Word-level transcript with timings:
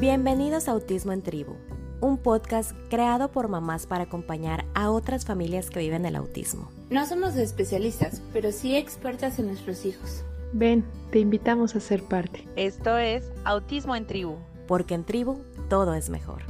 Bienvenidos 0.00 0.68
a 0.68 0.72
Autismo 0.72 1.12
en 1.12 1.22
Tribu, 1.22 1.54
un 2.00 2.18
podcast 2.18 2.72
creado 2.90 3.30
por 3.30 3.46
mamás 3.46 3.86
para 3.86 4.04
acompañar 4.04 4.64
a 4.74 4.90
otras 4.90 5.24
familias 5.24 5.70
que 5.70 5.78
viven 5.78 6.04
el 6.04 6.16
autismo. 6.16 6.68
No 6.90 7.06
somos 7.06 7.36
especialistas, 7.36 8.20
pero 8.32 8.50
sí 8.50 8.74
expertas 8.74 9.38
en 9.38 9.46
nuestros 9.46 9.86
hijos. 9.86 10.24
Ven, 10.52 10.84
te 11.12 11.20
invitamos 11.20 11.76
a 11.76 11.80
ser 11.80 12.02
parte. 12.02 12.44
Esto 12.56 12.98
es 12.98 13.30
Autismo 13.44 13.94
en 13.94 14.04
Tribu. 14.08 14.36
Porque 14.66 14.94
en 14.94 15.04
tribu 15.04 15.38
todo 15.70 15.94
es 15.94 16.10
mejor. 16.10 16.42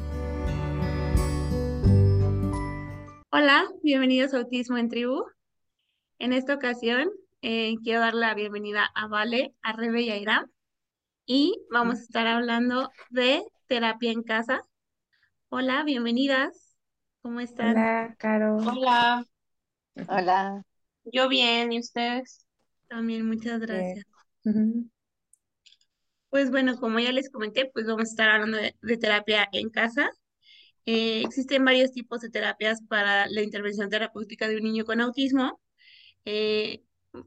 Hola, 3.31 3.67
bienvenidos 3.83 4.33
a 4.33 4.39
Autismo 4.39 4.79
en 4.79 4.89
Tribu. 4.89 5.23
En 6.19 6.33
esta 6.33 6.55
ocasión 6.55 7.11
eh, 7.43 7.75
quiero 7.85 8.01
dar 8.01 8.15
la 8.15 8.35
bienvenida 8.35 8.91
a 8.95 9.07
Vale, 9.07 9.55
a 9.63 9.75
Rebe 9.75 10.01
y 10.01 10.11
a 10.11 10.17
Iram. 10.17 10.51
Y 11.27 11.65
vamos 11.71 11.99
a 11.99 12.03
estar 12.03 12.27
hablando 12.27 12.91
de 13.11 13.43
terapia 13.67 14.13
en 14.13 14.23
casa. 14.23 14.61
Hola, 15.49 15.83
bienvenidas. 15.83 16.77
¿Cómo 17.23 17.41
están? 17.41 17.71
Hola, 17.71 18.15
Caro. 18.19 18.57
Hola, 18.59 19.25
Hola. 20.09 20.63
yo 21.05 21.29
bien, 21.29 21.73
¿y 21.73 21.81
ustedes? 21.81 22.47
También 22.89 23.27
muchas 23.27 23.61
gracias. 23.61 24.05
Pues 26.29 26.51
bueno, 26.51 26.77
como 26.79 27.01
ya 27.01 27.13
les 27.13 27.31
comenté, 27.31 27.71
pues 27.73 27.87
vamos 27.87 28.03
a 28.03 28.11
estar 28.11 28.29
hablando 28.29 28.59
de, 28.59 28.77
de 28.83 28.97
terapia 28.99 29.49
en 29.53 29.71
casa. 29.71 30.11
Eh, 30.85 31.23
existen 31.25 31.65
varios 31.65 31.93
tipos 31.93 32.21
de 32.21 32.29
terapias 32.29 32.83
para 32.83 33.27
la 33.29 33.41
intervención 33.41 33.89
terapéutica 33.89 34.47
de 34.47 34.57
un 34.59 34.65
niño 34.65 34.85
con 34.85 35.01
autismo. 35.01 35.59
Eh, 36.27 36.83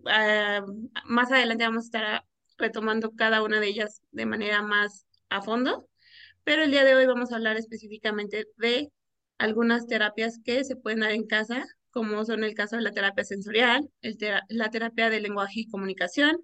ah, 0.05 0.63
más 1.05 1.31
adelante 1.31 1.63
vamos 1.63 1.85
a 1.85 1.87
estar 1.87 2.25
retomando 2.57 3.11
cada 3.11 3.43
una 3.43 3.59
de 3.59 3.67
ellas 3.67 4.01
de 4.11 4.25
manera 4.25 4.61
más 4.61 5.05
a 5.29 5.41
fondo, 5.41 5.87
pero 6.43 6.63
el 6.63 6.71
día 6.71 6.83
de 6.83 6.95
hoy 6.95 7.05
vamos 7.05 7.31
a 7.31 7.35
hablar 7.35 7.57
específicamente 7.57 8.45
de 8.57 8.91
algunas 9.37 9.87
terapias 9.87 10.39
que 10.43 10.63
se 10.63 10.75
pueden 10.75 11.01
dar 11.01 11.11
en 11.11 11.27
casa, 11.27 11.65
como 11.91 12.23
son 12.25 12.43
el 12.43 12.53
caso 12.53 12.75
de 12.75 12.81
la 12.81 12.91
terapia 12.91 13.23
sensorial, 13.23 13.89
la 14.49 14.69
terapia 14.69 15.09
de 15.09 15.19
lenguaje 15.19 15.61
y 15.61 15.67
comunicación, 15.67 16.37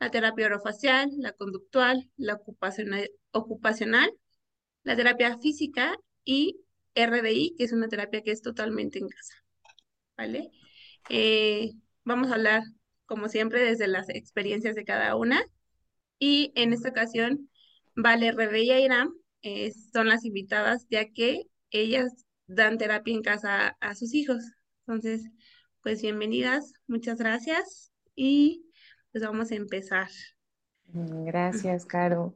la 0.00 0.10
terapia 0.10 0.46
orofacial, 0.46 1.10
la 1.18 1.32
conductual, 1.32 2.10
la 2.16 2.34
ocupacional, 2.34 3.08
ocupacional, 3.30 4.10
la 4.82 4.96
terapia 4.96 5.38
física 5.38 5.96
y 6.24 6.56
RDI, 6.94 7.54
que 7.56 7.64
es 7.64 7.72
una 7.72 7.88
terapia 7.88 8.22
que 8.22 8.32
es 8.32 8.42
totalmente 8.42 8.98
en 8.98 9.08
casa, 9.08 9.34
¿vale? 10.16 10.50
Eh, 11.08 11.72
vamos 12.04 12.30
a 12.30 12.34
hablar, 12.34 12.62
como 13.12 13.28
siempre, 13.28 13.60
desde 13.60 13.88
las 13.88 14.08
experiencias 14.08 14.74
de 14.74 14.86
cada 14.86 15.16
una. 15.16 15.44
Y 16.18 16.50
en 16.54 16.72
esta 16.72 16.88
ocasión, 16.88 17.50
Vale, 17.94 18.32
Rebe 18.32 18.62
y 18.62 18.70
Airam 18.70 19.12
eh, 19.42 19.70
son 19.92 20.08
las 20.08 20.24
invitadas, 20.24 20.86
ya 20.88 21.10
que 21.10 21.42
ellas 21.70 22.24
dan 22.46 22.78
terapia 22.78 23.12
en 23.12 23.20
casa 23.20 23.68
a, 23.68 23.90
a 23.90 23.94
sus 23.94 24.14
hijos. 24.14 24.42
Entonces, 24.86 25.28
pues 25.82 26.00
bienvenidas, 26.00 26.72
muchas 26.86 27.18
gracias 27.18 27.92
y 28.16 28.64
pues 29.10 29.22
vamos 29.22 29.50
a 29.50 29.56
empezar. 29.56 30.08
Gracias, 30.86 31.84
Caro. 31.84 32.34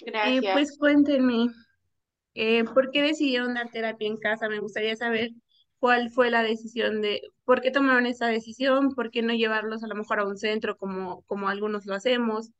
Eh, 0.00 0.04
Gracias. 0.04 0.52
pues 0.52 0.76
cuéntenme, 0.76 1.46
eh, 2.34 2.64
¿por 2.64 2.90
qué 2.90 3.00
decidieron 3.00 3.54
dar 3.54 3.70
terapia 3.70 4.06
en 4.06 4.18
casa? 4.18 4.50
Me 4.50 4.58
gustaría 4.58 4.96
saber 4.96 5.30
cuál 5.84 6.10
fue 6.10 6.30
la 6.30 6.42
decisión 6.42 7.02
de, 7.02 7.20
¿por 7.44 7.60
qué 7.60 7.70
tomaron 7.70 8.06
esa 8.06 8.26
decisión? 8.26 8.94
¿Por 8.94 9.10
qué 9.10 9.20
no 9.20 9.34
llevarlos 9.34 9.84
a 9.84 9.86
lo 9.86 9.94
mejor 9.94 10.18
a 10.18 10.26
un 10.26 10.38
centro 10.38 10.78
como, 10.78 11.20
como 11.26 11.50
algunos 11.50 11.84
lo 11.84 11.94
hacemos? 11.94 12.52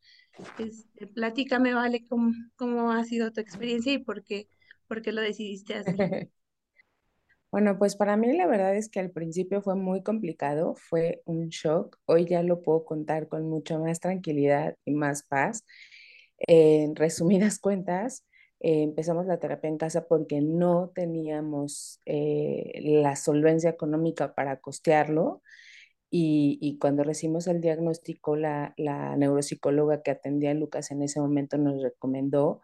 Este, 0.58 1.06
platícame, 1.06 1.72
Vale, 1.72 2.04
cómo, 2.06 2.34
cómo 2.56 2.92
ha 2.92 3.02
sido 3.04 3.32
tu 3.32 3.40
experiencia 3.40 3.94
y 3.94 3.98
por 3.98 4.24
qué, 4.24 4.46
por 4.88 5.00
qué 5.00 5.12
lo 5.12 5.22
decidiste 5.22 5.72
así. 5.72 5.96
Bueno, 7.50 7.78
pues 7.78 7.96
para 7.96 8.16
mí 8.18 8.36
la 8.36 8.46
verdad 8.46 8.76
es 8.76 8.90
que 8.90 9.00
al 9.00 9.10
principio 9.12 9.62
fue 9.62 9.74
muy 9.74 10.02
complicado, 10.02 10.74
fue 10.74 11.22
un 11.24 11.48
shock. 11.48 11.96
Hoy 12.04 12.26
ya 12.26 12.42
lo 12.42 12.60
puedo 12.60 12.84
contar 12.84 13.28
con 13.28 13.48
mucha 13.48 13.78
más 13.78 14.00
tranquilidad 14.00 14.76
y 14.84 14.92
más 14.92 15.22
paz. 15.22 15.64
En 16.36 16.94
resumidas 16.94 17.58
cuentas, 17.60 18.24
eh, 18.64 18.82
empezamos 18.82 19.26
la 19.26 19.38
terapia 19.38 19.68
en 19.68 19.78
casa 19.78 20.06
porque 20.08 20.40
no 20.40 20.90
teníamos 20.94 22.00
eh, 22.06 22.80
la 23.02 23.16
solvencia 23.16 23.70
económica 23.70 24.34
para 24.34 24.60
costearlo. 24.60 25.42
Y, 26.10 26.58
y 26.60 26.78
cuando 26.78 27.02
recibimos 27.04 27.48
el 27.48 27.60
diagnóstico, 27.60 28.36
la, 28.36 28.72
la 28.76 29.16
neuropsicóloga 29.16 30.02
que 30.02 30.12
atendía 30.12 30.52
a 30.52 30.54
Lucas 30.54 30.90
en 30.92 31.02
ese 31.02 31.20
momento 31.20 31.58
nos 31.58 31.82
recomendó 31.82 32.62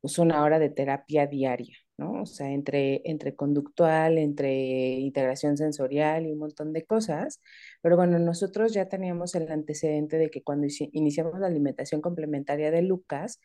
pues, 0.00 0.18
una 0.18 0.42
hora 0.44 0.58
de 0.60 0.70
terapia 0.70 1.26
diaria, 1.26 1.76
¿no? 1.96 2.22
O 2.22 2.26
sea, 2.26 2.50
entre, 2.52 3.02
entre 3.04 3.34
conductual, 3.34 4.18
entre 4.18 4.52
integración 5.00 5.56
sensorial 5.56 6.26
y 6.26 6.32
un 6.32 6.38
montón 6.38 6.72
de 6.72 6.84
cosas. 6.86 7.40
Pero 7.82 7.96
bueno, 7.96 8.18
nosotros 8.20 8.72
ya 8.74 8.88
teníamos 8.88 9.34
el 9.34 9.50
antecedente 9.50 10.16
de 10.18 10.30
que 10.30 10.42
cuando 10.42 10.66
inici- 10.66 10.90
iniciamos 10.92 11.40
la 11.40 11.48
alimentación 11.48 12.00
complementaria 12.00 12.70
de 12.70 12.82
Lucas, 12.82 13.40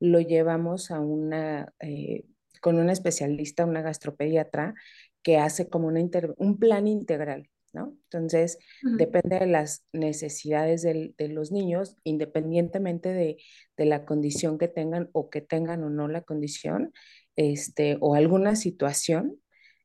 lo 0.00 0.20
llevamos 0.20 0.90
a 0.90 1.00
una, 1.00 1.72
eh, 1.80 2.24
con 2.60 2.78
una 2.78 2.92
especialista, 2.92 3.64
una 3.66 3.82
gastropediatra, 3.82 4.74
que 5.22 5.38
hace 5.38 5.68
como 5.68 5.88
una 5.88 6.00
inter- 6.00 6.34
un 6.38 6.58
plan 6.58 6.86
integral, 6.88 7.50
¿no? 7.72 7.94
Entonces, 8.04 8.58
depende 8.96 9.38
de 9.38 9.46
las 9.46 9.84
necesidades 9.92 10.82
del- 10.82 11.14
de 11.18 11.28
los 11.28 11.52
niños, 11.52 11.96
independientemente 12.04 13.12
de, 13.12 13.36
de 13.76 13.84
la 13.86 14.04
condición 14.04 14.58
que 14.58 14.68
tengan 14.68 15.08
o 15.12 15.30
que 15.30 15.40
tengan 15.42 15.82
o 15.84 15.90
no 15.90 16.08
la 16.08 16.22
condición, 16.22 16.92
este, 17.36 17.96
o 18.00 18.14
alguna 18.14 18.56
situación, 18.56 19.40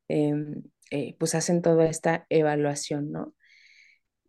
em, 0.08 0.64
eh, 0.92 1.16
pues 1.20 1.36
hacen 1.36 1.62
toda 1.62 1.86
esta 1.88 2.26
evaluación, 2.30 3.12
¿no? 3.12 3.34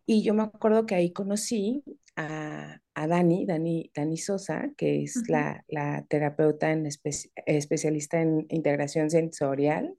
Y 0.05 0.23
yo 0.23 0.33
me 0.33 0.43
acuerdo 0.43 0.85
que 0.85 0.95
ahí 0.95 1.11
conocí 1.13 1.83
a, 2.15 2.79
a 2.93 3.07
Dani, 3.07 3.45
Dani, 3.45 3.91
Dani 3.93 4.17
Sosa, 4.17 4.69
que 4.77 5.03
es 5.03 5.17
Ujú. 5.17 5.31
la, 5.31 5.63
la 5.67 6.05
terapeuta 6.07 6.71
en 6.71 6.85
espe- 6.85 7.31
especialista 7.45 8.21
en 8.21 8.45
integración 8.49 9.09
sensorial. 9.09 9.97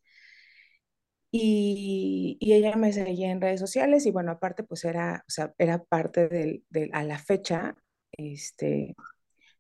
Y, 1.33 2.39
y 2.41 2.53
ella 2.55 2.77
me 2.77 2.93
seguía 2.93 3.31
en 3.31 3.41
redes 3.41 3.61
sociales 3.61 4.07
y 4.07 4.11
bueno, 4.11 4.31
aparte 4.33 4.63
pues 4.63 4.85
era, 4.85 5.25
o 5.29 5.31
sea, 5.31 5.53
era 5.59 5.83
parte 5.85 6.29
del, 6.29 6.65
del- 6.71 6.91
a 6.95 7.03
la 7.05 7.19
fecha, 7.19 7.77
este, 8.13 8.95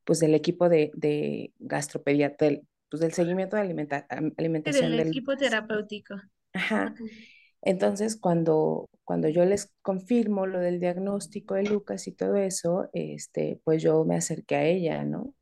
pues 0.05 0.21
del 0.21 0.34
equipo 0.34 0.69
de, 0.69 0.91
de 0.95 1.53
gastropediatría, 1.59 2.51
del, 2.51 2.69
pues 2.91 3.01
del 3.01 3.13
seguimiento 3.13 3.57
de 3.57 3.63
alimenta- 3.63 4.07
am- 4.11 4.27
Del 4.27 4.37
alimentación 4.39 4.91
del 4.97 5.09
equipo 5.09 5.37
terapéutico. 5.37 6.15
Ajá. 6.53 6.95
Entonces, 7.66 8.16
cuando, 8.19 8.88
cuando 9.04 9.28
yo 9.28 9.44
les 9.47 9.72
confirmo 9.82 10.47
lo 10.47 10.60
del 10.60 10.81
diagnóstico 10.81 11.54
de 11.56 11.65
Lucas 11.65 12.09
y 12.09 12.12
todo 12.15 12.37
eso, 12.37 12.91
este, 12.94 13.60
pues 13.65 13.82
yo 13.82 14.04
me 14.06 14.16
acerqué 14.16 14.56
a 14.56 14.65
ella, 14.66 15.04
¿no? 15.04 15.34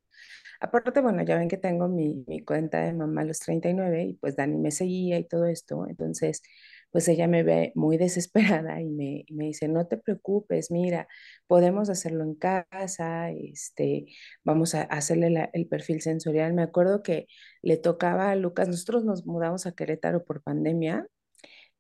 Aparte, 0.61 1.01
bueno, 1.01 1.23
ya 1.25 1.39
ven 1.39 1.49
que 1.49 1.57
tengo 1.59 1.89
mi, 1.89 2.25
mi 2.27 2.45
cuenta 2.45 2.83
de 2.85 2.93
mamá 2.95 3.25
los 3.25 3.41
39 3.41 4.05
y 4.05 4.15
pues 4.15 4.37
Dani 4.37 4.57
me 4.59 4.71
seguía 4.71 5.19
y 5.19 5.25
todo 5.29 5.47
esto, 5.47 5.87
entonces 5.89 6.43
pues 6.91 7.09
ella 7.09 7.27
me 7.29 7.43
ve 7.43 7.73
muy 7.75 7.99
desesperada 7.99 8.81
y 8.81 8.87
me, 8.91 9.25
me 9.31 9.47
dice, 9.47 9.69
no 9.69 9.87
te 9.87 9.97
preocupes, 9.99 10.71
mira, 10.71 11.09
podemos 11.47 11.91
hacerlo 11.91 12.25
en 12.25 12.35
casa, 12.37 13.31
este, 13.33 14.07
vamos 14.45 14.75
a 14.75 14.83
hacerle 14.83 15.31
la- 15.31 15.51
el 15.55 15.67
perfil 15.69 16.01
sensorial. 16.03 16.55
Me 16.55 16.63
acuerdo 16.63 17.03
que 17.03 17.27
le 17.63 17.77
tocaba 17.79 18.31
a 18.31 18.37
Lucas, 18.37 18.69
nosotros 18.69 19.05
nos 19.05 19.27
mudamos 19.27 19.67
a 19.67 19.73
Querétaro 19.73 20.25
por 20.25 20.43
pandemia 20.43 21.07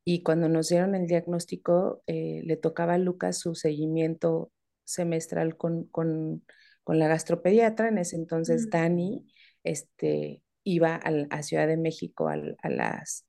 y 0.04 0.22
cuando 0.22 0.48
nos 0.48 0.68
dieron 0.68 0.94
el 0.94 1.06
diagnóstico, 1.06 2.02
eh, 2.06 2.42
le 2.44 2.56
tocaba 2.56 2.94
a 2.94 2.98
Lucas 2.98 3.38
su 3.38 3.54
seguimiento 3.54 4.52
semestral 4.84 5.56
con, 5.56 5.84
con, 5.86 6.44
con 6.84 6.98
la 6.98 7.08
gastropediatra. 7.08 7.88
En 7.88 7.98
ese 7.98 8.16
entonces, 8.16 8.62
Ujú. 8.64 8.70
Dani 8.72 9.26
este, 9.64 10.42
iba 10.64 10.94
al- 10.96 11.28
a 11.30 11.42
Ciudad 11.42 11.66
de 11.68 11.76
México 11.78 12.28
al- 12.28 12.56
a, 12.62 12.68
las, 12.68 13.26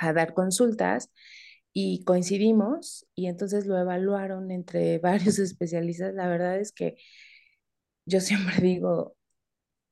a 0.00 0.12
dar 0.12 0.34
consultas 0.34 1.10
y 1.72 2.04
coincidimos 2.04 3.06
y 3.14 3.26
entonces 3.26 3.66
lo 3.66 3.78
evaluaron 3.78 4.50
entre 4.50 4.98
varios 5.00 5.38
especialistas. 5.38 6.14
La 6.14 6.28
verdad 6.28 6.58
es 6.58 6.72
que 6.72 6.96
yo 8.06 8.20
siempre 8.20 8.56
digo, 8.60 9.16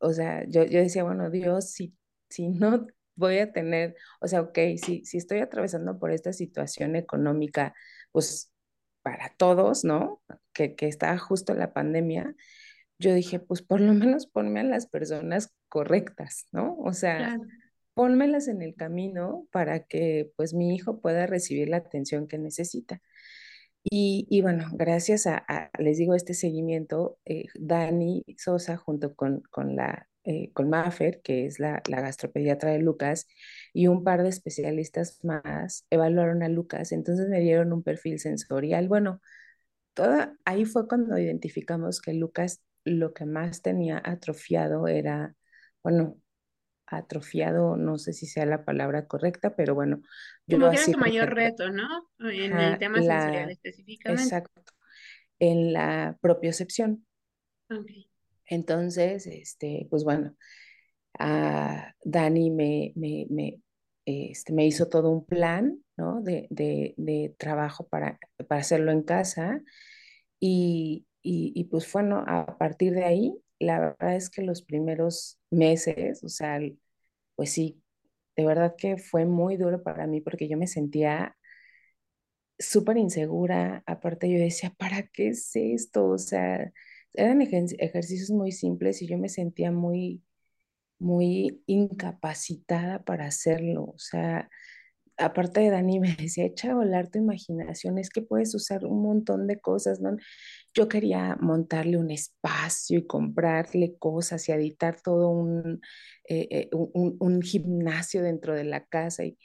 o 0.00 0.12
sea, 0.12 0.44
yo, 0.48 0.64
yo 0.64 0.80
decía, 0.80 1.04
bueno, 1.04 1.30
Dios, 1.30 1.70
si, 1.72 1.96
si 2.30 2.48
no 2.48 2.86
voy 3.18 3.38
a 3.38 3.52
tener, 3.52 3.96
o 4.20 4.28
sea, 4.28 4.40
ok, 4.42 4.58
si, 4.82 5.04
si 5.04 5.18
estoy 5.18 5.40
atravesando 5.40 5.98
por 5.98 6.12
esta 6.12 6.32
situación 6.32 6.96
económica, 6.96 7.74
pues 8.12 8.52
para 9.02 9.34
todos, 9.36 9.84
¿no? 9.84 10.22
Que, 10.52 10.74
que 10.76 10.88
está 10.88 11.16
justo 11.18 11.54
la 11.54 11.72
pandemia, 11.72 12.34
yo 12.98 13.14
dije, 13.14 13.40
pues 13.40 13.62
por 13.62 13.80
lo 13.80 13.94
menos 13.94 14.26
ponme 14.26 14.60
a 14.60 14.64
las 14.64 14.86
personas 14.88 15.54
correctas, 15.68 16.46
¿no? 16.52 16.76
O 16.78 16.92
sea, 16.92 17.16
Claro. 17.18 17.42
pónmelas 17.94 18.48
en 18.48 18.62
el 18.62 18.74
camino 18.76 19.46
para 19.52 19.84
que 19.86 20.32
pues 20.36 20.54
mi 20.54 20.74
hijo 20.74 21.00
pueda 21.00 21.26
recibir 21.26 21.68
la 21.68 21.78
atención 21.78 22.28
que 22.28 22.38
necesita. 22.38 23.02
Y, 23.90 24.40
bueno, 24.42 24.68
gracias 24.72 25.26
a, 25.26 25.46
les 25.78 25.96
digo, 25.98 26.14
este 26.14 26.34
seguimiento, 26.34 27.18
eh, 27.24 27.46
Dani 27.54 28.24
Sosa 28.36 28.76
junto 28.76 29.14
con, 29.14 29.42
con 29.50 29.76
la, 29.76 30.08
eh, 30.28 30.50
con 30.52 30.68
Maffer, 30.68 31.22
que 31.22 31.46
es 31.46 31.58
la, 31.58 31.82
la 31.88 32.02
gastropediatra 32.02 32.70
de 32.70 32.80
Lucas, 32.80 33.26
y 33.72 33.86
un 33.86 34.04
par 34.04 34.22
de 34.22 34.28
especialistas 34.28 35.24
más 35.24 35.86
evaluaron 35.88 36.42
a 36.42 36.50
Lucas, 36.50 36.92
entonces 36.92 37.28
me 37.28 37.40
dieron 37.40 37.72
un 37.72 37.82
perfil 37.82 38.18
sensorial. 38.18 38.88
Bueno, 38.88 39.22
toda, 39.94 40.36
ahí 40.44 40.66
fue 40.66 40.86
cuando 40.86 41.16
identificamos 41.18 42.02
que 42.02 42.12
Lucas 42.12 42.62
lo 42.84 43.14
que 43.14 43.24
más 43.24 43.62
tenía 43.62 44.02
atrofiado 44.04 44.86
era, 44.86 45.34
bueno, 45.82 46.18
atrofiado, 46.84 47.76
no 47.76 47.96
sé 47.96 48.12
si 48.12 48.26
sea 48.26 48.44
la 48.44 48.66
palabra 48.66 49.06
correcta, 49.06 49.56
pero 49.56 49.74
bueno, 49.74 50.02
yo 50.46 50.58
Como 50.58 50.70
que 50.70 50.76
era 50.76 50.92
tu 50.92 50.98
mayor 50.98 51.34
reto, 51.34 51.70
¿no? 51.70 51.88
En 52.18 52.58
el 52.58 52.78
tema 52.78 52.98
sensorial 52.98 53.50
específicamente. 53.50 54.22
Exacto, 54.22 54.62
en 55.38 55.72
la 55.72 56.18
propiocepción. 56.20 57.06
Okay. 57.70 58.07
Entonces, 58.48 59.26
este, 59.26 59.86
pues 59.90 60.04
bueno, 60.04 60.34
a 61.18 61.94
Dani 62.04 62.50
me, 62.50 62.92
me, 62.96 63.26
me, 63.30 63.60
este, 64.06 64.52
me 64.52 64.66
hizo 64.66 64.88
todo 64.88 65.10
un 65.10 65.24
plan, 65.26 65.82
¿no? 65.96 66.22
De, 66.22 66.46
de, 66.50 66.94
de 66.96 67.34
trabajo 67.38 67.88
para, 67.88 68.18
para 68.48 68.60
hacerlo 68.60 68.92
en 68.92 69.02
casa 69.02 69.62
y, 70.40 71.06
y, 71.22 71.52
y 71.56 71.64
pues 71.64 71.90
bueno, 71.92 72.24
a 72.26 72.58
partir 72.58 72.94
de 72.94 73.04
ahí 73.04 73.38
la 73.60 73.80
verdad 73.80 74.16
es 74.16 74.30
que 74.30 74.42
los 74.42 74.62
primeros 74.62 75.40
meses, 75.50 76.22
o 76.24 76.28
sea, 76.28 76.60
pues 77.36 77.52
sí, 77.52 77.82
de 78.36 78.46
verdad 78.46 78.74
que 78.78 78.98
fue 78.98 79.26
muy 79.26 79.56
duro 79.58 79.82
para 79.82 80.06
mí 80.08 80.20
porque 80.22 80.48
yo 80.48 80.58
me 80.58 80.66
sentía 80.68 81.36
súper 82.58 82.96
insegura. 82.98 83.82
Aparte 83.86 84.30
yo 84.30 84.38
decía, 84.38 84.74
¿para 84.78 85.02
qué 85.08 85.28
es 85.28 85.50
esto? 85.54 86.06
O 86.08 86.18
sea, 86.18 86.72
eran 87.14 87.40
ejercicios 87.42 88.30
muy 88.30 88.52
simples 88.52 89.02
y 89.02 89.08
yo 89.08 89.18
me 89.18 89.28
sentía 89.28 89.72
muy, 89.72 90.22
muy 90.98 91.62
incapacitada 91.66 93.04
para 93.04 93.26
hacerlo. 93.26 93.84
O 93.84 93.98
sea, 93.98 94.48
aparte 95.18 95.60
de 95.60 95.70
Dani 95.70 96.00
me 96.00 96.14
decía, 96.14 96.44
echa 96.46 96.72
a 96.72 96.74
volar 96.74 97.10
tu 97.10 97.18
imaginación, 97.18 97.98
es 97.98 98.10
que 98.10 98.22
puedes 98.22 98.54
usar 98.54 98.84
un 98.84 99.02
montón 99.02 99.46
de 99.46 99.60
cosas, 99.60 100.00
¿no? 100.00 100.16
Yo 100.74 100.88
quería 100.88 101.36
montarle 101.40 101.98
un 101.98 102.10
espacio 102.10 103.00
y 103.00 103.06
comprarle 103.06 103.96
cosas 103.98 104.48
y 104.48 104.52
editar 104.52 105.00
todo 105.02 105.30
un, 105.30 105.80
eh, 106.28 106.48
eh, 106.50 106.70
un, 106.72 107.42
gimnasio 107.42 108.22
dentro 108.22 108.54
de 108.54 108.64
la 108.64 108.84
casa 108.86 109.24
y, 109.24 109.36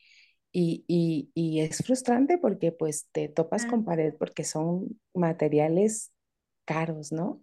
y, 0.51 1.31
y, 1.33 1.61
es 1.61 1.77
frustrante 1.79 2.37
porque 2.37 2.71
pues 2.71 3.07
te 3.11 3.27
topas 3.27 3.65
con 3.65 3.85
pared 3.85 4.13
porque 4.19 4.43
son 4.43 4.99
materiales 5.13 6.13
caros, 6.65 7.11
¿no? 7.11 7.41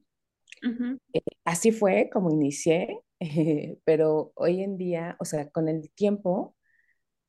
Eh, 1.13 1.21
así 1.45 1.73
fue 1.73 2.11
como 2.13 2.31
inicié, 2.31 3.01
pero 3.85 4.33
hoy 4.35 4.63
en 4.63 4.77
día, 4.79 5.17
o 5.21 5.25
sea, 5.25 5.51
con 5.51 5.69
el 5.69 5.91
tiempo 5.93 6.57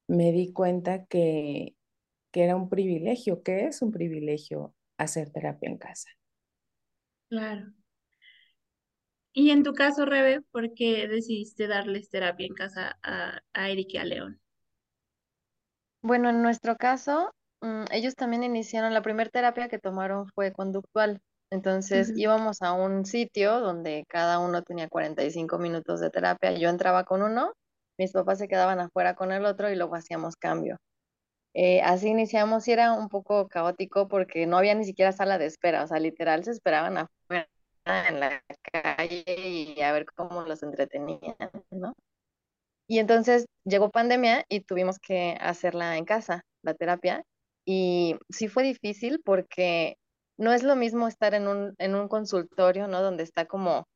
me 0.07 0.31
di 0.31 0.53
cuenta 0.53 1.05
que, 1.07 1.75
que 2.31 2.43
era 2.45 2.55
un 2.57 2.69
privilegio, 2.69 3.43
que 3.43 3.67
es 3.67 3.81
un 3.81 3.91
privilegio 3.91 4.75
hacer 4.97 5.31
terapia 5.31 5.69
en 5.69 5.77
casa. 5.77 6.09
Claro. 7.29 7.73
Y 9.33 9.49
en 9.51 9.63
tu 9.63 9.73
caso, 9.73 10.05
Rebe, 10.05 10.41
¿por 10.51 10.73
qué 10.73 11.07
decidiste 11.09 11.67
darles 11.67 12.09
terapia 12.09 12.45
en 12.47 12.53
casa 12.53 12.97
a, 13.03 13.41
a 13.53 13.69
Eric 13.69 13.89
y 13.93 13.97
a 13.97 14.05
León? 14.05 14.39
Bueno, 16.03 16.29
en 16.29 16.41
nuestro 16.43 16.75
caso, 16.77 17.33
mm, 17.61 17.85
ellos 17.91 18.15
también 18.15 18.43
iniciaron, 18.43 18.93
la 18.93 19.01
primera 19.01 19.29
terapia 19.29 19.67
que 19.69 19.79
tomaron 19.79 20.27
fue 20.35 20.51
conductual. 20.53 21.21
Entonces 21.51 22.13
íbamos 22.15 22.61
a 22.61 22.73
un 22.73 23.05
sitio 23.05 23.59
donde 23.59 24.05
cada 24.07 24.39
uno 24.39 24.63
tenía 24.63 24.87
45 24.87 25.57
minutos 25.59 25.99
de 25.99 26.09
terapia. 26.09 26.53
Yo 26.53 26.69
entraba 26.69 27.03
con 27.03 27.21
uno 27.21 27.53
mis 28.01 28.13
papás 28.13 28.39
se 28.39 28.47
quedaban 28.47 28.79
afuera 28.79 29.13
con 29.13 29.31
el 29.31 29.45
otro 29.45 29.69
y 29.69 29.75
luego 29.75 29.95
hacíamos 29.95 30.35
cambio. 30.35 30.77
Eh, 31.53 31.81
así 31.81 32.07
iniciamos 32.07 32.67
y 32.67 32.71
era 32.71 32.93
un 32.93 33.09
poco 33.09 33.47
caótico 33.47 34.07
porque 34.07 34.47
no 34.47 34.57
había 34.57 34.73
ni 34.73 34.85
siquiera 34.85 35.11
sala 35.11 35.37
de 35.37 35.45
espera, 35.45 35.83
o 35.83 35.87
sea, 35.87 35.99
literal 35.99 36.43
se 36.43 36.51
esperaban 36.51 36.97
afuera 36.97 37.47
en 37.85 38.19
la 38.19 38.43
calle 38.71 39.23
y 39.27 39.81
a 39.81 39.91
ver 39.91 40.05
cómo 40.05 40.41
los 40.43 40.63
entretenían, 40.63 41.35
¿no? 41.69 41.93
Y 42.87 42.97
entonces 42.97 43.45
llegó 43.65 43.91
pandemia 43.91 44.45
y 44.49 44.61
tuvimos 44.61 44.97
que 44.97 45.37
hacerla 45.39 45.97
en 45.97 46.05
casa, 46.05 46.41
la 46.63 46.73
terapia, 46.73 47.23
y 47.65 48.15
sí 48.29 48.47
fue 48.47 48.63
difícil 48.63 49.21
porque 49.23 49.97
no 50.41 50.51
es 50.53 50.63
lo 50.63 50.75
mismo 50.75 51.07
estar 51.07 51.35
en 51.35 51.47
un, 51.47 51.75
en 51.77 51.93
un 51.93 52.07
consultorio, 52.07 52.87
¿no? 52.87 53.01
Donde 53.03 53.21
está 53.23 53.45
como 53.45 53.87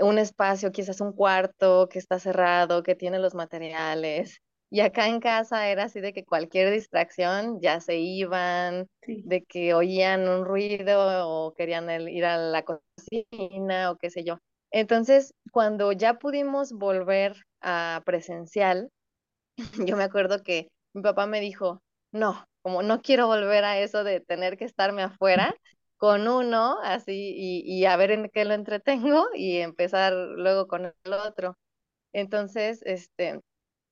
un 0.00 0.18
espacio, 0.18 0.72
quizás 0.72 1.02
un 1.02 1.12
cuarto 1.12 1.88
que 1.90 1.98
está 1.98 2.18
cerrado, 2.18 2.82
que 2.82 2.94
tiene 2.94 3.18
los 3.18 3.34
materiales. 3.34 4.40
Y 4.70 4.80
acá 4.80 5.08
en 5.08 5.20
casa 5.20 5.68
era 5.68 5.84
así 5.84 6.00
de 6.00 6.14
que 6.14 6.24
cualquier 6.24 6.70
distracción 6.72 7.60
ya 7.60 7.80
se 7.80 7.98
iban, 7.98 8.88
de 9.06 9.44
que 9.44 9.74
oían 9.74 10.26
un 10.26 10.46
ruido 10.46 11.28
o 11.28 11.52
querían 11.54 11.90
ir 12.08 12.24
a 12.24 12.38
la 12.38 12.62
cocina 12.64 13.90
o 13.90 13.98
qué 13.98 14.08
sé 14.08 14.24
yo. 14.24 14.38
Entonces, 14.70 15.34
cuando 15.52 15.92
ya 15.92 16.14
pudimos 16.14 16.72
volver 16.72 17.36
a 17.60 18.02
presencial, 18.06 18.88
yo 19.92 19.96
me 19.98 20.04
acuerdo 20.04 20.42
que 20.42 20.68
mi 20.94 21.02
papá 21.02 21.26
me 21.26 21.40
dijo, 21.40 21.82
no, 22.10 22.46
como 22.62 22.82
no 22.82 23.02
quiero 23.02 23.26
volver 23.26 23.64
a 23.64 23.78
eso 23.78 24.02
de 24.02 24.20
tener 24.20 24.56
que 24.56 24.64
estarme 24.64 25.02
afuera, 25.02 25.54
con 26.00 26.28
uno, 26.28 26.78
así, 26.82 27.34
y, 27.36 27.84
a 27.84 27.94
ver 27.98 28.10
en 28.12 28.30
qué 28.30 28.46
lo 28.46 28.54
entretengo 28.54 29.26
y 29.34 29.58
empezar 29.58 30.14
luego 30.14 30.66
con 30.66 30.86
el 30.86 31.12
otro. 31.12 31.58
Entonces, 32.14 32.80
este, 32.86 33.40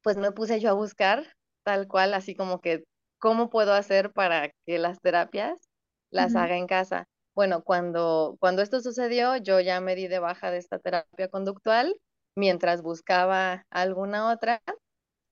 pues 0.03 0.17
me 0.17 0.33
puse 0.33 0.61
yo 0.61 0.71
a 0.71 0.75
buscar 0.75 1.27
tal 1.65 1.89
cual, 1.89 2.15
así 2.15 2.35
como 2.35 2.61
que, 2.61 2.85
¿cómo 3.19 3.51
puedo 3.51 3.75
hacer 3.75 4.13
para 4.13 4.51
que 4.67 4.79
las 4.79 5.01
terapias 5.03 5.69
las 6.11 6.35
haga 6.37 6.57
en 6.57 6.67
casa? 6.67 7.07
Bueno, 7.35 7.63
cuando, 7.63 8.37
cuando 8.41 8.63
esto 8.63 8.81
sucedió, 8.81 9.37
yo 9.37 9.61
ya 9.61 9.81
me 9.83 9.95
di 9.95 10.09
de 10.09 10.19
baja 10.19 10.51
de 10.51 10.59
esta 10.59 10.79
terapia 10.79 11.29
conductual 11.29 11.95
mientras 12.35 12.83
buscaba 12.83 13.67
alguna 13.71 14.33
otra 14.33 14.63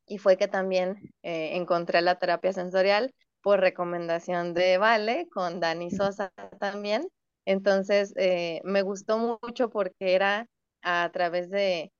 y 0.06 0.18
fue 0.18 0.36
que 0.36 0.48
también 0.48 1.14
eh, 1.22 1.56
encontré 1.56 2.02
la 2.02 2.18
terapia 2.18 2.52
sensorial 2.52 3.14
por 3.46 3.60
recomendación 3.60 4.54
de 4.54 4.76
Vale, 4.76 5.28
con 5.32 5.60
Dani 5.60 5.92
Sosa 5.92 6.32
también. 6.58 7.06
Entonces, 7.44 8.12
eh, 8.16 8.60
me 8.64 8.82
gustó 8.82 9.18
mucho 9.40 9.70
porque 9.70 10.16
era 10.16 10.48
a 10.82 11.08
través 11.12 11.48
de, 11.48 11.92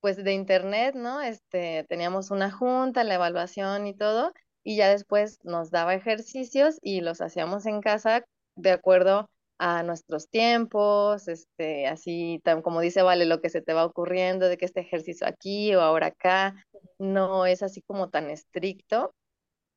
pues, 0.00 0.16
de 0.16 0.32
internet, 0.32 0.94
¿no? 0.94 1.20
Este, 1.20 1.84
teníamos 1.90 2.30
una 2.30 2.50
junta, 2.50 3.04
la 3.04 3.16
evaluación 3.16 3.86
y 3.86 3.94
todo, 3.94 4.32
y 4.62 4.76
ya 4.76 4.88
después 4.88 5.40
nos 5.44 5.70
daba 5.70 5.94
ejercicios 5.94 6.78
y 6.80 7.02
los 7.02 7.20
hacíamos 7.20 7.66
en 7.66 7.82
casa 7.82 8.24
de 8.56 8.70
acuerdo 8.70 9.28
a 9.58 9.82
nuestros 9.82 10.30
tiempos, 10.30 11.28
este, 11.28 11.86
así 11.86 12.40
tan, 12.44 12.62
como 12.62 12.80
dice 12.80 13.02
Vale, 13.02 13.26
lo 13.26 13.42
que 13.42 13.50
se 13.50 13.60
te 13.60 13.74
va 13.74 13.84
ocurriendo 13.84 14.48
de 14.48 14.56
que 14.56 14.64
este 14.64 14.80
ejercicio 14.80 15.26
aquí 15.26 15.74
o 15.74 15.82
ahora 15.82 16.06
acá, 16.06 16.54
no 16.98 17.44
es 17.44 17.62
así 17.62 17.82
como 17.82 18.08
tan 18.08 18.30
estricto. 18.30 19.12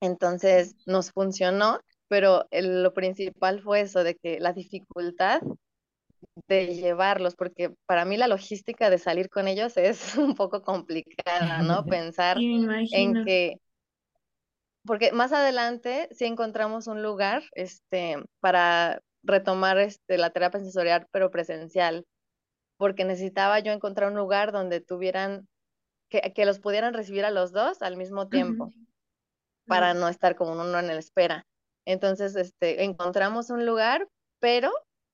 Entonces 0.02 0.76
nos 0.86 1.12
funcionó, 1.12 1.80
pero 2.08 2.46
lo 2.52 2.94
principal 2.94 3.62
fue 3.62 3.82
eso, 3.82 4.04
de 4.04 4.16
que 4.16 4.40
la 4.40 4.54
dificultad 4.54 5.42
de 6.48 6.76
llevarlos, 6.76 7.36
porque 7.36 7.74
para 7.86 8.06
mí 8.06 8.18
la 8.18 8.28
logística 8.28 8.90
de 8.90 8.98
salir 8.98 9.30
con 9.30 9.48
ellos 9.48 9.78
es 9.78 10.16
un 10.18 10.36
poco 10.36 10.62
complicada, 10.62 11.62
¿no? 11.64 11.86
Pensar 12.02 12.38
en 12.40 13.26
que, 13.26 13.60
porque 14.86 15.12
más 15.12 15.34
adelante 15.34 16.08
sí 16.12 16.26
encontramos 16.26 16.88
un 16.88 17.02
lugar 17.02 17.44
este, 17.54 18.18
para 18.40 19.02
retomar 19.24 19.78
este, 19.80 20.18
la 20.18 20.30
terapia 20.30 20.60
sensorial, 20.60 21.08
pero 21.12 21.32
presencial, 21.32 22.06
porque 22.78 23.04
necesitaba 23.04 23.60
yo 23.60 23.74
encontrar 23.74 24.12
un 24.12 24.18
lugar 24.18 24.52
donde 24.52 24.80
tuvieran, 24.80 25.48
que, 26.10 26.22
que 26.34 26.46
los 26.46 26.60
pudieran 26.60 26.94
recibir 26.94 27.26
a 27.26 27.32
los 27.32 27.52
dos 27.52 27.82
al 27.82 27.98
mismo 27.98 28.30
tiempo 28.30 28.72
para 29.68 29.94
no 29.94 30.08
estar 30.08 30.36
como 30.36 30.54
uno 30.54 30.80
en 30.80 30.88
la 30.88 30.96
espera. 30.96 31.46
Entonces, 31.86 32.36
este, 32.36 32.84
encontramos 32.84 33.50
un 33.50 33.66
lugar, 33.66 34.08
pero 34.40 34.72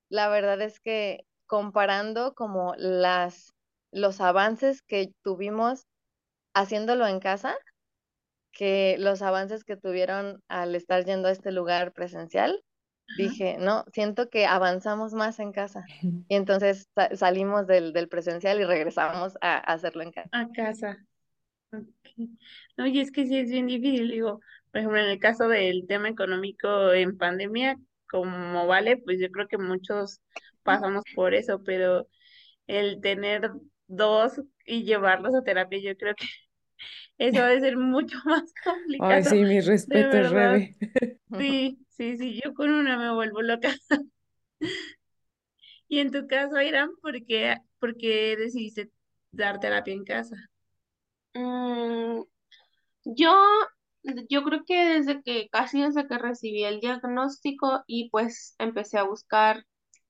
la 0.09 0.29
verdad 0.29 0.61
es 0.61 0.79
que 0.79 1.25
comparando 1.47 2.33
como 2.33 2.73
las, 2.77 3.53
los 3.91 4.21
avances 4.21 4.81
que 4.81 5.11
tuvimos 5.23 5.85
haciéndolo 6.53 7.07
en 7.07 7.19
casa, 7.19 7.55
que 8.51 8.95
los 8.99 9.21
avances 9.21 9.63
que 9.63 9.75
tuvieron 9.75 10.41
al 10.47 10.75
estar 10.75 11.03
yendo 11.03 11.27
a 11.27 11.31
este 11.31 11.51
lugar 11.51 11.91
presencial, 11.91 12.63
dije, 13.17 13.57
no, 13.59 13.85
siento 13.93 14.29
que 14.29 14.45
avanzamos 14.45 15.13
más 15.13 15.39
en 15.39 15.51
casa. 15.51 15.83
Y 16.29 16.35
entonces 16.35 16.87
salimos 17.13 17.67
del, 17.67 17.93
del, 17.93 18.07
presencial 18.07 18.59
y 18.59 18.65
regresamos 18.65 19.37
a, 19.41 19.55
a, 19.55 19.73
hacerlo 19.73 20.03
en 20.03 20.11
casa. 20.11 20.29
A 20.31 20.47
casa. 20.51 20.97
No, 22.77 22.85
y 22.87 22.99
es 22.99 23.11
que 23.11 23.25
sí 23.25 23.37
es 23.37 23.49
bien 23.49 23.67
difícil, 23.67 24.09
digo, 24.09 24.39
por 24.71 24.79
ejemplo, 24.79 24.99
en 24.99 25.07
el 25.09 25.19
caso 25.19 25.47
del 25.47 25.85
tema 25.87 26.09
económico 26.09 26.93
en 26.93 27.17
pandemia, 27.17 27.77
como 28.09 28.67
vale, 28.67 28.97
pues 28.97 29.19
yo 29.19 29.29
creo 29.31 29.47
que 29.47 29.57
muchos 29.57 30.19
pasamos 30.63 31.03
por 31.15 31.33
eso, 31.33 31.63
pero 31.63 32.07
el 32.67 33.01
tener 33.01 33.51
dos 33.87 34.41
y 34.65 34.83
llevarlos 34.83 35.35
a 35.35 35.43
terapia, 35.43 35.79
yo 35.81 35.97
creo 35.97 36.15
que 36.15 36.25
eso 37.17 37.41
debe 37.43 37.61
ser 37.61 37.77
mucho 37.77 38.17
más 38.25 38.53
Ay, 38.99 39.23
complicado, 39.23 39.23
sí, 39.23 39.43
de 39.43 39.61
respetos, 39.61 40.01
verdad. 40.07 40.31
Rebe. 40.31 40.75
Sí, 41.37 41.79
sí, 41.89 42.17
sí, 42.17 42.41
yo 42.43 42.53
con 42.53 42.71
una 42.71 42.97
me 42.97 43.13
vuelvo 43.13 43.41
loca. 43.41 43.73
Y 45.87 45.99
en 45.99 46.11
tu 46.11 46.27
caso, 46.27 46.61
Irán, 46.61 46.91
¿por 47.01 47.23
qué, 47.25 47.57
por 47.79 47.95
qué 47.97 48.35
decidiste 48.37 48.91
dar 49.31 49.59
terapia 49.59 49.93
en 49.93 50.03
casa? 50.03 50.35
Mm, 51.33 52.23
yo, 53.05 53.33
yo 54.29 54.43
creo 54.43 54.61
que 54.65 54.75
desde 54.95 55.21
que 55.23 55.49
casi 55.49 55.81
desde 55.81 56.07
que 56.07 56.17
recibí 56.17 56.63
el 56.63 56.79
diagnóstico 56.79 57.83
y 57.87 58.09
pues 58.09 58.55
empecé 58.59 58.97
a 58.99 59.03
buscar 59.03 59.65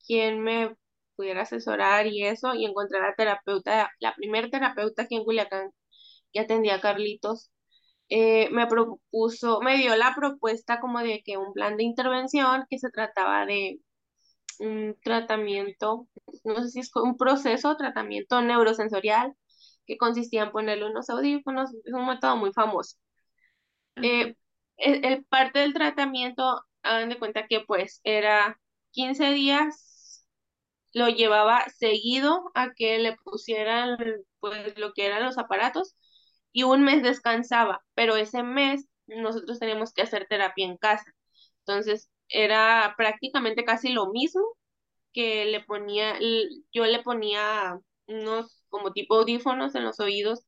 quién 0.07 0.41
me 0.43 0.75
pudiera 1.15 1.43
asesorar 1.43 2.07
y 2.07 2.25
eso, 2.25 2.55
y 2.55 2.65
encontré 2.65 2.99
a 2.99 3.03
la 3.03 3.15
terapeuta, 3.15 3.91
la 3.99 4.15
primer 4.15 4.49
terapeuta 4.49 5.03
aquí 5.03 5.15
en 5.15 5.23
Culiacán 5.25 5.71
que 6.33 6.41
atendía 6.41 6.75
a 6.77 6.81
Carlitos, 6.81 7.51
eh, 8.09 8.49
me 8.51 8.67
propuso, 8.67 9.61
me 9.61 9.77
dio 9.77 9.95
la 9.97 10.15
propuesta 10.15 10.79
como 10.81 10.99
de 11.01 11.23
que 11.25 11.37
un 11.37 11.53
plan 11.53 11.77
de 11.77 11.83
intervención 11.85 12.65
que 12.69 12.79
se 12.79 12.91
trataba 12.91 13.45
de 13.45 13.79
un 14.59 14.95
tratamiento, 15.03 16.07
no 16.43 16.63
sé 16.63 16.69
si 16.69 16.79
es 16.81 16.91
un 16.95 17.17
proceso, 17.17 17.75
tratamiento 17.77 18.41
neurosensorial, 18.41 19.33
que 19.87 19.97
consistía 19.97 20.43
en 20.43 20.51
ponerle 20.51 20.85
unos 20.89 21.09
audífonos, 21.09 21.71
es 21.85 21.93
un 21.93 22.07
método 22.07 22.37
muy 22.37 22.51
famoso. 22.53 22.97
Eh, 24.01 24.35
el, 24.77 25.05
el 25.05 25.25
parte 25.25 25.59
del 25.59 25.73
tratamiento, 25.73 26.61
hagan 26.83 27.09
de 27.09 27.19
cuenta 27.19 27.47
que 27.47 27.61
pues 27.61 28.01
era 28.03 28.59
15 28.91 29.31
días, 29.33 30.27
lo 30.93 31.09
llevaba 31.09 31.67
seguido 31.69 32.51
a 32.55 32.71
que 32.73 32.99
le 32.99 33.17
pusieran 33.23 33.97
pues 34.39 34.77
lo 34.77 34.93
que 34.93 35.05
eran 35.07 35.23
los 35.25 35.37
aparatos 35.37 35.95
y 36.53 36.63
un 36.63 36.83
mes 36.83 37.03
descansaba, 37.03 37.83
pero 37.95 38.15
ese 38.17 38.43
mes 38.43 38.87
nosotros 39.07 39.59
teníamos 39.59 39.93
que 39.93 40.03
hacer 40.03 40.27
terapia 40.29 40.65
en 40.67 40.77
casa. 40.77 41.05
Entonces 41.59 42.11
era 42.29 42.95
prácticamente 42.97 43.65
casi 43.65 43.91
lo 43.93 44.11
mismo 44.11 44.41
que 45.13 45.45
le 45.45 45.61
ponía, 45.61 46.17
yo 46.73 46.85
le 46.85 47.03
ponía 47.03 47.79
unos 48.07 48.62
como 48.73 48.93
tipo 48.93 49.15
audífonos 49.17 49.75
en 49.75 49.85
los 49.85 50.01
oídos 50.01 50.45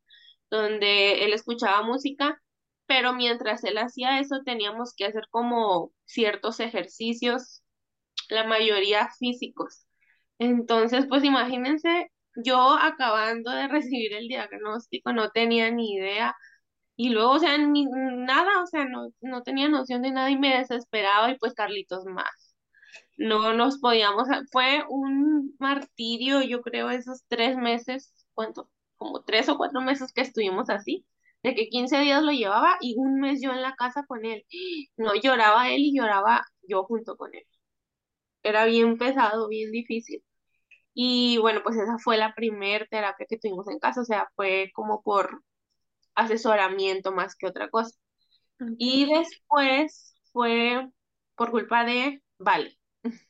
donde 0.52 1.26
él 1.26 1.34
escuchaba 1.34 1.84
música, 1.84 2.42
pero 2.88 3.14
mientras 3.14 3.64
él 3.64 3.78
hacía 3.78 4.20
eso 4.20 4.42
teníamos 4.46 4.94
que 4.96 5.06
hacer 5.06 5.28
como 5.32 5.94
ciertos 6.06 6.60
ejercicios, 6.60 7.64
la 8.30 8.46
mayoría 8.46 9.10
físicos. 9.20 9.86
Entonces, 10.40 11.06
pues 11.08 11.24
imagínense, 11.24 12.12
yo 12.36 12.76
acabando 12.82 13.52
de 13.52 13.68
recibir 13.70 14.14
el 14.14 14.28
diagnóstico 14.28 15.14
no 15.14 15.32
tenía 15.32 15.72
ni 15.72 15.94
idea 15.96 16.36
y 16.98 17.10
luego, 17.10 17.32
o 17.34 17.40
sea, 17.40 17.58
ni 17.58 17.86
nada, 17.86 18.64
o 18.64 18.68
sea, 18.68 18.86
no, 18.86 19.10
no 19.22 19.44
tenía 19.44 19.70
noción 19.70 20.02
de 20.02 20.12
nada 20.12 20.32
y 20.32 20.38
me 20.38 20.58
desesperaba 20.58 21.32
y 21.32 21.38
pues 21.40 21.54
Carlitos 21.54 22.06
más 22.06 22.45
no 23.18 23.54
nos 23.54 23.80
podíamos, 23.80 24.28
fue 24.52 24.84
un 24.90 25.56
martirio, 25.60 26.42
yo 26.42 26.62
creo, 26.62 26.90
esos 26.90 27.24
tres 27.28 27.58
meses, 27.58 28.14
¿cuánto? 28.34 28.70
Como 28.98 29.24
tres 29.24 29.50
o 29.50 29.58
cuatro 29.58 29.82
meses 29.82 30.12
que 30.14 30.22
estuvimos 30.22 30.70
así, 30.70 31.06
de 31.44 31.56
que 31.56 31.70
15 31.70 32.00
días 32.00 32.24
lo 32.24 32.32
llevaba 32.32 32.78
y 32.82 32.96
un 32.98 33.20
mes 33.20 33.42
yo 33.42 33.52
en 33.52 33.62
la 33.62 33.76
casa 33.76 34.06
con 34.08 34.26
él. 34.26 34.46
No 34.98 35.14
lloraba 35.16 35.70
él 35.70 35.82
y 35.82 35.98
lloraba 35.98 36.44
yo 36.68 36.84
junto 36.86 37.18
con 37.18 37.34
él. 37.36 37.44
Era 38.44 38.66
bien 38.66 38.98
pesado, 38.98 39.48
bien 39.50 39.72
difícil. 39.72 40.24
Y 40.94 41.38
bueno, 41.40 41.62
pues 41.64 41.78
esa 41.78 41.98
fue 42.00 42.18
la 42.18 42.34
primer 42.36 42.88
terapia 42.90 43.26
que 43.30 43.38
tuvimos 43.38 43.68
en 43.70 43.80
casa, 43.80 44.02
o 44.02 44.06
sea, 44.06 44.30
fue 44.36 44.72
como 44.76 45.02
por 45.04 45.44
asesoramiento 46.16 47.12
más 47.14 47.36
que 47.36 47.48
otra 47.48 47.70
cosa. 47.70 47.98
Y 48.78 49.06
después 49.14 50.16
fue 50.32 50.90
por 51.36 51.52
culpa 51.52 51.86
de 51.86 52.22
Vale, 52.38 52.78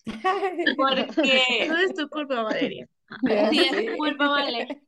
porque 0.78 1.68
Todo 1.68 1.78
es 1.78 1.94
tu 1.94 2.10
culpa, 2.10 2.44
Valeria. 2.44 2.88
Sí, 3.52 3.60
es 3.60 3.86
tu 3.86 3.98
culpa, 3.98 4.28
vale. 4.28 4.82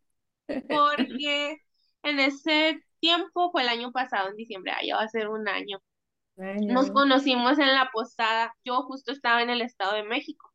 Porque 0.48 1.58
en 2.03 2.20
ese 2.20 2.82
tiempo 3.00 3.51
fue 3.51 3.62
el 3.62 3.70
año 3.70 3.91
pasado, 3.91 4.29
en 4.29 4.36
diciembre, 4.36 4.72
ah, 4.72 4.84
ya 4.84 4.96
va 4.96 5.03
a 5.03 5.08
ser 5.08 5.29
un 5.29 5.48
año. 5.48 5.79
Nos 6.36 6.91
conocimos 6.91 7.58
en 7.60 7.74
la 7.74 7.89
posada. 7.91 8.56
Yo 8.63 8.84
justo 8.84 9.12
estaba 9.12 9.41
en 9.41 9.50
el 9.50 9.62
Estado 9.62 9.96
de 9.96 10.03
México. 10.03 10.51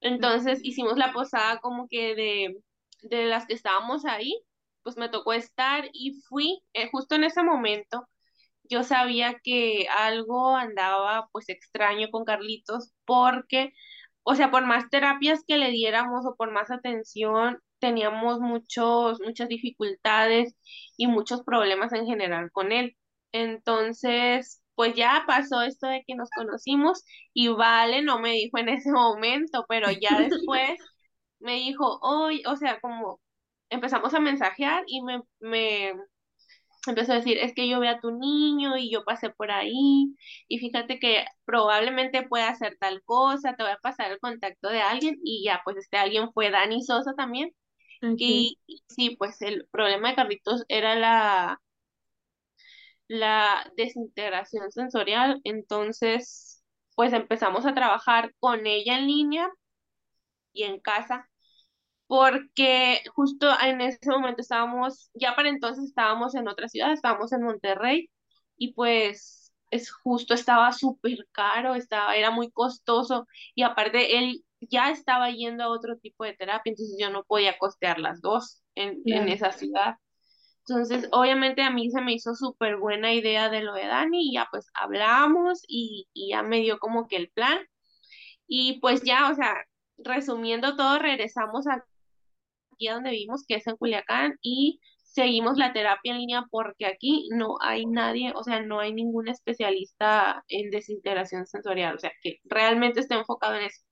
Entonces 0.00 0.60
hicimos 0.62 0.96
la 0.98 1.12
posada 1.12 1.58
como 1.60 1.88
que 1.88 2.14
de, 2.14 2.58
de 3.02 3.26
las 3.26 3.46
que 3.46 3.54
estábamos 3.54 4.04
ahí. 4.04 4.34
Pues 4.82 4.96
me 4.96 5.08
tocó 5.08 5.32
estar 5.32 5.88
y 5.92 6.20
fui 6.28 6.62
eh, 6.74 6.88
justo 6.92 7.14
en 7.14 7.24
ese 7.24 7.42
momento. 7.42 8.06
Yo 8.70 8.82
sabía 8.84 9.36
que 9.42 9.86
algo 9.96 10.56
andaba 10.56 11.28
pues 11.32 11.48
extraño 11.48 12.08
con 12.10 12.24
Carlitos 12.24 12.92
porque 13.04 13.72
o 14.24 14.34
sea, 14.34 14.50
por 14.50 14.66
más 14.66 14.90
terapias 14.90 15.44
que 15.46 15.56
le 15.58 15.70
diéramos 15.70 16.26
o 16.26 16.34
por 16.36 16.50
más 16.52 16.70
atención, 16.72 17.60
teníamos 17.78 18.40
muchos, 18.40 19.20
muchas 19.20 19.48
dificultades 19.48 20.56
y 20.96 21.06
muchos 21.06 21.42
problemas 21.44 21.92
en 21.92 22.06
general 22.06 22.50
con 22.52 22.72
él. 22.72 22.96
Entonces, 23.32 24.62
pues 24.74 24.94
ya 24.96 25.24
pasó 25.28 25.62
esto 25.62 25.86
de 25.86 26.02
que 26.06 26.16
nos 26.16 26.28
conocimos 26.30 27.04
y 27.32 27.48
Vale 27.48 28.02
no 28.02 28.18
me 28.18 28.32
dijo 28.32 28.58
en 28.58 28.68
ese 28.70 28.90
momento, 28.90 29.64
pero 29.68 29.90
ya 29.92 30.18
después 30.20 30.70
me 31.38 31.54
dijo, 31.54 31.98
hoy, 32.02 32.42
o 32.46 32.56
sea, 32.56 32.80
como 32.80 33.20
empezamos 33.70 34.12
a 34.14 34.20
mensajear 34.20 34.82
y 34.88 35.02
me, 35.02 35.22
me 35.40 35.94
empezó 36.88 37.12
a 37.12 37.16
decir, 37.16 37.38
es 37.38 37.54
que 37.54 37.68
yo 37.68 37.80
veo 37.80 37.90
a 37.92 38.00
tu 38.00 38.10
niño 38.12 38.76
y 38.76 38.90
yo 38.90 39.04
pasé 39.04 39.30
por 39.30 39.50
ahí 39.50 40.14
y 40.48 40.58
fíjate 40.58 40.98
que 41.00 41.24
probablemente 41.44 42.22
pueda 42.28 42.48
hacer 42.50 42.76
tal 42.80 43.02
cosa, 43.04 43.54
te 43.56 43.62
voy 43.62 43.72
a 43.72 43.78
pasar 43.78 44.12
el 44.12 44.20
contacto 44.20 44.68
de 44.68 44.80
alguien 44.82 45.18
y 45.24 45.44
ya, 45.44 45.60
pues 45.64 45.76
este 45.78 45.96
alguien 45.98 46.32
fue 46.32 46.50
Dani 46.50 46.82
Sosa 46.82 47.14
también. 47.14 47.52
y 48.16 48.58
sí, 48.88 49.16
pues 49.18 49.42
el 49.42 49.68
problema 49.72 50.10
de 50.10 50.16
Carlitos 50.16 50.64
era 50.68 50.96
la, 50.96 51.60
la 53.08 53.70
desintegración 53.76 54.70
sensorial, 54.72 55.40
entonces 55.44 56.62
pues 56.94 57.12
empezamos 57.12 57.66
a 57.66 57.74
trabajar 57.74 58.34
con 58.40 58.66
ella 58.66 58.98
en 58.98 59.06
línea 59.06 59.50
y 60.52 60.64
en 60.64 60.80
casa 60.80 61.28
porque 62.06 63.02
justo 63.14 63.48
en 63.62 63.80
ese 63.80 64.10
momento 64.10 64.40
estábamos, 64.42 65.10
ya 65.14 65.34
para 65.34 65.48
entonces 65.48 65.86
estábamos 65.86 66.34
en 66.34 66.48
otra 66.48 66.68
ciudad, 66.68 66.92
estábamos 66.92 67.32
en 67.32 67.42
Monterrey 67.42 68.10
y 68.56 68.72
pues 68.74 69.52
es 69.70 69.90
justo 69.92 70.34
estaba 70.34 70.72
súper 70.72 71.26
caro, 71.32 71.74
estaba, 71.74 72.16
era 72.16 72.30
muy 72.30 72.50
costoso 72.50 73.26
y 73.54 73.62
aparte 73.62 74.18
él 74.18 74.44
ya 74.60 74.90
estaba 74.90 75.30
yendo 75.30 75.64
a 75.64 75.68
otro 75.70 75.98
tipo 75.98 76.24
de 76.24 76.34
terapia, 76.34 76.70
entonces 76.70 76.96
yo 76.98 77.10
no 77.10 77.24
podía 77.24 77.58
costear 77.58 77.98
las 77.98 78.20
dos 78.20 78.62
en, 78.74 79.02
en 79.06 79.28
esa 79.28 79.52
ciudad. 79.52 79.96
Entonces, 80.68 81.08
obviamente 81.12 81.62
a 81.62 81.70
mí 81.70 81.90
se 81.90 82.00
me 82.00 82.12
hizo 82.14 82.34
súper 82.34 82.76
buena 82.78 83.12
idea 83.14 83.48
de 83.50 83.62
lo 83.62 83.74
de 83.74 83.86
Dani 83.86 84.30
y 84.30 84.34
ya 84.34 84.48
pues 84.50 84.66
hablamos 84.74 85.62
y, 85.68 86.08
y 86.12 86.30
ya 86.30 86.42
me 86.42 86.58
dio 86.60 86.78
como 86.78 87.06
que 87.06 87.16
el 87.16 87.30
plan 87.30 87.58
y 88.46 88.80
pues 88.80 89.02
ya, 89.02 89.30
o 89.30 89.34
sea, 89.34 89.54
resumiendo 89.98 90.76
todo, 90.76 90.98
regresamos 90.98 91.66
a 91.66 91.84
aquí 92.76 92.88
donde 92.88 93.10
vivimos, 93.10 93.44
que 93.46 93.56
es 93.56 93.66
en 93.66 93.76
Culiacán, 93.76 94.34
y 94.42 94.80
seguimos 95.02 95.56
la 95.56 95.72
terapia 95.72 96.12
en 96.12 96.18
línea 96.18 96.44
porque 96.50 96.86
aquí 96.86 97.28
no 97.32 97.56
hay 97.60 97.86
nadie, 97.86 98.32
o 98.34 98.42
sea, 98.44 98.60
no 98.62 98.80
hay 98.80 98.92
ningún 98.92 99.28
especialista 99.28 100.44
en 100.48 100.70
desintegración 100.70 101.46
sensorial, 101.46 101.96
o 101.96 101.98
sea, 101.98 102.12
que 102.22 102.38
realmente 102.44 103.00
esté 103.00 103.14
enfocado 103.14 103.56
en 103.56 103.64
eso, 103.64 103.82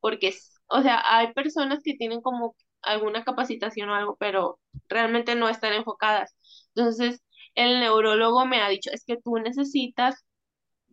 porque, 0.00 0.34
o 0.68 0.82
sea, 0.82 1.02
hay 1.04 1.32
personas 1.34 1.80
que 1.84 1.94
tienen 1.96 2.20
como 2.22 2.56
alguna 2.82 3.24
capacitación 3.24 3.90
o 3.90 3.94
algo, 3.94 4.16
pero 4.18 4.58
realmente 4.88 5.34
no 5.34 5.48
están 5.48 5.74
enfocadas. 5.74 6.34
Entonces, 6.74 7.22
el 7.54 7.80
neurólogo 7.80 8.46
me 8.46 8.62
ha 8.62 8.68
dicho, 8.68 8.90
es 8.92 9.04
que 9.04 9.18
tú 9.18 9.36
necesitas 9.36 10.24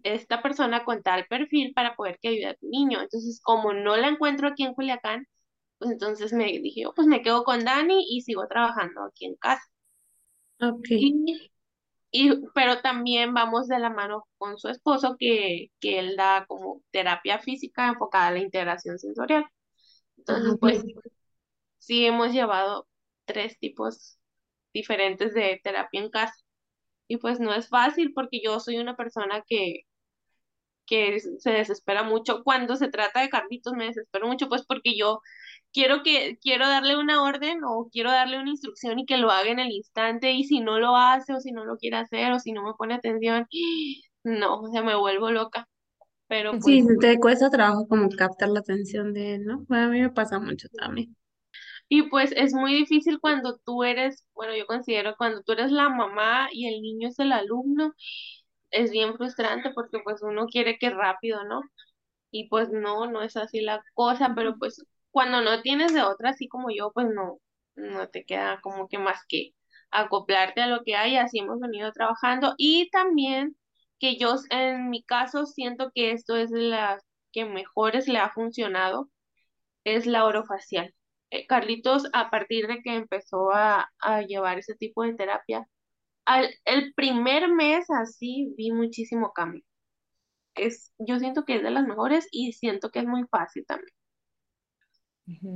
esta 0.04 0.42
persona 0.42 0.84
con 0.86 1.04
tal 1.04 1.26
perfil 1.28 1.74
para 1.74 1.96
poder 1.96 2.18
que 2.22 2.30
ayude 2.30 2.48
a 2.48 2.56
tu 2.56 2.68
niño. 2.70 3.02
Entonces, 3.02 3.42
como 3.44 3.74
no 3.74 3.98
la 3.98 4.08
encuentro 4.10 4.48
aquí 4.48 4.64
en 4.64 4.74
Culiacán, 4.74 5.28
pues 5.80 5.92
entonces 5.92 6.34
me 6.34 6.46
dije, 6.46 6.86
"Oh, 6.88 6.94
pues 6.96 7.08
me 7.08 7.22
quedo 7.22 7.44
con 7.44 7.64
Dani 7.66 8.06
y 8.10 8.22
sigo 8.22 8.48
trabajando 8.48 9.04
aquí 9.06 9.26
en 9.26 9.36
casa. 9.36 9.64
Ok. 10.62 10.92
Y, 10.96 11.16
y, 12.12 12.32
pero 12.56 12.82
también 12.82 13.34
vamos 13.34 13.68
de 13.68 13.80
la 13.80 13.90
mano 13.90 14.28
con 14.38 14.58
su 14.60 14.70
esposo 14.70 15.16
que, 15.20 15.68
que 15.80 16.00
él 16.00 16.16
da 16.18 16.46
como 16.48 16.84
terapia 16.92 17.40
física 17.40 17.88
enfocada 17.90 18.28
a 18.28 18.32
la 18.32 18.40
integración 18.40 19.00
sensorial. 19.00 19.46
Ah, 20.30 20.36
Entonces, 20.36 20.54
ok. 20.54 20.62
pues 20.62 20.88
sí 21.80 22.06
hemos 22.06 22.34
llevado 22.34 22.88
tres 23.26 23.60
tipos 23.60 24.20
diferentes 24.74 25.34
de 25.34 25.62
terapia 25.64 26.02
en 26.02 26.10
casa. 26.12 26.36
Y 27.10 27.18
pues 27.18 27.40
no 27.40 27.54
es 27.56 27.70
fácil 27.70 28.14
porque 28.16 28.42
yo 28.44 28.60
soy 28.62 28.78
una 28.80 28.98
persona 28.98 29.44
que 29.48 29.82
que 30.86 31.20
se 31.20 31.52
desespera 31.52 32.04
mucho. 32.04 32.44
Cuando 32.44 32.76
se 32.76 32.90
trata 32.90 33.22
de 33.22 33.30
Carlitos 33.30 33.74
me 33.74 33.86
desespero 33.86 34.28
mucho, 34.28 34.48
pues 34.50 34.66
porque 34.66 34.98
yo 34.98 35.22
quiero 35.74 36.04
que 36.04 36.38
quiero 36.42 36.68
darle 36.68 36.98
una 36.98 37.24
orden 37.24 37.64
o 37.66 37.90
quiero 37.92 38.12
darle 38.12 38.40
una 38.40 38.50
instrucción 38.52 39.00
y 39.00 39.06
que 39.06 39.18
lo 39.18 39.32
haga 39.32 39.50
en 39.52 39.60
el 39.60 39.72
instante 39.72 40.32
y 40.32 40.44
si 40.46 40.60
no 40.62 40.80
lo 40.80 40.96
hace 40.98 41.34
o 41.34 41.40
si 41.42 41.52
no 41.52 41.66
lo 41.66 41.78
quiere 41.78 41.98
hacer 41.98 42.32
o 42.34 42.40
si 42.40 42.52
no 42.54 42.64
me 42.64 42.74
pone 42.76 42.96
atención, 42.96 43.48
no, 44.24 44.62
o 44.62 44.68
sea, 44.72 44.84
me 44.84 44.96
vuelvo 44.96 45.32
loca. 45.32 45.68
Pero 46.28 46.60
Sí, 46.60 46.84
pues 46.84 47.00
te 47.00 47.20
cuesta 47.22 47.50
trabajo 47.50 47.88
como 47.88 48.10
captar 48.10 48.50
la 48.50 48.60
atención 48.60 49.14
de 49.14 49.36
él, 49.36 49.46
¿no? 49.46 49.64
Bueno, 49.70 49.86
a 49.86 49.90
mí 49.90 50.02
me 50.02 50.10
pasa 50.10 50.40
mucho 50.40 50.68
también. 50.70 51.16
Y 51.90 52.04
pues 52.10 52.32
es 52.36 52.54
muy 52.54 52.74
difícil 52.74 53.20
cuando 53.20 53.58
tú 53.66 53.84
eres, 53.84 54.26
bueno, 54.34 54.56
yo 54.56 54.66
considero 54.66 55.16
cuando 55.18 55.42
tú 55.44 55.54
eres 55.54 55.72
la 55.72 55.90
mamá 55.90 56.50
y 56.52 56.68
el 56.68 56.82
niño 56.82 57.08
es 57.10 57.20
el 57.20 57.32
alumno, 57.32 57.94
es 58.72 58.92
bien 58.92 59.16
frustrante 59.18 59.72
porque 59.74 60.00
pues 60.04 60.22
uno 60.24 60.48
quiere 60.48 60.78
que 60.80 60.90
rápido, 60.90 61.44
¿no? 61.46 61.62
Y 62.32 62.50
pues 62.50 62.70
no, 62.72 63.08
no 63.12 63.24
es 63.24 63.38
así 63.38 63.62
la 63.62 63.84
cosa, 63.96 64.34
pero 64.36 64.58
pues 64.60 64.86
cuando 65.12 65.42
no 65.42 65.62
tienes 65.62 65.94
de 65.94 66.02
otra, 66.04 66.32
así 66.32 66.48
como 66.48 66.70
yo, 66.72 66.92
pues 66.94 67.08
no, 67.10 67.40
no 67.76 68.10
te 68.10 68.26
queda 68.26 68.60
como 68.62 68.88
que 68.88 68.98
más 69.00 69.22
que 69.28 69.54
acoplarte 69.92 70.62
a 70.62 70.68
lo 70.68 70.84
que 70.84 70.96
hay, 70.96 71.18
así 71.18 71.40
hemos 71.40 71.60
venido 71.60 71.92
trabajando. 71.94 72.54
Y 72.58 72.90
también 72.92 73.58
que 74.00 74.18
yo 74.18 74.36
en 74.52 74.90
mi 74.90 75.04
caso 75.04 75.46
siento 75.46 75.92
que 75.94 76.12
esto 76.12 76.36
es 76.38 76.52
la 76.52 77.00
que 77.32 77.46
mejores 77.46 78.08
le 78.08 78.20
ha 78.20 78.30
funcionado, 78.32 79.10
es 79.84 80.06
la 80.06 80.26
orofacial. 80.26 80.94
Eh, 81.32 81.48
Carlitos, 81.48 82.06
a 82.14 82.30
partir 82.30 82.68
de 82.68 82.82
que 82.82 82.96
empezó 82.96 83.52
a, 83.54 83.90
a 84.00 84.22
llevar 84.24 84.60
ese 84.60 84.76
tipo 84.76 85.04
de 85.04 85.14
terapia, 85.16 85.68
al, 86.26 86.50
el 86.66 86.94
primer 86.96 87.50
mes 87.50 87.88
así 87.92 88.54
vi 88.58 88.72
muchísimo 88.72 89.34
cambio. 89.34 89.64
Es, 90.56 90.94
yo 91.00 91.20
siento 91.20 91.46
que 91.46 91.56
es 91.58 91.64
de 91.64 91.72
las 91.72 91.88
mejores 91.88 92.28
y 92.32 92.54
siento 92.54 92.92
que 92.92 93.00
es 93.00 93.06
muy 93.08 93.24
fácil 93.32 93.66
también. 93.68 93.94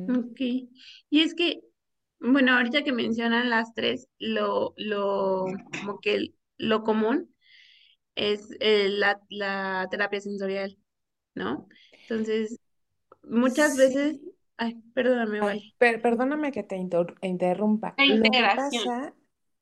Ok. 0.07 0.39
Y 1.09 1.21
es 1.21 1.33
que, 1.35 1.61
bueno, 2.19 2.53
ahorita 2.55 2.83
que 2.83 2.91
mencionan 2.91 3.49
las 3.49 3.73
tres, 3.73 4.07
lo, 4.19 4.73
lo, 4.77 5.45
como 5.79 5.99
que 6.01 6.33
lo 6.57 6.83
común 6.83 7.33
es 8.15 8.49
eh, 8.61 8.89
la, 8.89 9.21
la 9.29 9.87
terapia 9.91 10.21
sensorial, 10.21 10.77
¿no? 11.35 11.67
Entonces, 12.03 12.61
muchas 13.23 13.77
veces, 13.77 14.19
ay, 14.57 14.81
perdóname, 14.93 15.41
vaya. 15.41 15.65
per- 15.77 16.01
perdóname 16.01 16.51
que 16.51 16.63
te 16.63 16.75
inter- 16.77 17.15
interrumpa. 17.21 17.99
La 18.05 18.15
Lo 18.15 18.23
que 18.31 18.45
pasa 18.55 19.13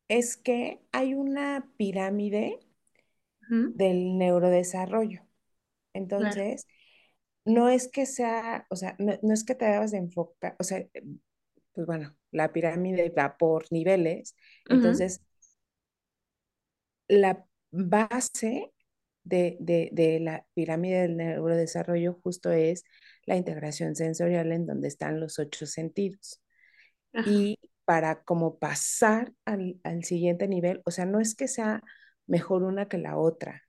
es 0.08 0.38
que 0.38 0.82
hay 0.92 1.14
una 1.16 1.68
pirámide 1.78 2.60
del 3.74 4.18
neurodesarrollo. 4.20 5.24
Claro. 6.16 6.42
No 7.50 7.70
es 7.70 7.88
que 7.90 8.06
sea, 8.06 8.66
o 8.70 8.76
sea, 8.76 8.96
no, 9.00 9.14
no 9.24 9.34
es 9.34 9.44
que 9.44 9.56
te 9.56 9.66
debas 9.66 9.92
de 9.92 9.98
enfocar, 10.00 10.56
o 10.60 10.64
sea, 10.64 10.86
pues 11.74 11.88
bueno, 11.88 12.16
la 12.32 12.54
pirámide 12.54 13.10
va 13.12 13.38
por 13.38 13.66
niveles. 13.72 14.36
Entonces, 14.70 15.22
la 17.08 17.46
base 17.72 18.72
de, 19.24 19.58
de, 19.60 19.90
de 19.92 20.20
la 20.20 20.46
pirámide 20.54 21.02
del 21.02 21.18
neurodesarrollo 21.18 22.20
justo 22.24 22.52
es 22.52 22.84
la 23.26 23.36
integración 23.38 23.96
sensorial 23.96 24.52
en 24.52 24.66
donde 24.66 24.88
están 24.88 25.20
los 25.20 25.40
ocho 25.40 25.66
sentidos. 25.66 26.42
Ajá. 27.14 27.30
Y 27.32 27.60
para 27.86 28.24
como 28.24 28.60
pasar 28.60 29.34
al, 29.46 29.80
al 29.84 30.04
siguiente 30.04 30.48
nivel, 30.48 30.82
o 30.86 30.92
sea, 30.92 31.06
no 31.06 31.20
es 31.22 31.36
que 31.36 31.48
sea 31.48 31.84
mejor 32.28 32.64
una 32.64 32.88
que 32.88 32.98
la 33.00 33.18
otra. 33.18 33.64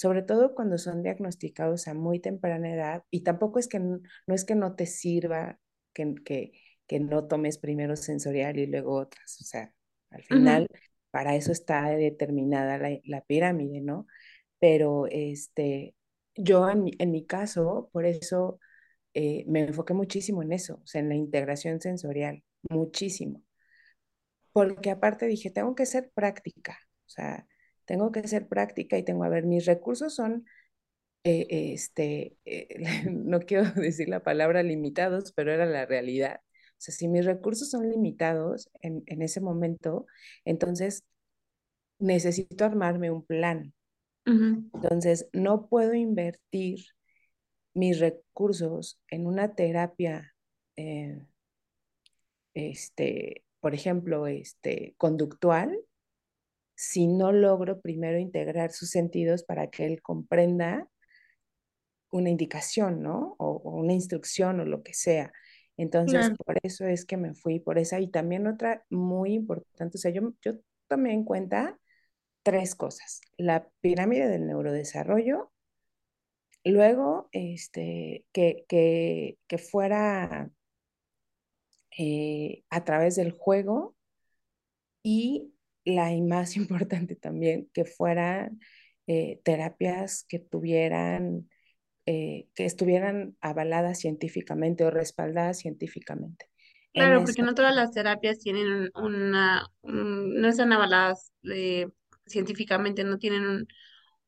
Sobre 0.00 0.22
todo 0.22 0.54
cuando 0.54 0.78
son 0.78 1.02
diagnosticados 1.02 1.88
a 1.88 1.94
muy 1.94 2.20
temprana 2.20 2.72
edad, 2.74 3.04
y 3.10 3.22
tampoco 3.22 3.58
es 3.58 3.68
que 3.68 3.80
no 3.80 4.00
es 4.28 4.44
que 4.44 4.54
no 4.54 4.74
te 4.76 4.86
sirva 4.86 5.58
que, 5.92 6.14
que, 6.24 6.52
que 6.86 7.00
no 7.00 7.26
tomes 7.28 7.58
primero 7.58 7.96
sensorial 7.96 8.58
y 8.58 8.66
luego 8.66 8.94
otras, 8.96 9.38
o 9.40 9.44
sea, 9.44 9.74
al 10.10 10.22
final 10.24 10.66
para 11.10 11.34
eso 11.36 11.52
está 11.52 11.90
determinada 11.90 12.78
la, 12.78 12.98
la 13.04 13.20
pirámide, 13.22 13.80
¿no? 13.82 14.06
Pero 14.60 15.06
este, 15.10 15.94
yo 16.36 16.68
en, 16.70 16.84
mi- 16.84 16.92
en 16.98 17.10
mi 17.12 17.26
caso, 17.26 17.90
por 17.92 18.06
eso 18.06 18.60
eh, 19.14 19.44
me 19.48 19.62
enfoqué 19.62 19.94
muchísimo 19.94 20.42
en 20.42 20.52
eso, 20.52 20.76
o 20.82 20.86
sea, 20.86 21.00
en 21.02 21.08
la 21.10 21.16
integración 21.16 21.80
sensorial, 21.80 22.44
muchísimo. 22.70 23.42
Porque 24.52 24.90
aparte 24.90 25.26
dije, 25.26 25.50
tengo 25.50 25.74
que 25.74 25.86
ser 25.86 26.10
práctica, 26.14 26.78
o 27.06 27.08
sea, 27.08 27.46
tengo 27.90 28.12
que 28.12 28.28
ser 28.28 28.46
práctica 28.46 28.96
y 28.96 29.02
tengo, 29.02 29.24
a 29.24 29.28
ver, 29.28 29.46
mis 29.46 29.66
recursos 29.66 30.14
son, 30.14 30.46
eh, 31.24 31.72
este, 31.72 32.36
eh, 32.44 32.68
no 33.10 33.40
quiero 33.40 33.64
decir 33.74 34.08
la 34.08 34.22
palabra 34.22 34.62
limitados, 34.62 35.32
pero 35.32 35.52
era 35.52 35.66
la 35.66 35.86
realidad. 35.86 36.40
O 36.44 36.76
sea, 36.78 36.94
si 36.94 37.08
mis 37.08 37.24
recursos 37.24 37.68
son 37.68 37.90
limitados 37.90 38.70
en, 38.80 39.02
en 39.06 39.22
ese 39.22 39.40
momento, 39.40 40.06
entonces 40.44 41.02
necesito 41.98 42.64
armarme 42.64 43.10
un 43.10 43.26
plan. 43.26 43.74
Entonces, 44.24 45.28
no 45.32 45.66
puedo 45.66 45.92
invertir 45.94 46.78
mis 47.74 47.98
recursos 47.98 49.00
en 49.08 49.26
una 49.26 49.56
terapia, 49.56 50.36
eh, 50.76 51.26
este, 52.54 53.44
por 53.58 53.74
ejemplo, 53.74 54.28
este, 54.28 54.94
conductual, 54.96 55.76
si 56.82 57.06
no 57.06 57.30
logro 57.30 57.82
primero 57.82 58.18
integrar 58.18 58.72
sus 58.72 58.88
sentidos 58.88 59.44
para 59.44 59.68
que 59.68 59.84
él 59.84 60.00
comprenda 60.00 60.88
una 62.10 62.30
indicación, 62.30 63.02
¿no? 63.02 63.36
O, 63.38 63.60
o 63.62 63.76
una 63.76 63.92
instrucción 63.92 64.60
o 64.60 64.64
lo 64.64 64.82
que 64.82 64.94
sea. 64.94 65.30
Entonces, 65.76 66.30
por 66.42 66.56
eso 66.62 66.86
es 66.86 67.04
que 67.04 67.18
me 67.18 67.34
fui 67.34 67.60
por 67.60 67.76
esa. 67.76 68.00
Y 68.00 68.08
también 68.08 68.46
otra 68.46 68.82
muy 68.88 69.34
importante, 69.34 69.98
o 69.98 70.00
sea, 70.00 70.10
yo, 70.10 70.32
yo 70.40 70.54
tomé 70.88 71.12
en 71.12 71.22
cuenta 71.22 71.78
tres 72.42 72.74
cosas. 72.74 73.20
La 73.36 73.68
pirámide 73.82 74.28
del 74.28 74.46
neurodesarrollo, 74.46 75.52
luego, 76.64 77.28
este, 77.32 78.24
que, 78.32 78.64
que, 78.68 79.36
que 79.46 79.58
fuera 79.58 80.50
eh, 81.98 82.64
a 82.70 82.84
través 82.84 83.16
del 83.16 83.32
juego 83.32 83.94
y 85.02 85.52
la 85.90 86.12
y 86.12 86.22
más 86.22 86.56
importante 86.58 87.16
también, 87.16 87.70
que 87.74 87.84
fueran 87.84 88.60
eh, 89.06 89.40
terapias 89.44 90.24
que 90.28 90.38
tuvieran, 90.38 91.48
eh, 92.06 92.48
que 92.54 92.66
estuvieran 92.66 93.36
avaladas 93.40 94.00
científicamente 94.00 94.84
o 94.84 94.90
respaldadas 94.90 95.58
científicamente. 95.60 96.46
En 96.94 97.10
Claro, 97.10 97.22
porque 97.24 97.42
no 97.42 97.54
todas 97.54 97.74
las 97.74 97.92
terapias 97.92 98.38
tienen 98.40 98.66
un- 98.94 99.04
una, 99.04 99.66
un- 99.82 100.40
no 100.40 100.48
están 100.48 100.72
avaladas 100.72 101.32
eh, 101.44 101.86
científicamente, 102.26 103.04
no 103.04 103.16
tienen 103.18 103.46
un, 103.46 103.68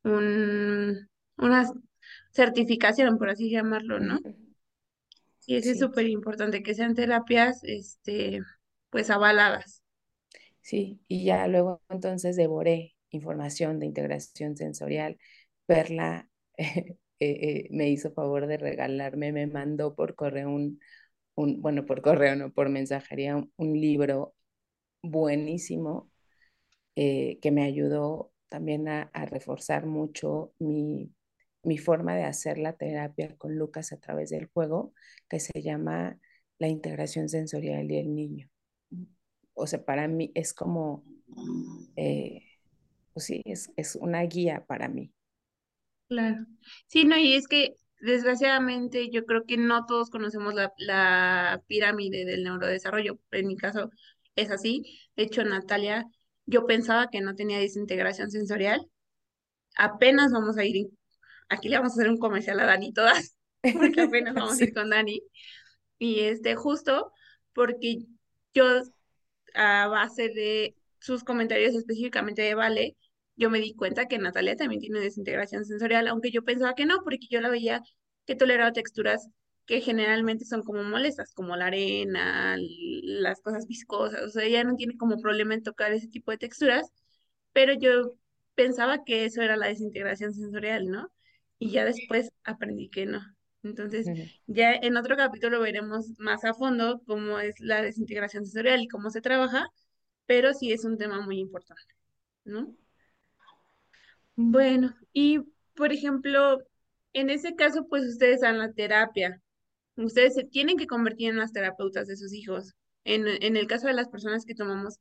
un- 0.05 1.11
una 1.38 1.66
certificación, 2.33 3.18
por 3.18 3.31
así 3.31 3.51
llamarlo, 3.51 4.01
¿no? 4.01 4.20
Y 5.46 5.57
eso 5.57 5.70
es 5.70 5.79
súper 5.79 6.07
importante, 6.09 6.62
que 6.62 6.75
sean 6.75 6.94
terapias, 6.94 7.61
este, 7.64 8.40
pues 8.90 9.11
avaladas. 9.11 9.82
Sí, 10.62 11.01
y 11.09 11.25
ya 11.25 11.46
luego 11.48 11.83
entonces 11.90 12.37
devoré 12.37 12.94
información 13.11 13.79
de 13.79 13.87
integración 13.87 14.57
sensorial. 14.57 15.18
Perla 15.66 16.29
eh, 16.59 16.96
eh, 17.20 17.68
me 17.70 17.88
hizo 17.90 18.12
favor 18.12 18.46
de 18.46 18.59
regalarme, 18.59 19.33
me 19.33 19.46
mandó 19.46 19.94
por 19.94 20.14
correo 20.14 20.51
un, 20.51 20.81
un, 21.37 21.62
bueno, 21.62 21.87
por 21.87 22.03
correo, 22.03 22.37
no, 22.37 22.53
por 22.53 22.68
mensajería, 22.70 23.37
un, 23.37 23.81
libro 23.81 24.35
buenísimo 25.03 26.11
eh, 26.96 27.38
que 27.42 27.51
me 27.53 27.64
ayudó 27.64 28.33
también 28.48 28.88
a, 28.88 29.03
a 29.14 29.27
reforzar 29.27 29.87
mucho 29.87 30.55
mi, 30.59 31.12
mi 31.64 31.79
forma 31.79 32.16
de 32.16 32.25
hacer 32.25 32.59
la 32.59 32.75
terapia 32.75 33.37
con 33.37 33.57
Lucas 33.59 33.92
a 33.92 33.98
través 34.01 34.31
del 34.31 34.48
juego, 34.48 34.94
que 35.29 35.40
se 35.40 35.62
llama 35.62 36.18
la 36.59 36.68
integración 36.68 37.29
sensorial 37.29 37.90
y 37.90 37.98
el 37.98 38.14
niño. 38.14 38.52
O 39.55 39.67
sea, 39.67 39.85
para 39.85 40.09
mí 40.09 40.31
es 40.35 40.53
como, 40.55 41.05
eh, 41.97 42.43
pues 43.12 43.27
sí, 43.27 43.43
es, 43.45 43.71
es 43.77 43.97
una 43.97 44.23
guía 44.23 44.65
para 44.67 44.88
mí. 44.88 45.12
Claro. 46.09 46.47
Sí, 46.87 47.05
no, 47.05 47.17
y 47.17 47.35
es 47.35 47.49
que 47.49 47.77
desgraciadamente 48.01 49.11
yo 49.11 49.25
creo 49.25 49.45
que 49.47 49.57
no 49.57 49.87
todos 49.87 50.11
conocemos 50.11 50.55
la, 50.55 50.73
la 50.79 51.62
pirámide 51.67 52.25
del 52.25 52.45
neurodesarrollo. 52.45 53.19
En 53.31 53.47
mi 53.47 53.57
caso 53.57 53.91
es 54.37 54.51
así. 54.51 54.85
De 55.17 55.25
hecho, 55.25 55.45
Natalia, 55.45 56.05
yo 56.47 56.67
pensaba 56.67 57.09
que 57.11 57.21
no 57.21 57.35
tenía 57.35 57.59
desintegración 57.59 58.31
sensorial. 58.31 58.87
Apenas 59.77 60.33
vamos 60.33 60.59
a 60.59 60.65
ir, 60.65 60.88
aquí 61.49 61.69
le 61.69 61.77
vamos 61.79 61.93
a 61.93 61.95
hacer 61.97 62.11
un 62.11 62.19
comercial 62.19 62.61
a 62.61 62.67
Dani 62.67 62.93
todas, 62.93 63.37
porque 63.62 64.03
apenas 64.03 64.35
vamos 64.35 64.61
a 64.61 64.65
ir 64.65 64.75
con 64.75 64.91
Dani. 64.91 65.23
Y 65.99 66.21
este, 66.21 66.57
justo 66.57 67.12
porque 67.55 67.99
yo, 68.55 68.65
a 69.55 69.88
base 69.88 70.29
de 70.29 70.77
sus 70.99 71.25
comentarios 71.25 71.75
específicamente 71.75 72.43
de 72.43 72.55
Vale, 72.55 72.97
yo 73.37 73.51
me 73.51 73.61
di 73.61 73.75
cuenta 73.75 74.07
que 74.07 74.19
Natalia 74.19 74.57
también 74.57 74.81
tiene 74.81 75.01
desintegración 75.01 75.65
sensorial, 75.65 76.09
aunque 76.09 76.31
yo 76.31 76.45
pensaba 76.45 76.75
que 76.75 76.87
no, 76.87 77.03
porque 77.03 77.27
yo 77.31 77.41
la 77.41 77.49
veía 77.51 77.83
que 78.27 78.37
toleraba 78.37 78.73
texturas 78.73 79.29
que 79.67 79.81
generalmente 79.81 80.45
son 80.45 80.62
como 80.62 80.83
molestas, 80.83 81.33
como 81.35 81.57
la 81.57 81.67
arena, 81.67 82.57
las 82.59 83.41
cosas 83.41 83.67
viscosas, 83.67 84.23
o 84.23 84.29
sea, 84.31 84.45
ella 84.45 84.65
no 84.65 84.77
tiene 84.77 84.97
como 84.97 85.19
problema 85.21 85.55
en 85.55 85.62
tocar 85.62 85.93
ese 85.93 86.09
tipo 86.09 86.31
de 86.31 86.38
texturas, 86.38 86.91
pero 87.53 87.73
yo 87.75 88.15
pensaba 88.55 89.05
que 89.05 89.25
eso 89.25 89.43
era 89.43 89.57
la 89.57 89.69
desintegración 89.69 90.35
sensorial, 90.35 90.87
¿no? 90.88 91.11
Y 91.59 91.71
ya 91.71 91.85
después 91.85 92.33
aprendí 92.45 92.88
que 92.91 93.07
no. 93.07 93.21
Entonces, 93.62 94.07
ya 94.46 94.72
en 94.72 94.96
otro 94.96 95.16
capítulo 95.16 95.61
veremos 95.61 96.18
más 96.18 96.44
a 96.44 96.55
fondo 96.55 97.01
cómo 97.07 97.38
es 97.38 97.61
la 97.61 97.81
desintegración 97.81 98.44
sensorial 98.44 98.83
y 98.83 98.88
cómo 98.88 99.11
se 99.11 99.20
trabaja, 99.20 99.68
pero 100.27 100.53
sí 100.53 100.72
es 100.72 100.85
un 100.85 100.98
tema 100.98 101.20
muy 101.20 101.38
importante, 101.38 101.94
¿no? 102.44 102.75
Bueno, 104.35 104.94
y 105.12 105.40
por 105.75 105.92
ejemplo, 105.92 106.59
en 107.12 107.31
ese 107.31 107.55
caso, 107.55 107.87
pues 107.88 108.05
ustedes 108.05 108.40
dan 108.40 108.59
la 108.59 108.72
terapia. 108.72 109.40
Ustedes 109.96 110.35
se 110.35 110.44
tienen 110.44 110.77
que 110.77 110.87
convertir 110.87 111.31
en 111.31 111.38
las 111.38 111.53
terapeutas 111.53 112.09
de 112.09 112.16
sus 112.16 112.33
hijos. 112.33 112.75
En, 113.05 113.27
en 113.27 113.57
el 113.57 113.66
caso 113.66 113.87
de 113.87 113.94
las 113.94 114.09
personas 114.09 114.44
que 114.44 114.55
tomamos 114.55 114.98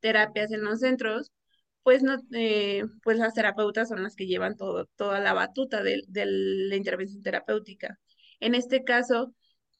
terapias 0.00 0.50
en 0.52 0.64
los 0.64 0.80
centros, 0.80 1.30
pues 1.82 2.02
no, 2.02 2.16
eh, 2.32 2.84
pues 3.02 3.18
las 3.18 3.34
terapeutas 3.34 3.88
son 3.88 4.02
las 4.02 4.16
que 4.16 4.26
llevan 4.26 4.56
todo, 4.56 4.86
toda 4.96 5.20
la 5.20 5.32
batuta 5.34 5.82
de, 5.82 6.02
la 6.08 6.76
intervención 6.76 7.22
terapéutica. 7.22 7.98
En 8.40 8.54
este 8.54 8.84
caso, 8.84 9.34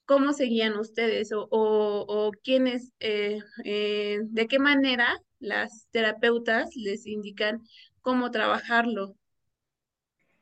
¿cómo 0.04 0.32
seguían 0.32 0.76
ustedes 0.78 1.32
o, 1.32 1.48
o, 1.50 2.32
quiénes, 2.42 2.92
eh, 3.00 3.40
eh, 3.64 4.20
de 4.24 4.48
qué 4.48 4.58
manera 4.58 5.18
las 5.38 5.88
terapeutas 5.90 6.70
les 6.76 7.06
indican 7.06 7.62
cómo 8.00 8.30
trabajarlo? 8.30 9.16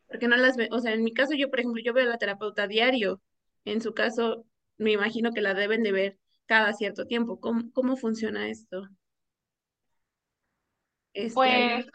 Porque 0.09 0.29
no 0.29 0.37
las 0.37 0.57
o 0.71 0.81
sea, 0.81 0.93
en 0.93 1.05
mi 1.05 1.13
caso 1.15 1.35
yo, 1.35 1.51
por 1.51 1.61
ejemplo, 1.61 1.83
yo 1.85 1.93
veo 1.93 2.05
a 2.05 2.09
la 2.09 2.19
terapeuta 2.19 2.67
diario. 2.67 3.23
En 3.65 3.81
su 3.81 3.95
caso, 3.95 4.47
me 4.79 4.93
imagino 4.93 5.33
que 5.33 5.41
la 5.43 5.55
deben 5.55 5.83
de 5.83 5.93
ver 5.93 6.19
cada 6.47 6.73
cierto 6.73 7.07
tiempo. 7.07 7.41
¿Cómo, 7.41 7.71
cómo 7.73 7.97
funciona 7.97 8.49
esto? 8.51 8.89
Este, 11.15 11.85
Pues 11.85 11.87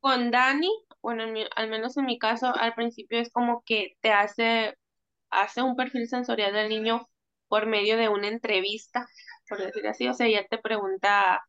con 0.00 0.30
Dani, 0.30 0.68
bueno, 1.02 1.24
al 1.56 1.68
menos 1.68 1.96
en 1.96 2.06
mi 2.06 2.18
caso, 2.18 2.54
al 2.56 2.74
principio 2.74 3.18
es 3.20 3.30
como 3.30 3.62
que 3.64 3.96
te 4.00 4.10
hace, 4.12 4.76
hace 5.30 5.62
un 5.62 5.76
perfil 5.76 6.08
sensorial 6.08 6.52
del 6.52 6.68
niño 6.70 7.08
por 7.48 7.66
medio 7.66 7.96
de 7.96 8.08
una 8.08 8.28
entrevista, 8.28 9.06
por 9.48 9.58
decir 9.60 9.86
así, 9.88 10.08
o 10.08 10.14
sea, 10.14 10.28
ya 10.28 10.46
te 10.48 10.58
pregunta 10.58 11.42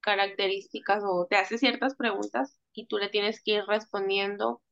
características 0.00 1.02
o 1.06 1.26
te 1.28 1.36
hace 1.36 1.58
ciertas 1.58 1.96
preguntas 1.96 2.58
y 2.74 2.86
tú 2.86 2.98
le 2.98 3.08
tienes 3.10 3.42
que 3.42 3.52
ir 3.54 3.64
respondiendo 3.66 4.62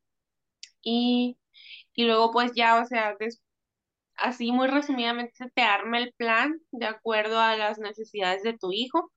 y, 0.82 1.38
y 1.94 2.04
luego 2.06 2.32
pues 2.32 2.52
ya, 2.54 2.80
o 2.82 2.86
sea, 2.86 3.16
así 4.16 4.52
muy 4.52 4.68
resumidamente 4.68 5.50
te 5.54 5.62
arma 5.62 5.98
el 5.98 6.12
plan 6.14 6.60
de 6.72 6.86
acuerdo 6.86 7.38
a 7.40 7.56
las 7.56 7.78
necesidades 7.78 8.42
de 8.42 8.56
tu 8.58 8.72
hijo 8.72 9.10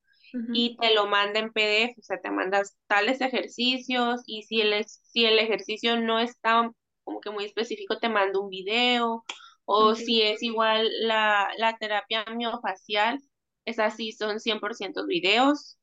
y 0.52 0.76
te 0.76 0.94
lo 0.94 1.06
manda 1.06 1.40
en 1.40 1.52
PDF, 1.52 1.98
o 1.98 2.02
sea, 2.02 2.20
te 2.20 2.30
mandas 2.30 2.76
tales 2.86 3.20
ejercicios 3.20 4.22
y 4.26 4.42
si 4.42 4.60
el, 4.60 4.84
si 4.84 5.24
el 5.24 5.38
ejercicio 5.38 6.00
no 6.00 6.18
está 6.18 6.70
como 7.04 7.20
que 7.20 7.30
muy 7.30 7.44
específico, 7.44 7.98
te 7.98 8.08
manda 8.08 8.40
un 8.40 8.48
video 8.48 9.24
o 9.64 9.94
si 9.94 10.22
es 10.22 10.42
igual 10.42 10.88
la, 11.02 11.48
la 11.58 11.76
terapia 11.76 12.24
miofacial, 12.34 13.20
es 13.64 13.78
así, 13.78 14.12
son 14.12 14.40
100% 14.40 15.06
videos, 15.06 15.78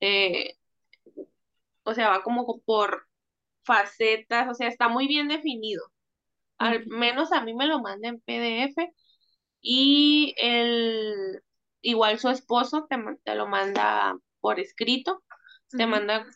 eh, 0.00 0.54
o 1.84 1.94
sea, 1.94 2.08
va 2.10 2.22
como 2.22 2.60
por 2.64 3.06
facetas, 3.64 4.48
o 4.50 4.54
sea, 4.54 4.68
está 4.68 4.88
muy 4.88 5.06
bien 5.08 5.28
definido. 5.28 5.84
Al 6.58 6.86
menos 6.86 7.32
a 7.32 7.42
mí 7.42 7.54
me 7.54 7.66
lo 7.66 7.80
manda 7.80 8.08
en 8.08 8.20
PDF 8.20 8.76
y 9.60 10.34
el, 10.38 11.42
igual 11.82 12.18
su 12.20 12.30
esposo 12.30 12.86
te, 12.88 12.96
te 13.24 13.34
lo 13.36 13.46
manda 13.48 14.16
por 14.40 14.60
escrito, 14.60 15.22
te 15.76 15.86
manda, 15.86 16.26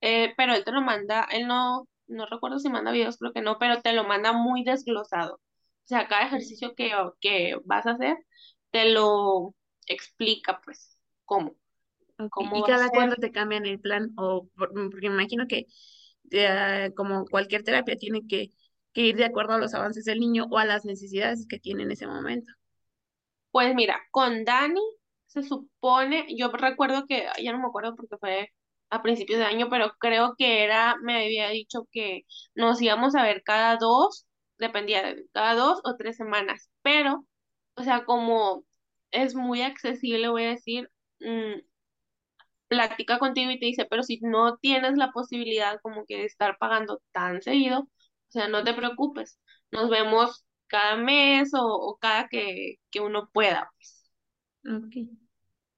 eh, 0.00 0.34
pero 0.36 0.54
él 0.54 0.64
te 0.64 0.72
lo 0.72 0.82
manda, 0.82 1.24
él 1.32 1.46
no, 1.46 1.88
no 2.06 2.26
recuerdo 2.26 2.58
si 2.58 2.68
manda 2.70 2.92
videos, 2.92 3.18
creo 3.18 3.32
que 3.32 3.40
no, 3.42 3.58
pero 3.58 3.80
te 3.82 3.92
lo 3.92 4.04
manda 4.04 4.32
muy 4.32 4.64
desglosado. 4.64 5.34
O 5.36 5.88
sea, 5.88 6.08
cada 6.08 6.26
ejercicio 6.26 6.74
que, 6.74 6.92
que 7.20 7.56
vas 7.64 7.86
a 7.86 7.92
hacer, 7.92 8.16
te 8.70 8.90
lo 8.92 9.54
explica, 9.86 10.60
pues, 10.64 10.98
cómo, 11.24 11.56
¿Y 12.36 12.64
cada 12.64 12.90
cuándo 12.92 13.16
te 13.16 13.32
cambian 13.32 13.66
el 13.66 13.80
plan? 13.80 14.12
O 14.16 14.48
por- 14.56 14.72
porque 14.90 15.08
me 15.10 15.16
imagino 15.16 15.46
que 15.48 15.66
eh, 16.32 16.92
como 16.96 17.26
cualquier 17.26 17.62
terapia 17.64 17.96
tiene 17.96 18.26
que, 18.28 18.52
que 18.92 19.02
ir 19.02 19.16
de 19.16 19.24
acuerdo 19.26 19.54
a 19.54 19.58
los 19.58 19.74
avances 19.74 20.04
del 20.04 20.20
niño 20.20 20.46
o 20.50 20.58
a 20.58 20.64
las 20.66 20.84
necesidades 20.84 21.46
que 21.48 21.58
tiene 21.60 21.84
en 21.84 21.92
ese 21.92 22.06
momento. 22.06 22.52
Pues 23.56 23.74
mira, 23.74 24.02
con 24.10 24.44
Dani 24.44 24.82
se 25.28 25.42
supone, 25.42 26.26
yo 26.36 26.50
recuerdo 26.52 27.06
que, 27.06 27.26
ya 27.42 27.52
no 27.52 27.58
me 27.58 27.68
acuerdo 27.68 27.96
porque 27.96 28.18
fue 28.18 28.50
a 28.90 29.02
principios 29.02 29.38
de 29.38 29.46
año, 29.46 29.68
pero 29.70 29.92
creo 29.98 30.34
que 30.36 30.62
era, 30.62 30.96
me 31.02 31.24
había 31.24 31.48
dicho 31.48 31.88
que 31.90 32.24
nos 32.54 32.82
íbamos 32.82 33.14
a 33.14 33.22
ver 33.22 33.42
cada 33.44 33.76
dos, 33.78 34.26
dependía 34.58 35.02
de 35.02 35.24
cada 35.32 35.54
dos 35.54 35.80
o 35.84 35.96
tres 35.96 36.16
semanas, 36.18 36.70
pero, 36.82 37.24
o 37.76 37.82
sea, 37.82 38.04
como 38.04 38.64
es 39.10 39.34
muy 39.34 39.62
accesible, 39.62 40.28
voy 40.28 40.44
a 40.44 40.50
decir, 40.50 40.90
mm, 41.20 41.60
platica 42.68 43.18
contigo 43.18 43.50
y 43.50 43.58
te 43.58 43.66
dice, 43.66 43.86
pero 43.86 44.02
si 44.02 44.20
no 44.20 44.56
tienes 44.58 44.96
la 44.96 45.12
posibilidad 45.12 45.80
como 45.82 46.04
que 46.06 46.18
de 46.18 46.24
estar 46.26 46.58
pagando 46.58 47.00
tan 47.12 47.42
seguido, 47.42 47.80
o 47.82 47.88
sea, 48.28 48.48
no 48.48 48.64
te 48.64 48.74
preocupes, 48.74 49.38
nos 49.70 49.88
vemos 49.90 50.45
cada 50.68 50.96
mes 50.96 51.52
o, 51.54 51.60
o 51.66 51.96
cada 51.98 52.28
que, 52.28 52.76
que 52.90 53.00
uno 53.00 53.30
pueda, 53.32 53.70
pues. 53.76 54.04
Ok, 54.66 54.94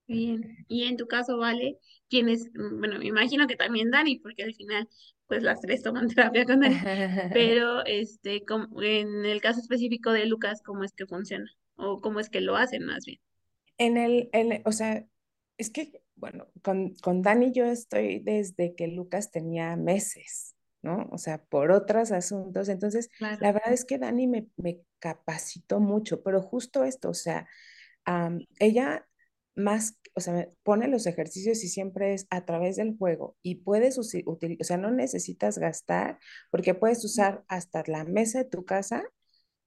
bien. 0.07 0.65
Y 0.69 0.85
en 0.85 0.97
tu 0.97 1.07
caso, 1.07 1.39
Vale, 1.39 1.79
¿quién 2.09 2.29
es? 2.29 2.51
Mm, 2.55 2.79
Bueno, 2.81 2.99
me 2.99 3.07
imagino 3.07 3.47
que 3.47 3.57
también 3.57 3.91
Dani, 3.91 4.19
porque 4.21 4.43
al 4.45 4.55
final, 4.55 4.89
pues 5.27 5.43
las 5.43 5.61
tres 5.61 5.83
toman 5.83 6.09
terapia 6.09 6.45
con 6.47 6.61
Dani, 6.61 6.83
pero 7.33 7.85
este, 7.87 8.45
como- 8.45 8.83
en 8.83 9.25
el 9.27 9.41
caso 9.41 9.61
específico 9.61 10.13
de 10.13 10.27
Lucas, 10.27 10.63
¿cómo 10.65 10.85
es 10.85 10.93
que 10.95 11.07
funciona? 11.07 11.51
O 11.77 12.01
cómo 12.01 12.21
es 12.21 12.31
que 12.31 12.41
lo 12.41 12.57
hacen 12.57 12.85
más 12.87 13.05
bien. 13.07 13.21
En 13.79 13.97
el, 13.97 14.29
en- 14.33 14.63
o 14.65 14.73
sea, 14.73 15.07
es 15.59 15.71
que, 15.71 16.03
bueno, 16.17 16.49
con, 16.63 16.95
con 16.97 17.23
Dani 17.23 17.53
yo 17.53 17.65
estoy 17.67 18.21
desde 18.21 18.75
que 18.75 18.89
Lucas 18.89 19.31
tenía 19.31 19.77
meses, 19.77 20.55
¿no? 20.83 21.09
O 21.13 21.19
sea, 21.19 21.39
por 21.45 21.71
otros 21.73 22.13
asuntos. 22.13 22.69
Entonces, 22.69 23.11
Claro. 23.19 23.39
la 23.41 23.53
verdad 23.53 23.73
es 23.73 23.85
que 23.85 23.99
Dani 23.99 24.27
me, 24.27 24.49
me 24.57 24.81
capacitó 24.99 25.81
mucho, 25.81 26.23
pero 26.23 26.43
justo 26.43 26.85
esto, 26.85 27.11
o 27.11 27.15
sea, 27.15 27.47
ella 28.59 29.07
más, 29.55 29.99
o 30.15 30.21
sea, 30.21 30.49
pone 30.63 30.87
los 30.89 31.07
ejercicios 31.07 31.65
y 31.65 31.69
siempre 31.69 32.15
es 32.15 32.27
a 32.31 32.45
través 32.45 32.77
del 32.77 32.97
juego 32.97 33.37
y 33.43 33.57
puedes 33.57 33.99
utilizar, 33.99 34.59
o 34.61 34.65
sea, 34.65 34.77
no 34.77 34.91
necesitas 34.93 35.59
gastar 35.59 36.19
porque 36.51 36.75
puedes 36.75 37.05
usar 37.05 37.45
hasta 37.49 37.83
la 37.87 38.05
mesa 38.05 38.39
de 38.39 38.45
tu 38.51 38.65
casa 38.65 39.05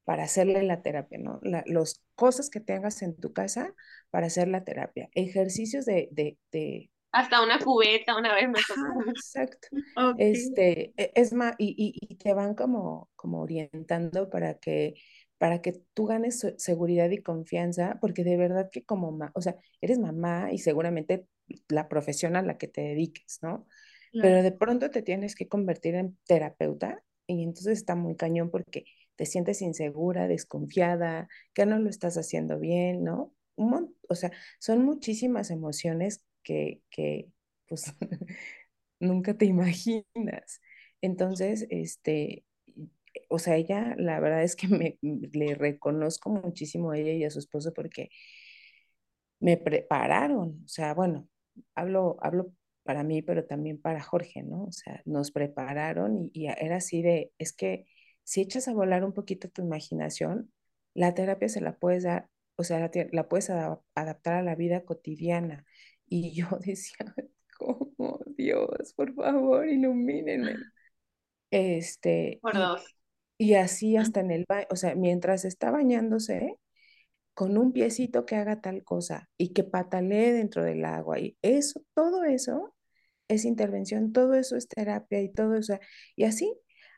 para 0.05 0.23
hacerle 0.23 0.63
la 0.63 0.81
terapia, 0.83 1.19
¿no? 1.19 1.39
La, 1.43 1.63
los 1.67 2.03
cosas 2.15 2.49
que 2.49 2.59
tengas 2.61 3.01
en 3.03 3.15
tu 3.17 3.33
casa 3.33 3.73
para 4.11 4.27
hacer 4.27 4.47
la 4.47 4.63
terapia, 4.65 5.09
ejercicios 5.13 5.85
de, 5.85 6.09
de, 6.11 6.37
de 6.51 6.91
Hasta 7.11 7.41
una 7.43 7.59
cubeta 7.59 8.15
una 8.17 8.33
vez 8.35 8.49
me 8.49 8.63
tocó. 8.63 9.03
Exacto. 9.07 9.67
Este, 10.17 10.93
e- 10.97 11.11
es 11.15 11.33
más, 11.33 11.55
y, 11.57 11.69
y- 11.77 11.93
y 12.13 12.15
te 12.17 12.33
van 12.33 12.55
como, 12.55 13.09
como 13.15 13.41
orientando 13.41 14.29
para 14.29 14.55
que, 14.59 14.95
para 15.37 15.61
que 15.61 15.73
tú 15.93 16.05
ganes 16.05 16.39
se- 16.39 16.57
seguridad 16.59 17.09
y 17.09 17.21
confianza, 17.21 17.97
porque 18.01 18.23
de 18.23 18.37
verdad 18.37 18.69
que 18.71 18.83
como, 18.83 19.11
ma- 19.11 19.31
o 19.35 19.41
sea, 19.41 19.55
eres 19.81 19.99
mamá 19.99 20.51
y 20.51 20.57
seguramente 20.59 21.27
la 21.69 21.87
profesión 21.89 22.35
a 22.35 22.41
la 22.43 22.57
que 22.57 22.67
te 22.67 22.81
dediques, 22.81 23.39
¿no? 23.41 23.67
Pero 24.19 24.35
claro. 24.35 24.43
de 24.43 24.51
pronto 24.51 24.89
te 24.91 25.01
tienes 25.01 25.35
que 25.35 25.47
convertir 25.47 25.95
en 25.95 26.17
terapeuta 26.25 27.03
y 27.27 27.43
entonces 27.43 27.77
está 27.79 27.95
muy 27.95 28.15
cañón 28.15 28.49
porque 28.51 28.85
te 29.15 29.25
sientes 29.25 29.61
insegura, 29.61 30.27
desconfiada, 30.27 31.27
que 31.53 31.65
no 31.65 31.79
lo 31.79 31.89
estás 31.89 32.17
haciendo 32.17 32.59
bien, 32.59 33.03
¿no? 33.03 33.33
Un 33.55 33.95
o 34.09 34.15
sea, 34.15 34.31
son 34.59 34.83
muchísimas 34.85 35.51
emociones 35.51 36.23
que, 36.43 36.81
que 36.89 37.29
pues 37.67 37.93
nunca 38.99 39.35
te 39.37 39.45
imaginas. 39.45 40.61
Entonces, 41.01 41.67
este, 41.69 42.45
o 43.29 43.39
sea, 43.39 43.55
ella, 43.57 43.95
la 43.97 44.19
verdad 44.19 44.43
es 44.43 44.55
que 44.55 44.67
me, 44.69 44.99
le 45.01 45.55
reconozco 45.55 46.29
muchísimo 46.31 46.91
a 46.91 46.97
ella 46.99 47.13
y 47.13 47.23
a 47.25 47.31
su 47.31 47.39
esposo 47.39 47.73
porque 47.73 48.09
me 49.39 49.57
prepararon, 49.57 50.61
o 50.65 50.67
sea, 50.67 50.93
bueno, 50.93 51.27
hablo, 51.75 52.17
hablo 52.21 52.53
para 52.83 53.03
mí, 53.03 53.21
pero 53.21 53.45
también 53.45 53.81
para 53.81 54.01
Jorge, 54.01 54.43
¿no? 54.43 54.65
O 54.65 54.71
sea, 54.71 55.01
nos 55.05 55.31
prepararon 55.31 56.17
y, 56.17 56.31
y 56.33 56.47
era 56.47 56.77
así 56.77 57.01
de, 57.01 57.31
es 57.37 57.53
que 57.53 57.85
si 58.23 58.41
echas 58.41 58.67
a 58.67 58.73
volar 58.73 59.03
un 59.03 59.13
poquito 59.13 59.49
tu 59.49 59.61
imaginación, 59.63 60.51
la 60.93 61.13
terapia 61.13 61.49
se 61.49 61.61
la 61.61 61.77
puedes 61.77 62.03
dar, 62.03 62.29
o 62.55 62.63
sea, 62.63 62.79
la, 62.79 62.91
la 63.11 63.27
puedes 63.29 63.49
ada- 63.49 63.81
adaptar 63.95 64.35
a 64.35 64.43
la 64.43 64.55
vida 64.55 64.83
cotidiana. 64.85 65.65
Y 66.11 66.33
yo 66.33 66.47
decía, 66.65 66.97
como, 67.57 68.19
Dios, 68.37 68.93
por 68.95 69.13
favor, 69.15 69.67
ilumínenme. 69.67 70.57
Este, 71.49 72.39
Por 72.41 72.55
y, 72.55 72.59
dos. 72.59 72.95
y 73.37 73.53
así 73.55 73.97
hasta 73.97 74.19
en 74.19 74.31
el 74.31 74.45
baño, 74.47 74.67
o 74.69 74.75
sea, 74.75 74.93
mientras 74.95 75.45
está 75.45 75.71
bañándose, 75.71 76.57
con 77.33 77.57
un 77.57 77.71
piecito 77.71 78.25
que 78.25 78.35
haga 78.35 78.61
tal 78.61 78.83
cosa 78.83 79.29
y 79.37 79.53
que 79.53 79.63
patalee 79.63 80.33
dentro 80.33 80.63
del 80.63 80.83
agua 80.83 81.17
y 81.19 81.37
eso, 81.41 81.81
todo 81.93 82.25
eso 82.25 82.75
es 83.29 83.45
intervención, 83.45 84.11
todo 84.11 84.33
eso 84.33 84.57
es 84.57 84.67
terapia 84.67 85.21
y 85.21 85.29
todo 85.31 85.55
eso, 85.55 85.79
y 86.15 86.25
así 86.25 86.53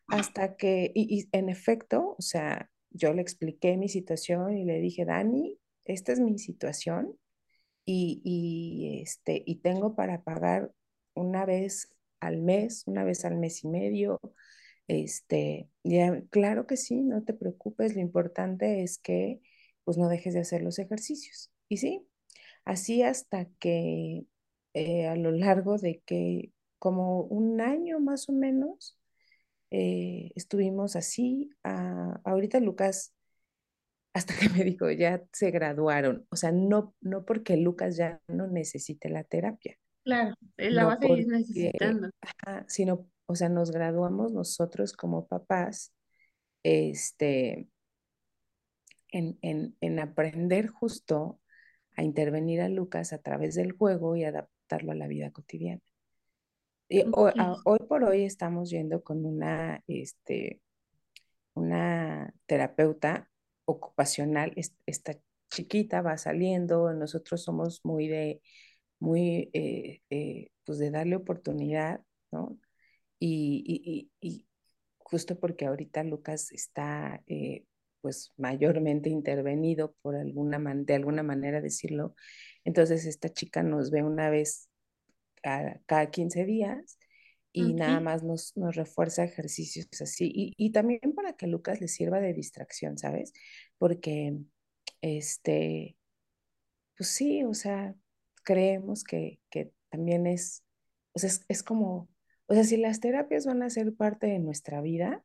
hasta 0.07 0.55
que, 0.55 0.91
y, 0.95 1.19
y 1.19 1.29
en 1.31 1.49
efecto, 1.49 2.15
o 2.17 2.21
sea, 2.21 2.69
yo 2.89 3.13
le 3.13 3.21
expliqué 3.21 3.77
mi 3.77 3.89
situación 3.89 4.57
y 4.57 4.65
le 4.65 4.79
dije, 4.79 5.05
Dani, 5.05 5.59
esta 5.85 6.11
es 6.13 6.19
mi 6.19 6.39
situación 6.39 7.17
y, 7.85 8.21
y, 8.23 9.01
este, 9.03 9.43
y 9.45 9.57
tengo 9.57 9.95
para 9.95 10.23
pagar 10.23 10.71
una 11.13 11.45
vez 11.45 11.89
al 12.19 12.39
mes, 12.41 12.83
una 12.87 13.03
vez 13.03 13.25
al 13.25 13.37
mes 13.37 13.63
y 13.63 13.67
medio. 13.69 14.19
Este, 14.87 15.69
ya, 15.83 16.21
claro 16.29 16.67
que 16.67 16.77
sí, 16.77 17.01
no 17.01 17.23
te 17.23 17.33
preocupes, 17.33 17.95
lo 17.95 18.01
importante 18.01 18.83
es 18.83 18.97
que 18.99 19.41
pues 19.85 19.97
no 19.97 20.09
dejes 20.09 20.33
de 20.33 20.41
hacer 20.41 20.61
los 20.63 20.79
ejercicios. 20.79 21.51
Y 21.69 21.77
sí, 21.77 22.07
así 22.65 23.03
hasta 23.03 23.47
que 23.59 24.25
eh, 24.73 25.07
a 25.07 25.15
lo 25.15 25.31
largo 25.31 25.77
de 25.77 26.01
que 26.05 26.51
como 26.79 27.21
un 27.23 27.61
año 27.61 27.99
más 27.99 28.29
o 28.29 28.33
menos 28.33 28.97
eh, 29.71 30.31
estuvimos 30.35 30.95
así. 30.95 31.49
a- 31.63 32.19
ahorita 32.25 32.59
Lucas 32.59 33.13
hasta 34.13 34.33
que 34.35 34.49
me 34.49 34.63
dijo, 34.63 34.89
ya 34.91 35.23
se 35.33 35.51
graduaron. 35.51 36.25
O 36.29 36.35
sea, 36.35 36.51
no, 36.51 36.95
no 37.01 37.25
porque 37.25 37.57
Lucas 37.57 37.97
ya 37.97 38.21
no 38.27 38.47
necesite 38.47 39.09
la 39.09 39.23
terapia, 39.23 39.77
Claro, 40.05 40.35
él 40.57 40.75
la 40.75 40.85
va 40.85 40.93
no 40.93 40.95
a 40.95 40.99
seguir 40.99 41.27
porque, 41.27 41.27
necesitando. 41.27 42.09
ajá, 42.21 42.65
sino, 42.69 43.07
o 43.27 43.35
sea, 43.35 43.49
nos 43.49 43.71
graduamos 43.71 44.33
nosotros 44.33 44.93
como 44.93 45.27
papás, 45.27 45.93
este, 46.63 47.69
en, 49.11 49.37
en, 49.41 49.77
en 49.81 49.99
aprender 49.99 50.67
justo 50.67 51.39
a 51.97 52.03
intervenir 52.03 52.61
a 52.61 52.69
Lucas 52.69 53.13
a 53.13 53.19
través 53.19 53.55
del 53.55 53.71
juego 53.73 54.15
y 54.17 54.23
adaptarlo 54.25 54.91
a 54.93 54.95
la 54.95 55.07
vida 55.07 55.31
cotidiana. 55.31 55.81
Y 56.89 57.01
a- 57.37 57.57
hoy 57.65 57.79
por 57.87 58.03
hoy 58.03 58.23
estamos 58.23 58.69
yendo 58.69 59.03
con 59.03 59.25
una, 59.25 59.83
este, 59.87 60.61
una 61.55 62.33
terapeuta 62.47 63.29
ocupacional, 63.65 64.53
es- 64.55 64.75
esta 64.85 65.15
chiquita 65.51 66.01
va 66.01 66.17
saliendo, 66.17 66.93
nosotros 66.93 67.43
somos 67.43 67.81
muy 67.85 68.07
de, 68.07 68.41
muy, 68.99 69.49
eh, 69.53 70.01
eh, 70.09 70.49
pues 70.65 70.79
de 70.79 70.91
darle 70.91 71.15
oportunidad, 71.17 72.01
¿no? 72.31 72.59
Y, 73.19 73.63
y- 73.67 74.11
y- 74.21 74.29
y 74.37 74.47
justo 74.99 75.39
porque 75.39 75.65
ahorita 75.67 76.03
Lucas 76.03 76.51
está, 76.51 77.23
eh, 77.27 77.65
pues 78.01 78.31
mayormente 78.37 79.09
intervenido 79.09 79.95
por 80.01 80.15
alguna 80.15 80.59
man- 80.59 80.85
de 80.85 80.95
alguna 80.95 81.23
manera 81.23 81.61
decirlo, 81.61 82.15
entonces 82.65 83.05
esta 83.05 83.29
chica 83.29 83.63
nos 83.63 83.91
ve 83.91 84.03
una 84.03 84.29
vez 84.29 84.69
cada, 85.41 85.81
cada 85.85 86.09
15 86.11 86.45
días 86.45 86.97
y 87.53 87.73
nada 87.73 87.99
más 87.99 88.23
nos, 88.23 88.57
nos 88.57 88.75
refuerza 88.75 89.23
ejercicios 89.23 89.87
así. 90.01 90.31
Y, 90.33 90.53
y 90.57 90.71
también 90.71 91.13
para 91.15 91.33
que 91.33 91.47
Lucas 91.47 91.79
le 91.79 91.87
sirva 91.87 92.19
de 92.19 92.33
distracción, 92.33 92.97
¿sabes? 92.97 93.31
Porque, 93.77 94.37
este, 95.01 95.97
pues 96.97 97.09
sí, 97.09 97.43
o 97.43 97.53
sea, 97.53 97.95
creemos 98.43 99.03
que, 99.03 99.39
que 99.49 99.71
también 99.89 100.27
es, 100.27 100.63
o 101.13 101.19
sea, 101.19 101.29
es, 101.29 101.45
es 101.47 101.63
como, 101.63 102.09
o 102.47 102.53
sea, 102.55 102.63
si 102.63 102.77
las 102.77 102.99
terapias 102.99 103.45
van 103.45 103.63
a 103.63 103.69
ser 103.69 103.93
parte 103.93 104.27
de 104.27 104.39
nuestra 104.39 104.81
vida, 104.81 105.23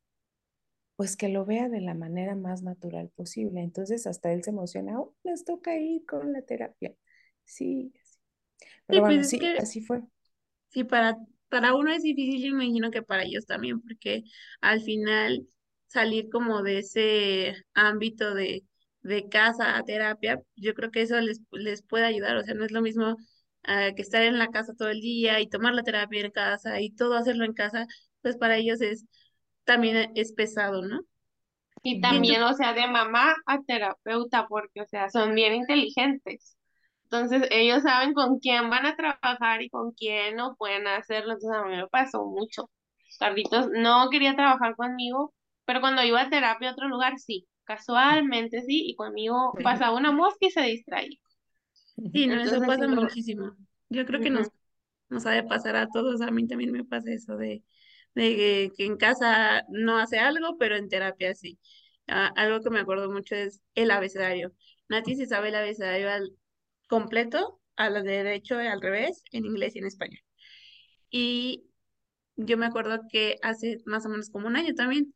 pues 0.97 1.17
que 1.17 1.29
lo 1.29 1.47
vea 1.47 1.69
de 1.69 1.81
la 1.81 1.95
manera 1.95 2.35
más 2.35 2.63
natural 2.63 3.09
posible. 3.11 3.63
Entonces 3.63 4.07
hasta 4.07 4.33
él 4.33 4.45
se 4.45 4.51
emociona, 4.51 5.01
oh, 5.01 5.15
les 5.25 5.45
toca 5.45 5.77
ir 5.79 6.05
con 6.05 6.33
la 6.33 6.43
terapia. 6.43 6.95
Sí, 7.45 7.93
sí. 8.05 8.19
Sí, 8.61 8.67
Pero 8.87 9.03
pues 9.03 9.15
bueno, 9.15 9.25
sí, 9.25 9.39
que 9.39 9.59
así 9.59 9.81
fue. 9.81 10.03
Sí, 10.71 10.85
para, 10.85 11.19
para 11.49 11.75
uno 11.75 11.93
es 11.93 12.03
difícil, 12.03 12.41
yo 12.43 12.49
imagino 12.49 12.91
que 12.91 13.03
para 13.03 13.25
ellos 13.25 13.47
también, 13.47 13.81
porque 13.81 14.25
al 14.61 14.83
final 14.83 15.47
salir 15.87 16.29
como 16.31 16.63
de 16.63 16.79
ese 16.79 17.57
ámbito 17.75 18.35
de, 18.35 18.65
de 19.03 19.29
casa 19.29 19.77
a 19.77 19.85
terapia, 19.85 20.41
yo 20.57 20.75
creo 20.75 20.91
que 20.91 21.03
eso 21.03 21.21
les, 21.21 21.41
les 21.53 21.83
puede 21.83 22.07
ayudar, 22.07 22.37
o 22.37 22.45
sea, 22.45 22.55
no 22.55 22.65
es 22.65 22.73
lo 22.73 22.83
mismo 22.83 23.17
ah, 23.65 23.91
que 23.97 24.03
estar 24.03 24.23
en 24.23 24.39
la 24.39 24.49
casa 24.49 24.75
todo 24.77 24.89
el 24.91 25.01
día 25.01 25.41
y 25.41 25.49
tomar 25.49 25.75
la 25.75 25.83
terapia 25.83 26.21
en 26.25 26.31
casa 26.33 26.81
y 26.81 26.91
todo 26.95 27.15
hacerlo 27.17 27.45
en 27.45 27.55
casa, 27.55 27.87
pues 28.23 28.37
para 28.37 28.57
ellos 28.57 28.81
es 28.81 29.05
también 29.65 30.13
es 30.17 30.33
pesado, 30.33 30.83
¿no? 30.83 31.01
Y 31.85 32.01
también, 32.03 32.43
o 32.45 32.55
sea, 32.55 32.75
de 32.75 32.87
mamá 32.89 33.35
a 33.47 33.63
terapeuta, 33.63 34.49
porque, 34.49 34.83
o 34.83 34.87
sea, 34.87 35.11
son 35.11 35.35
bien 35.35 35.55
inteligentes. 35.55 36.58
Entonces, 37.11 37.49
ellos 37.51 37.83
saben 37.83 38.13
con 38.15 38.39
quién 38.39 38.69
van 38.71 38.87
a 38.87 38.97
trabajar 38.97 39.63
y 39.63 39.71
con 39.71 39.93
quién 39.93 40.37
no 40.37 40.57
pueden 40.57 40.87
hacerlo. 40.87 41.35
Entonces, 41.35 41.59
a 41.61 41.65
mí 41.67 41.77
me 41.77 41.89
pasó 41.89 42.25
mucho. 42.27 42.71
Carlitos 43.19 43.69
no 43.73 44.09
quería 44.11 44.35
trabajar 44.37 44.77
conmigo, 44.77 45.35
pero 45.65 45.81
cuando 45.81 46.03
iba 46.05 46.21
a 46.23 46.31
terapia 46.31 46.71
a 46.71 46.73
otro 46.73 46.89
lugar, 46.89 47.19
sí. 47.19 47.47
Casualmente 47.65 48.63
sí, 48.63 48.85
y 48.89 48.95
conmigo 48.97 49.59
pasaba 49.63 49.97
una 49.97 50.13
mosca 50.13 50.47
y 50.47 50.51
se 50.51 50.63
distraía. 50.63 51.19
sí, 52.13 52.27
no, 52.29 52.41
eso 52.41 52.63
Entonces, 52.63 52.75
sí, 52.77 52.79
pasa 52.79 52.89
muchísimo. 52.89 53.57
Yo 53.89 54.05
creo 54.07 54.21
que 54.21 54.31
nos 54.31 54.49
nos 55.11 55.27
ha 55.27 55.33
de 55.33 55.45
pasar 55.45 55.77
a 55.77 55.89
todos, 55.91 56.23
a 56.23 56.31
mí 56.33 56.49
también 56.49 56.73
me 56.73 56.85
pasa 56.85 57.13
eso 57.13 57.37
de, 57.37 57.65
de 58.17 58.37
que, 58.37 58.73
que 58.77 58.87
en 58.87 58.97
casa 58.99 59.65
no 59.71 59.99
hace 59.99 60.19
algo, 60.21 60.59
pero 60.59 60.77
en 60.77 60.89
terapia 60.89 61.35
sí. 61.37 61.59
Ah, 62.09 62.33
algo 62.37 62.63
que 62.63 62.71
me 62.71 62.81
acuerdo 62.81 63.11
mucho 63.13 63.37
es 63.37 63.63
el 63.77 63.91
abecedario. 63.93 64.53
Nati 64.89 65.17
se 65.17 65.27
sabe 65.27 65.51
el 65.51 65.57
abecedario 65.57 66.11
al 66.11 66.38
completo, 66.89 67.61
a 67.77 67.91
la 67.91 68.03
de 68.03 68.13
derecho 68.25 68.61
y 68.63 68.67
al 68.67 68.81
revés, 68.81 69.23
en 69.33 69.45
inglés 69.47 69.77
y 69.77 69.79
en 69.79 69.87
español. 69.87 70.21
Y 71.11 71.65
yo 72.37 72.59
me 72.59 72.67
acuerdo 72.67 73.03
que 73.11 73.37
hace 73.43 73.79
más 73.87 74.07
o 74.07 74.09
menos 74.09 74.31
como 74.31 74.49
un 74.49 74.57
año 74.57 74.75
también 74.75 75.15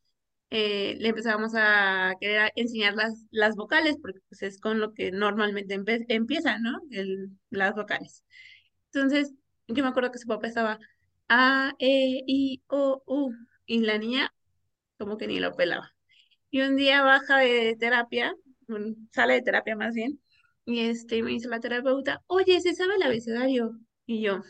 eh, 0.50 0.96
le 1.00 1.08
empezábamos 1.08 1.52
a 1.56 2.14
querer 2.20 2.52
enseñar 2.56 2.94
las, 2.94 3.26
las 3.30 3.56
vocales, 3.56 3.96
porque 4.00 4.20
pues, 4.28 4.42
es 4.42 4.60
con 4.60 4.80
lo 4.80 4.92
que 4.92 5.10
normalmente 5.10 5.80
empiezan, 6.08 6.62
¿no? 6.62 6.80
El, 6.90 7.30
las 7.50 7.74
vocales. 7.74 8.22
Entonces, 8.92 9.32
yo 9.68 9.82
me 9.82 9.88
acuerdo 9.90 10.12
que 10.12 10.18
su 10.18 10.28
papá 10.28 10.46
estaba 10.48 10.78
A, 11.28 11.72
E, 11.78 12.22
I, 12.26 12.62
O, 12.68 13.02
U, 13.06 13.32
y 13.66 13.80
la 13.80 13.96
niña 13.98 14.34
como 14.98 15.16
que 15.16 15.26
ni 15.26 15.40
lo 15.40 15.54
pelaba. 15.54 15.94
Y 16.50 16.60
un 16.60 16.76
día 16.76 17.02
baja 17.02 17.38
de 17.38 17.76
terapia, 17.80 18.34
sale 19.12 19.34
de 19.34 19.42
terapia 19.42 19.74
más 19.76 19.94
bien, 19.94 20.20
y 20.64 20.80
este 20.80 21.22
me 21.22 21.30
dice 21.32 21.48
la 21.48 21.60
terapeuta, 21.60 22.22
oye, 22.26 22.60
¿se 22.60 22.74
sabe 22.74 22.94
el 22.96 23.02
abecedario? 23.02 23.78
Y 24.06 24.22
yo, 24.22 24.42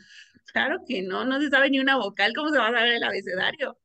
claro 0.53 0.79
que 0.87 1.03
no, 1.03 1.25
no 1.25 1.41
se 1.41 1.49
sabe 1.51 1.71
ni 1.71 1.81
una 1.81 1.97
vocal, 1.97 2.33
¿cómo 2.35 2.51
se 2.51 2.59
va 2.59 2.69
a 2.69 2.73
saber 2.73 2.95
el 2.95 3.05
abecedario? 3.05 3.79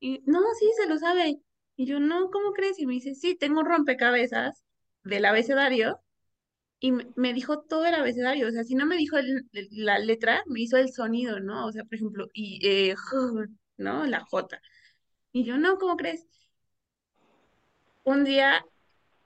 Y 0.00 0.22
no, 0.26 0.40
sí, 0.58 0.70
se 0.76 0.88
lo 0.88 0.98
sabe. 0.98 1.36
Y 1.76 1.86
yo, 1.86 2.00
no, 2.00 2.30
¿cómo 2.30 2.52
crees? 2.52 2.78
Y 2.78 2.86
me 2.86 2.94
dice, 2.94 3.14
sí, 3.14 3.36
tengo 3.36 3.62
rompecabezas 3.64 4.64
del 5.04 5.24
abecedario 5.26 6.00
y 6.80 6.92
me, 6.92 7.32
dijo 7.32 7.60
todo 7.62 7.86
el 7.86 7.94
abecedario, 7.94 8.48
o 8.48 8.50
sea, 8.50 8.64
si 8.64 8.74
no 8.74 8.86
me 8.86 8.96
dijo 8.96 9.16
el- 9.18 9.46
la 9.72 9.98
letra, 10.00 10.42
me 10.46 10.60
hizo 10.60 10.76
el 10.78 10.92
sonido, 10.92 11.40
¿no? 11.40 11.66
O 11.66 11.72
sea, 11.72 11.84
por 11.84 11.94
ejemplo, 11.94 12.26
y, 12.34 12.60
eh, 12.66 12.94
¿no? 13.78 14.04
La 14.06 14.20
J. 14.20 14.60
Y 15.32 15.44
yo, 15.44 15.58
no, 15.58 15.78
¿cómo 15.78 15.96
crees? 15.96 16.26
Un 18.04 18.24
día 18.24 18.64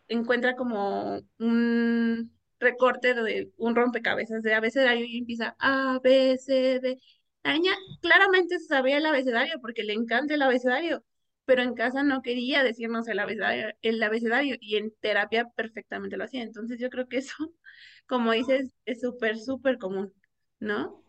encuentra 0.08 0.56
como 0.56 1.20
un 1.38 2.35
recorte 2.60 3.14
de 3.14 3.50
un 3.56 3.74
rompecabezas 3.76 4.42
de 4.42 4.54
abecedario 4.54 5.04
y 5.06 5.18
empieza 5.18 5.56
A, 5.58 5.98
B, 6.02 6.36
C, 6.38 6.80
D. 6.80 6.98
La 7.44 7.52
niña 7.54 7.72
claramente 8.00 8.58
sabía 8.60 8.98
el 8.98 9.06
abecedario 9.06 9.60
porque 9.60 9.84
le 9.84 9.92
encanta 9.94 10.34
el 10.34 10.42
abecedario, 10.42 11.04
pero 11.44 11.62
en 11.62 11.74
casa 11.74 12.02
no 12.02 12.22
quería 12.22 12.62
decirnos 12.64 13.08
el 13.08 13.18
abecedario, 13.20 13.68
el 13.82 14.02
abecedario 14.02 14.56
y 14.60 14.76
en 14.76 14.92
terapia 15.00 15.48
perfectamente 15.54 16.16
lo 16.16 16.24
hacía. 16.24 16.42
Entonces 16.42 16.78
yo 16.80 16.90
creo 16.90 17.08
que 17.08 17.18
eso, 17.18 17.34
como 18.06 18.32
dices, 18.32 18.72
es 18.84 19.00
súper, 19.00 19.38
súper 19.38 19.78
común, 19.78 20.12
¿no? 20.60 21.02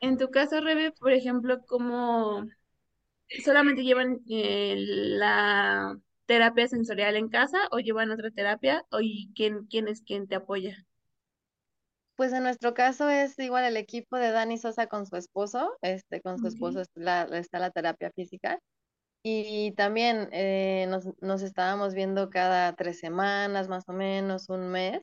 En 0.00 0.16
tu 0.18 0.30
caso, 0.30 0.60
Rebe, 0.60 0.92
por 0.92 1.12
ejemplo, 1.12 1.64
¿cómo 1.66 2.46
solamente 3.44 3.84
llevan 3.84 4.20
eh, 4.30 4.74
la 4.78 5.98
terapia 6.28 6.68
sensorial 6.68 7.16
en 7.16 7.28
casa 7.28 7.58
o 7.72 7.80
llevan 7.80 8.12
otra 8.12 8.30
terapia 8.30 8.84
o 8.92 9.00
y 9.02 9.32
quién, 9.36 9.66
quién 9.66 9.88
es 9.88 10.02
quien 10.02 10.28
te 10.28 10.36
apoya? 10.36 10.86
Pues 12.16 12.32
en 12.32 12.42
nuestro 12.42 12.74
caso 12.74 13.08
es 13.10 13.38
igual 13.38 13.64
el 13.64 13.76
equipo 13.76 14.16
de 14.16 14.30
Dani 14.32 14.58
Sosa 14.58 14.88
con 14.88 15.06
su 15.06 15.16
esposo, 15.16 15.76
este, 15.82 16.20
con 16.20 16.38
su 16.38 16.48
esposo 16.48 16.80
Ok. 16.80 16.82
es 16.82 16.88
la- 16.94 17.22
está 17.24 17.58
la 17.60 17.70
terapia 17.70 18.10
física 18.14 18.58
y 19.22 19.72
también 19.74 20.28
eh, 20.32 20.86
nos, 20.90 21.06
nos 21.22 21.42
estábamos 21.42 21.94
viendo 21.94 22.30
cada 22.30 22.74
tres 22.76 23.00
semanas, 23.00 23.68
más 23.68 23.84
o 23.88 23.92
menos, 23.94 24.48
un 24.50 24.68
mes. 24.70 25.02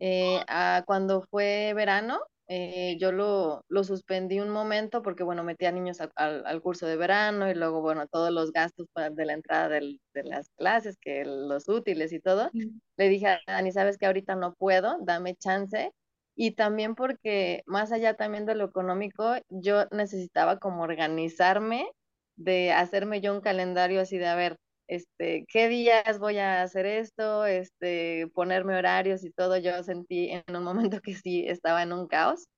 Eh, 0.00 0.44
ah, 0.48 0.84
cuando 0.86 1.22
fue 1.30 1.74
verano, 1.76 2.20
eh, 2.48 2.96
yo 2.98 3.12
lo, 3.12 3.62
lo, 3.68 3.84
suspendí 3.84 4.40
un 4.40 4.48
momento 4.48 5.02
porque, 5.02 5.22
bueno, 5.22 5.44
metí 5.44 5.66
a 5.66 5.72
niños 5.72 6.00
al, 6.00 6.46
al, 6.46 6.62
curso 6.62 6.86
de 6.86 6.96
verano 6.96 7.50
y 7.50 7.54
luego, 7.54 7.82
bueno, 7.82 8.06
todos 8.06 8.30
los 8.30 8.52
gastos 8.52 8.86
de 9.12 9.24
la 9.26 9.34
entrada 9.34 9.68
del, 9.68 10.00
de 10.14 10.24
las 10.24 10.48
clases, 10.56 10.96
que 10.98 11.24
los 11.26 11.68
útiles 11.68 12.12
y 12.12 12.20
todo. 12.20 12.50
Le 12.96 13.08
dije 13.08 13.26
a 13.26 13.40
Dani, 13.46 13.70
sabes 13.70 13.98
que 13.98 14.06
ahorita 14.06 14.34
no 14.34 14.54
puedo, 14.54 14.96
dame 15.02 15.36
chance. 15.36 15.92
Y 16.34 16.52
también 16.52 16.94
porque, 16.94 17.62
más 17.66 17.92
allá 17.92 18.14
también 18.14 18.46
de 18.46 18.54
lo 18.54 18.64
económico, 18.64 19.34
yo 19.50 19.86
necesitaba 19.90 20.58
como 20.58 20.82
organizarme, 20.84 21.90
de 22.36 22.72
hacerme 22.72 23.20
yo 23.20 23.34
un 23.34 23.40
calendario 23.42 24.00
así 24.00 24.16
de, 24.16 24.26
a 24.26 24.36
ver, 24.36 24.56
este, 24.88 25.44
qué 25.48 25.68
días 25.68 26.18
voy 26.18 26.38
a 26.38 26.62
hacer 26.62 26.86
esto, 26.86 27.44
este, 27.46 28.26
ponerme 28.34 28.76
horarios 28.76 29.22
y 29.22 29.30
todo, 29.30 29.58
yo 29.58 29.82
sentí 29.84 30.30
en 30.30 30.56
un 30.56 30.64
momento 30.64 31.00
que 31.00 31.14
sí 31.14 31.46
estaba 31.46 31.82
en 31.82 31.92
un 31.92 32.08
caos. 32.08 32.48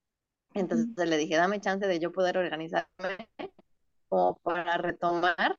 Entonces 0.54 1.08
le 1.08 1.16
dije, 1.16 1.36
dame 1.36 1.60
chance 1.60 1.86
de 1.86 1.98
yo 1.98 2.12
poder 2.12 2.38
organizarme 2.38 3.28
como 4.08 4.36
para 4.42 4.76
retomar, 4.78 5.56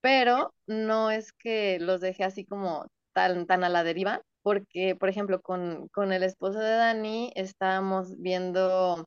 pero 0.00 0.52
no 0.66 1.10
es 1.10 1.32
que 1.32 1.78
los 1.80 2.00
dejé 2.00 2.24
así 2.24 2.44
como 2.44 2.86
tan, 3.12 3.46
tan 3.46 3.64
a 3.64 3.68
la 3.68 3.84
deriva, 3.84 4.22
porque, 4.42 4.96
por 4.96 5.08
ejemplo, 5.08 5.40
con, 5.40 5.88
con 5.88 6.12
el 6.12 6.22
esposo 6.22 6.58
de 6.58 6.76
Dani 6.76 7.32
estábamos 7.36 8.20
viendo, 8.20 9.06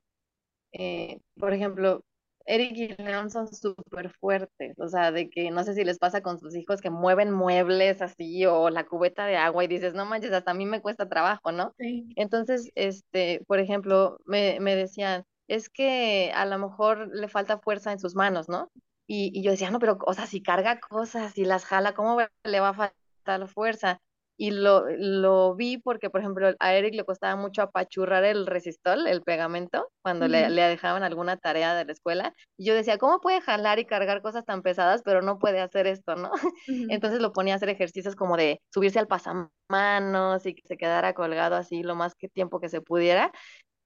eh, 0.71 1.19
por 1.39 1.53
ejemplo, 1.53 2.01
Eric 2.47 2.77
y 2.77 2.87
León 3.03 3.29
son 3.29 3.53
súper 3.53 4.09
fuertes, 4.09 4.79
o 4.79 4.87
sea, 4.87 5.11
de 5.11 5.29
que 5.29 5.51
no 5.51 5.63
sé 5.63 5.73
si 5.73 5.83
les 5.83 5.99
pasa 5.99 6.21
con 6.21 6.39
sus 6.39 6.55
hijos 6.55 6.81
que 6.81 6.89
mueven 6.89 7.31
muebles 7.31 8.01
así 8.01 8.45
o 8.45 8.69
la 8.69 8.85
cubeta 8.85 9.25
de 9.25 9.35
agua 9.35 9.65
y 9.65 9.67
dices, 9.67 9.93
no 9.93 10.05
manches, 10.05 10.31
hasta 10.31 10.51
a 10.51 10.53
mí 10.53 10.65
me 10.65 10.81
cuesta 10.81 11.09
trabajo, 11.09 11.51
¿no? 11.51 11.73
Sí. 11.77 12.07
Entonces, 12.15 12.71
este, 12.75 13.43
por 13.47 13.59
ejemplo, 13.59 14.17
me, 14.25 14.59
me 14.61 14.75
decían, 14.75 15.25
es 15.47 15.69
que 15.69 16.31
a 16.33 16.45
lo 16.45 16.57
mejor 16.57 17.09
le 17.13 17.27
falta 17.27 17.59
fuerza 17.59 17.91
en 17.91 17.99
sus 17.99 18.15
manos, 18.15 18.47
¿no? 18.49 18.71
Y, 19.07 19.31
y 19.37 19.43
yo 19.43 19.51
decía, 19.51 19.69
no, 19.69 19.79
pero, 19.79 19.97
o 20.05 20.13
sea, 20.13 20.25
si 20.25 20.41
carga 20.41 20.79
cosas 20.79 21.37
y 21.37 21.45
las 21.45 21.65
jala, 21.65 21.93
¿cómo 21.93 22.17
le 22.43 22.59
va 22.59 22.69
a 22.69 22.73
faltar 22.73 23.39
la 23.39 23.47
fuerza? 23.47 23.99
Y 24.37 24.51
lo, 24.51 24.85
lo 24.87 25.55
vi 25.55 25.77
porque, 25.79 26.09
por 26.11 26.21
ejemplo, 26.21 26.53
a 26.59 26.73
Eric 26.73 26.93
le 26.93 27.03
costaba 27.03 27.35
mucho 27.35 27.63
apachurrar 27.63 28.23
el 28.23 28.45
resistol, 28.45 29.07
el 29.07 29.23
pegamento, 29.23 29.89
cuando 30.03 30.27
le, 30.27 30.49
le, 30.49 30.61
dejaban 30.61 31.03
alguna 31.03 31.37
tarea 31.37 31.73
de 31.73 31.85
la 31.85 31.91
escuela. 31.91 32.33
Y 32.55 32.65
yo 32.65 32.75
decía, 32.75 32.99
¿cómo 32.99 33.19
puede 33.19 33.41
jalar 33.41 33.79
y 33.79 33.85
cargar 33.85 34.21
cosas 34.21 34.45
tan 34.45 34.61
pesadas, 34.61 35.01
pero 35.03 35.23
no 35.23 35.39
puede 35.39 35.59
hacer 35.59 35.87
esto, 35.87 36.15
no? 36.15 36.31
Entonces 36.91 37.19
lo 37.19 37.33
ponía 37.33 37.55
a 37.55 37.57
hacer 37.57 37.69
ejercicios 37.69 38.15
como 38.15 38.37
de 38.37 38.61
subirse 38.71 38.99
al 38.99 39.07
pasamanos 39.07 40.45
y 40.45 40.53
que 40.53 40.67
se 40.67 40.77
quedara 40.77 41.13
colgado 41.13 41.55
así 41.55 41.81
lo 41.81 41.95
más 41.95 42.13
que 42.13 42.29
tiempo 42.29 42.59
que 42.59 42.69
se 42.69 42.81
pudiera. 42.81 43.31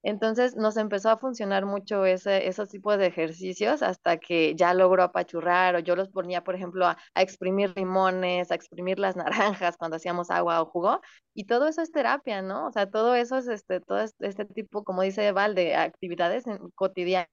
Entonces 0.03 0.55
nos 0.55 0.77
empezó 0.77 1.09
a 1.11 1.17
funcionar 1.17 1.65
mucho 1.65 2.05
ese, 2.05 2.47
esos 2.47 2.69
tipos 2.69 2.97
de 2.97 3.07
ejercicios 3.07 3.83
hasta 3.83 4.17
que 4.17 4.55
ya 4.55 4.73
logró 4.73 5.03
apachurrar 5.03 5.75
o 5.75 5.79
yo 5.79 5.95
los 5.95 6.09
ponía, 6.09 6.43
por 6.43 6.55
ejemplo, 6.55 6.87
a, 6.87 6.97
exprimir 7.15 7.73
limones, 7.75 8.51
a 8.51 8.55
exprimir 8.55 8.97
las 8.99 9.15
naranjas 9.69 9.77
cuando 9.77 9.97
hacíamos 9.97 10.31
agua 10.31 10.61
o 10.61 10.65
jugo 10.65 11.01
y 11.33 11.45
todo 11.45 11.67
eso 11.67 11.81
es 11.81 11.91
terapia, 11.91 12.41
¿no? 12.41 12.67
O 12.67 12.71
sea, 12.71 12.89
todo 12.89 13.15
eso 13.15 13.37
es 13.37 13.47
este, 13.47 13.79
todo 13.79 13.99
este 13.99 14.45
tipo, 14.45 14.83
como 14.83 15.03
dice 15.03 15.31
Val, 15.31 15.55
de 15.55 15.75
actividades 15.75 16.45
cotidianas 16.75 17.27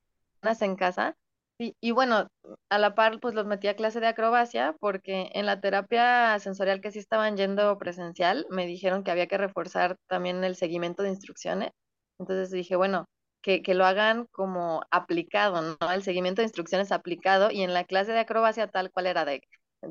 en 0.60 0.76
casa. 0.76 1.16
Y, 1.60 1.74
y 1.80 1.90
bueno, 1.90 2.28
a 2.68 2.78
la 2.78 2.94
par 2.94 3.18
pues 3.20 3.34
los 3.34 3.46
metí 3.46 3.66
a 3.68 3.74
clase 3.76 3.98
de 4.00 4.06
acrobacia 4.06 4.76
porque 4.80 5.30
en 5.34 5.46
la 5.46 5.60
terapia 5.60 6.38
sensorial 6.38 6.80
que 6.80 6.92
sí 6.92 7.00
estaban 7.00 7.36
yendo 7.36 7.76
presencial 7.78 8.46
me 8.50 8.66
dijeron 8.66 9.02
que 9.02 9.10
había 9.10 9.26
que 9.26 9.38
reforzar 9.38 9.96
también 10.06 10.44
el 10.44 10.54
seguimiento 10.54 11.02
de 11.02 11.10
instrucciones 11.10 11.72
entonces 12.18 12.50
dije, 12.50 12.76
bueno, 12.76 13.06
que, 13.42 13.62
que, 13.62 13.74
lo 13.74 13.86
hagan 13.86 14.26
como 14.32 14.82
aplicado, 14.90 15.62
¿no? 15.62 15.92
El 15.92 16.02
seguimiento 16.02 16.42
de 16.42 16.46
instrucciones 16.46 16.92
aplicado 16.92 17.50
y 17.50 17.62
en 17.62 17.72
la 17.72 17.84
clase 17.84 18.12
de 18.12 18.18
acrobacia 18.20 18.68
tal 18.68 18.90
cual 18.90 19.06
era 19.06 19.24
de 19.24 19.40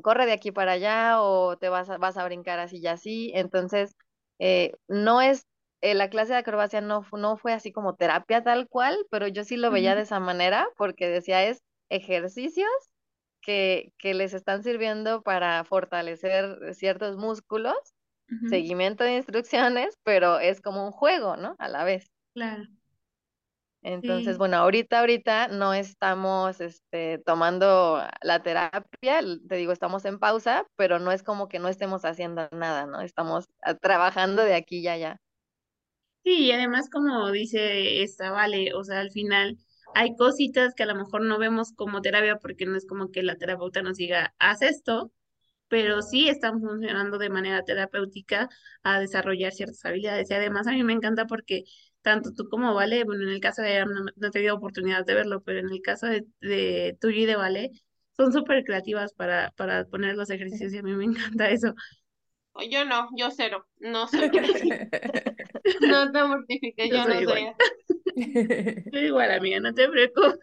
corre 0.02 0.26
de 0.26 0.32
aquí 0.32 0.52
para 0.52 0.72
allá 0.72 1.22
o 1.22 1.56
te 1.56 1.68
vas 1.68 1.88
a, 1.90 1.98
vas 1.98 2.16
a 2.16 2.24
brincar 2.24 2.58
así 2.58 2.78
y 2.78 2.86
así. 2.86 3.32
Entonces, 3.34 3.96
eh, 4.38 4.72
no 4.86 5.22
es, 5.22 5.46
eh, 5.80 5.94
la 5.94 6.10
clase 6.10 6.32
de 6.32 6.38
acrobacia 6.38 6.80
no, 6.80 7.06
no 7.12 7.36
fue 7.36 7.52
así 7.52 7.72
como 7.72 7.96
terapia 7.96 8.42
tal 8.42 8.68
cual, 8.68 9.06
pero 9.10 9.28
yo 9.28 9.44
sí 9.44 9.56
lo 9.56 9.70
veía 9.70 9.94
de 9.94 10.02
esa 10.02 10.20
manera 10.20 10.68
porque 10.76 11.08
decía 11.08 11.44
es 11.44 11.62
ejercicios 11.88 12.68
que, 13.40 13.92
que 13.98 14.14
les 14.14 14.34
están 14.34 14.62
sirviendo 14.62 15.22
para 15.22 15.64
fortalecer 15.64 16.74
ciertos 16.74 17.16
músculos, 17.16 17.76
seguimiento 18.50 19.04
de 19.04 19.16
instrucciones, 19.16 19.96
pero 20.02 20.38
es 20.38 20.60
como 20.60 20.84
un 20.84 20.92
juego, 20.92 21.36
¿no? 21.36 21.56
A 21.58 21.68
la 21.68 21.84
vez. 21.84 22.10
Claro. 22.38 22.68
Entonces, 23.82 24.38
bueno, 24.38 24.58
ahorita, 24.58 25.00
ahorita 25.00 25.48
no 25.48 25.74
estamos 25.74 26.60
este, 26.60 27.18
tomando 27.18 28.00
la 28.22 28.42
terapia, 28.44 29.20
te 29.48 29.56
digo, 29.56 29.72
estamos 29.72 30.04
en 30.04 30.20
pausa, 30.20 30.64
pero 30.76 31.00
no 31.00 31.10
es 31.10 31.24
como 31.24 31.48
que 31.48 31.58
no 31.58 31.66
estemos 31.66 32.04
haciendo 32.04 32.48
nada, 32.52 32.86
¿no? 32.86 33.00
Estamos 33.00 33.46
ah, 33.62 33.74
trabajando 33.74 34.44
de 34.44 34.54
aquí 34.54 34.78
y 34.78 34.88
allá. 34.88 35.20
Sí, 36.22 36.46
y 36.46 36.52
además 36.52 36.88
como 36.90 37.28
dice 37.32 38.02
esta, 38.02 38.30
vale, 38.30 38.72
o 38.74 38.84
sea, 38.84 39.00
al 39.00 39.10
final 39.10 39.56
hay 39.96 40.14
cositas 40.14 40.74
que 40.74 40.84
a 40.84 40.86
lo 40.86 40.94
mejor 40.94 41.22
no 41.22 41.38
vemos 41.38 41.72
como 41.72 42.00
terapia 42.02 42.36
porque 42.36 42.66
no 42.66 42.76
es 42.76 42.86
como 42.86 43.10
que 43.10 43.24
la 43.24 43.36
terapeuta 43.36 43.82
nos 43.82 43.96
diga, 43.96 44.32
haz 44.38 44.62
esto, 44.62 45.12
pero 45.68 46.02
sí 46.02 46.28
están 46.28 46.60
funcionando 46.60 47.18
de 47.18 47.30
manera 47.30 47.62
terapéutica 47.62 48.48
a 48.82 49.00
desarrollar 49.00 49.52
ciertas 49.52 49.84
habilidades. 49.84 50.30
Y 50.30 50.34
además 50.34 50.66
a 50.66 50.72
mí 50.72 50.82
me 50.82 50.92
encanta 50.94 51.26
porque 51.26 51.64
tanto 52.02 52.32
tú 52.34 52.48
como 52.48 52.74
Vale, 52.74 53.04
bueno, 53.04 53.24
en 53.24 53.30
el 53.30 53.40
caso 53.40 53.62
de 53.62 53.84
no, 53.84 54.04
no 54.16 54.28
he 54.28 54.30
tenido 54.30 54.56
oportunidad 54.56 55.04
de 55.06 55.14
verlo, 55.14 55.42
pero 55.42 55.60
en 55.60 55.70
el 55.70 55.82
caso 55.82 56.06
de, 56.06 56.26
de 56.40 56.96
tuyo 57.00 57.18
y 57.22 57.26
de 57.26 57.36
Vale, 57.36 57.72
son 58.16 58.32
súper 58.32 58.64
creativas 58.64 59.12
para, 59.14 59.52
para 59.52 59.84
poner 59.86 60.16
los 60.16 60.30
ejercicios 60.30 60.72
y 60.74 60.78
a 60.78 60.82
mí 60.82 60.94
me 60.94 61.04
encanta 61.06 61.50
eso. 61.50 61.74
Yo 62.70 62.84
no, 62.84 63.08
yo 63.16 63.30
cero, 63.30 63.66
no 63.78 64.08
soy 64.08 64.30
no 65.80 66.10
te 66.12 66.24
mortifiques, 66.24 66.90
yo, 66.90 66.98
yo 67.04 67.04
no 67.06 67.20
igual. 67.20 67.38
soy. 67.38 67.54
Soy 68.90 69.06
igual, 69.06 69.30
amiga, 69.30 69.60
no 69.60 69.72
te 69.74 69.88
preocupes. 69.88 70.38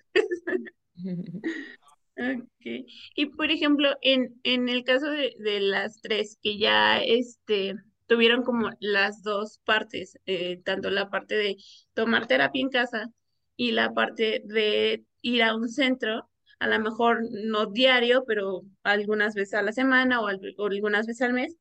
Okay. 2.18 2.86
Y 3.16 3.26
por 3.28 3.52
ejemplo, 3.52 3.90
en, 4.02 4.40
en 4.44 4.70
el 4.70 4.84
caso 4.86 5.10
de, 5.10 5.34
de 5.40 5.60
las 5.60 6.00
tres 6.02 6.38
que 6.42 6.58
ya 6.58 7.00
este, 7.04 7.76
tuvieron 8.08 8.44
como 8.44 8.72
las 8.80 9.24
dos 9.24 9.60
partes, 9.66 10.20
eh, 10.26 10.62
tanto 10.64 10.90
la 10.90 11.10
parte 11.10 11.36
de 11.36 11.58
tomar 11.94 12.28
terapia 12.28 12.62
en 12.62 12.70
casa 12.70 13.10
y 13.56 13.72
la 13.72 13.94
parte 13.94 14.42
de 14.46 15.06
ir 15.22 15.44
a 15.44 15.56
un 15.56 15.70
centro, 15.70 16.30
a 16.60 16.68
lo 16.68 16.80
mejor 16.80 17.22
no 17.32 17.68
diario, 17.68 18.24
pero 18.26 18.64
algunas 18.84 19.36
veces 19.36 19.56
a 19.56 19.62
la 19.62 19.72
semana 19.72 20.22
o, 20.22 20.28
algunas 20.28 21.08
veces 21.08 21.22
al 21.24 21.34
mes, 21.34 21.58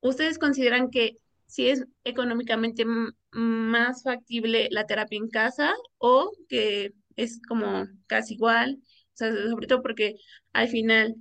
¿ustedes 0.00 0.38
consideran 0.38 0.90
que 0.90 1.16
si 1.46 1.68
es 1.68 1.84
económicamente 2.04 2.84
más 3.30 4.02
factible 4.02 4.68
la 4.70 4.86
terapia 4.86 5.18
en 5.18 5.28
casa 5.28 5.72
o 5.98 6.32
que 6.48 6.92
es 7.16 7.40
como 7.46 7.86
casi 8.06 8.34
igual? 8.34 8.78
Sobre 9.12 9.66
todo 9.66 9.82
porque 9.82 10.16
al 10.52 10.68
final 10.68 11.14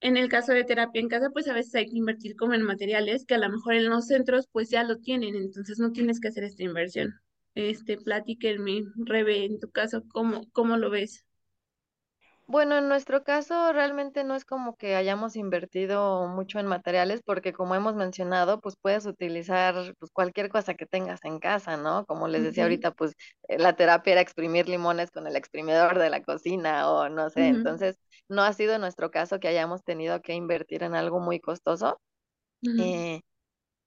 en 0.00 0.16
el 0.16 0.28
caso 0.28 0.52
de 0.52 0.64
terapia 0.64 1.00
en 1.00 1.08
casa, 1.08 1.30
pues 1.30 1.48
a 1.48 1.54
veces 1.54 1.74
hay 1.74 1.86
que 1.86 1.96
invertir 1.96 2.36
como 2.36 2.54
en 2.54 2.62
materiales 2.62 3.24
que 3.26 3.34
a 3.34 3.38
lo 3.38 3.48
mejor 3.50 3.74
en 3.74 3.88
los 3.88 4.06
centros 4.06 4.48
pues 4.52 4.70
ya 4.70 4.84
lo 4.84 4.98
tienen, 4.98 5.34
entonces 5.36 5.78
no 5.78 5.92
tienes 5.92 6.20
que 6.20 6.28
hacer 6.28 6.44
esta 6.44 6.62
inversión. 6.64 7.14
Este, 7.54 7.98
platíquenme, 7.98 8.84
Rebe, 8.96 9.44
en 9.44 9.58
tu 9.58 9.70
caso, 9.70 10.04
¿cómo, 10.12 10.42
cómo 10.52 10.76
lo 10.76 10.90
ves? 10.90 11.24
Bueno, 12.50 12.78
en 12.78 12.88
nuestro 12.88 13.24
caso 13.24 13.72
realmente 13.74 14.24
no 14.24 14.34
es 14.34 14.46
como 14.46 14.74
que 14.76 14.96
hayamos 14.96 15.36
invertido 15.36 16.26
mucho 16.28 16.58
en 16.58 16.66
materiales 16.66 17.20
porque 17.22 17.52
como 17.52 17.74
hemos 17.74 17.94
mencionado, 17.94 18.58
pues 18.62 18.74
puedes 18.80 19.04
utilizar 19.04 19.94
pues, 19.98 20.10
cualquier 20.12 20.48
cosa 20.48 20.72
que 20.74 20.86
tengas 20.86 21.22
en 21.24 21.40
casa, 21.40 21.76
¿no? 21.76 22.06
Como 22.06 22.26
les 22.26 22.42
decía 22.42 22.62
ahorita, 22.62 22.92
pues 22.92 23.12
eh, 23.48 23.58
la 23.58 23.76
terapia 23.76 24.12
era 24.12 24.22
exprimir 24.22 24.66
limones 24.66 25.10
con 25.10 25.26
el 25.26 25.36
exprimidor 25.36 25.98
de 25.98 26.08
la 26.08 26.22
cocina 26.22 26.90
o 26.90 27.10
no 27.10 27.28
sé, 27.28 27.48
entonces 27.48 27.98
no 28.30 28.42
ha 28.42 28.52
sido 28.54 28.78
nuestro 28.78 29.10
caso 29.10 29.38
que 29.40 29.48
hayamos 29.48 29.84
tenido 29.84 30.22
que 30.22 30.32
invertir 30.32 30.82
en 30.84 30.94
algo 30.94 31.20
muy 31.20 31.40
costoso. 31.40 32.00
Eh, 32.76 33.20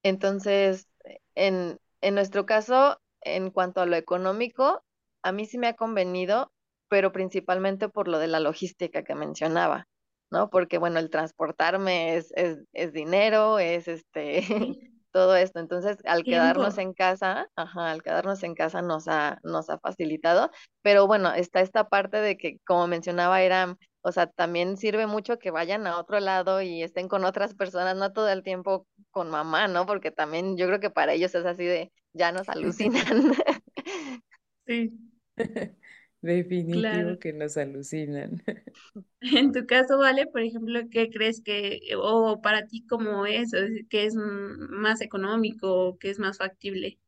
entonces, 0.02 0.88
en, 1.34 1.78
en 2.02 2.14
nuestro 2.16 2.46
caso, 2.46 3.00
en 3.22 3.50
cuanto 3.50 3.80
a 3.80 3.86
lo 3.86 3.96
económico, 3.96 4.84
a 5.22 5.32
mí 5.32 5.46
sí 5.46 5.58
me 5.58 5.68
ha 5.68 5.74
convenido 5.76 6.51
pero 6.92 7.10
principalmente 7.10 7.88
por 7.88 8.06
lo 8.06 8.18
de 8.18 8.26
la 8.26 8.38
logística 8.38 9.02
que 9.02 9.14
mencionaba, 9.14 9.86
¿no? 10.30 10.50
Porque, 10.50 10.76
bueno, 10.76 10.98
el 10.98 11.08
transportarme 11.08 12.16
es, 12.16 12.30
es, 12.36 12.58
es 12.74 12.92
dinero, 12.92 13.58
es 13.58 13.88
este, 13.88 14.42
todo 15.10 15.34
esto. 15.34 15.58
Entonces, 15.58 15.96
al 16.04 16.22
quedarnos 16.22 16.76
en 16.76 16.92
casa, 16.92 17.48
ajá, 17.56 17.92
al 17.92 18.02
quedarnos 18.02 18.42
en 18.42 18.54
casa 18.54 18.82
nos 18.82 19.08
ha, 19.08 19.38
nos 19.42 19.70
ha 19.70 19.78
facilitado, 19.78 20.50
pero 20.82 21.06
bueno, 21.06 21.32
está 21.32 21.62
esta 21.62 21.88
parte 21.88 22.18
de 22.18 22.36
que, 22.36 22.58
como 22.66 22.86
mencionaba, 22.88 23.40
era, 23.40 23.74
o 24.02 24.12
sea, 24.12 24.26
también 24.26 24.76
sirve 24.76 25.06
mucho 25.06 25.38
que 25.38 25.50
vayan 25.50 25.86
a 25.86 25.98
otro 25.98 26.20
lado 26.20 26.60
y 26.60 26.82
estén 26.82 27.08
con 27.08 27.24
otras 27.24 27.54
personas, 27.54 27.96
no 27.96 28.12
todo 28.12 28.28
el 28.28 28.42
tiempo 28.42 28.86
con 29.10 29.30
mamá, 29.30 29.66
¿no? 29.66 29.86
Porque 29.86 30.10
también 30.10 30.58
yo 30.58 30.66
creo 30.66 30.78
que 30.78 30.90
para 30.90 31.14
ellos 31.14 31.34
es 31.34 31.46
así 31.46 31.64
de, 31.64 31.90
ya 32.12 32.32
nos 32.32 32.50
alucinan. 32.50 33.32
Sí, 34.64 34.92
Definitivo 36.22 37.18
claro. 37.18 37.18
que 37.18 37.32
nos 37.32 37.56
alucinan. 37.56 38.42
En 39.20 39.52
tu 39.52 39.66
caso, 39.66 39.98
Vale, 39.98 40.26
por 40.26 40.42
ejemplo, 40.42 40.80
¿qué 40.90 41.10
crees 41.10 41.42
que, 41.42 41.80
o 41.96 42.40
para 42.42 42.66
ti 42.66 42.84
cómo 42.86 43.26
es, 43.26 43.52
o 43.54 43.58
es- 43.58 44.14
más 44.16 45.00
económico, 45.00 45.98
que 45.98 46.10
es 46.10 46.18
más 46.18 46.38
factible? 46.38 46.98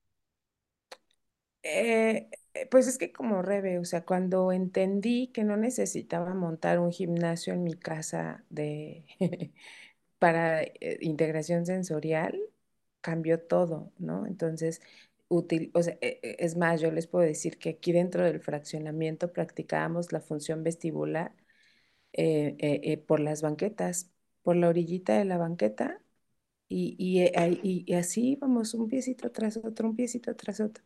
Eh, 1.62 2.28
eh, 2.54 2.66
pues 2.70 2.86
es 2.86 2.98
que 2.98 3.12
como 3.12 3.40
Rebe, 3.42 3.78
o 3.78 3.84
sea, 3.84 4.04
cuando 4.04 4.52
entendí 4.52 5.28
que 5.28 5.44
no 5.44 5.56
necesitaba 5.56 6.34
montar 6.34 6.78
un 6.78 6.92
gimnasio 6.92 7.54
en 7.54 7.64
mi 7.64 7.74
casa 7.74 8.44
de 8.50 9.06
para 10.18 10.62
eh, 10.64 10.98
integración 11.02 11.66
sensorial, 11.66 12.38
cambió 13.00 13.40
todo, 13.42 13.92
¿no? 13.98 14.26
Entonces, 14.26 14.82
útil, 15.36 15.70
o 15.74 15.82
sea, 15.82 15.98
e- 16.00 16.20
e- 16.22 16.36
es 16.40 16.56
más, 16.56 16.80
yo 16.80 16.90
les 16.92 17.06
puedo 17.06 17.24
decir 17.26 17.58
que 17.58 17.70
aquí 17.70 17.92
dentro 17.92 18.24
del 18.24 18.40
fraccionamiento 18.40 19.32
practicábamos 19.32 20.12
la 20.12 20.20
función 20.20 20.62
vestibular 20.64 21.34
eh, 22.12 22.56
eh, 22.60 22.80
eh, 22.84 22.98
por 22.98 23.20
las 23.20 23.42
banquetas, 23.42 24.10
por 24.42 24.56
la 24.56 24.68
orillita 24.70 25.18
de 25.18 25.26
la 25.26 25.38
banqueta 25.38 26.00
y, 26.68 26.96
y, 26.98 27.94
así 27.94 28.32
íbamos 28.32 28.74
un 28.74 28.88
piecito 28.88 29.30
tras 29.32 29.56
otro, 29.58 29.88
un 29.88 29.96
piecito 29.96 30.34
tras 30.36 30.60
otro. 30.60 30.84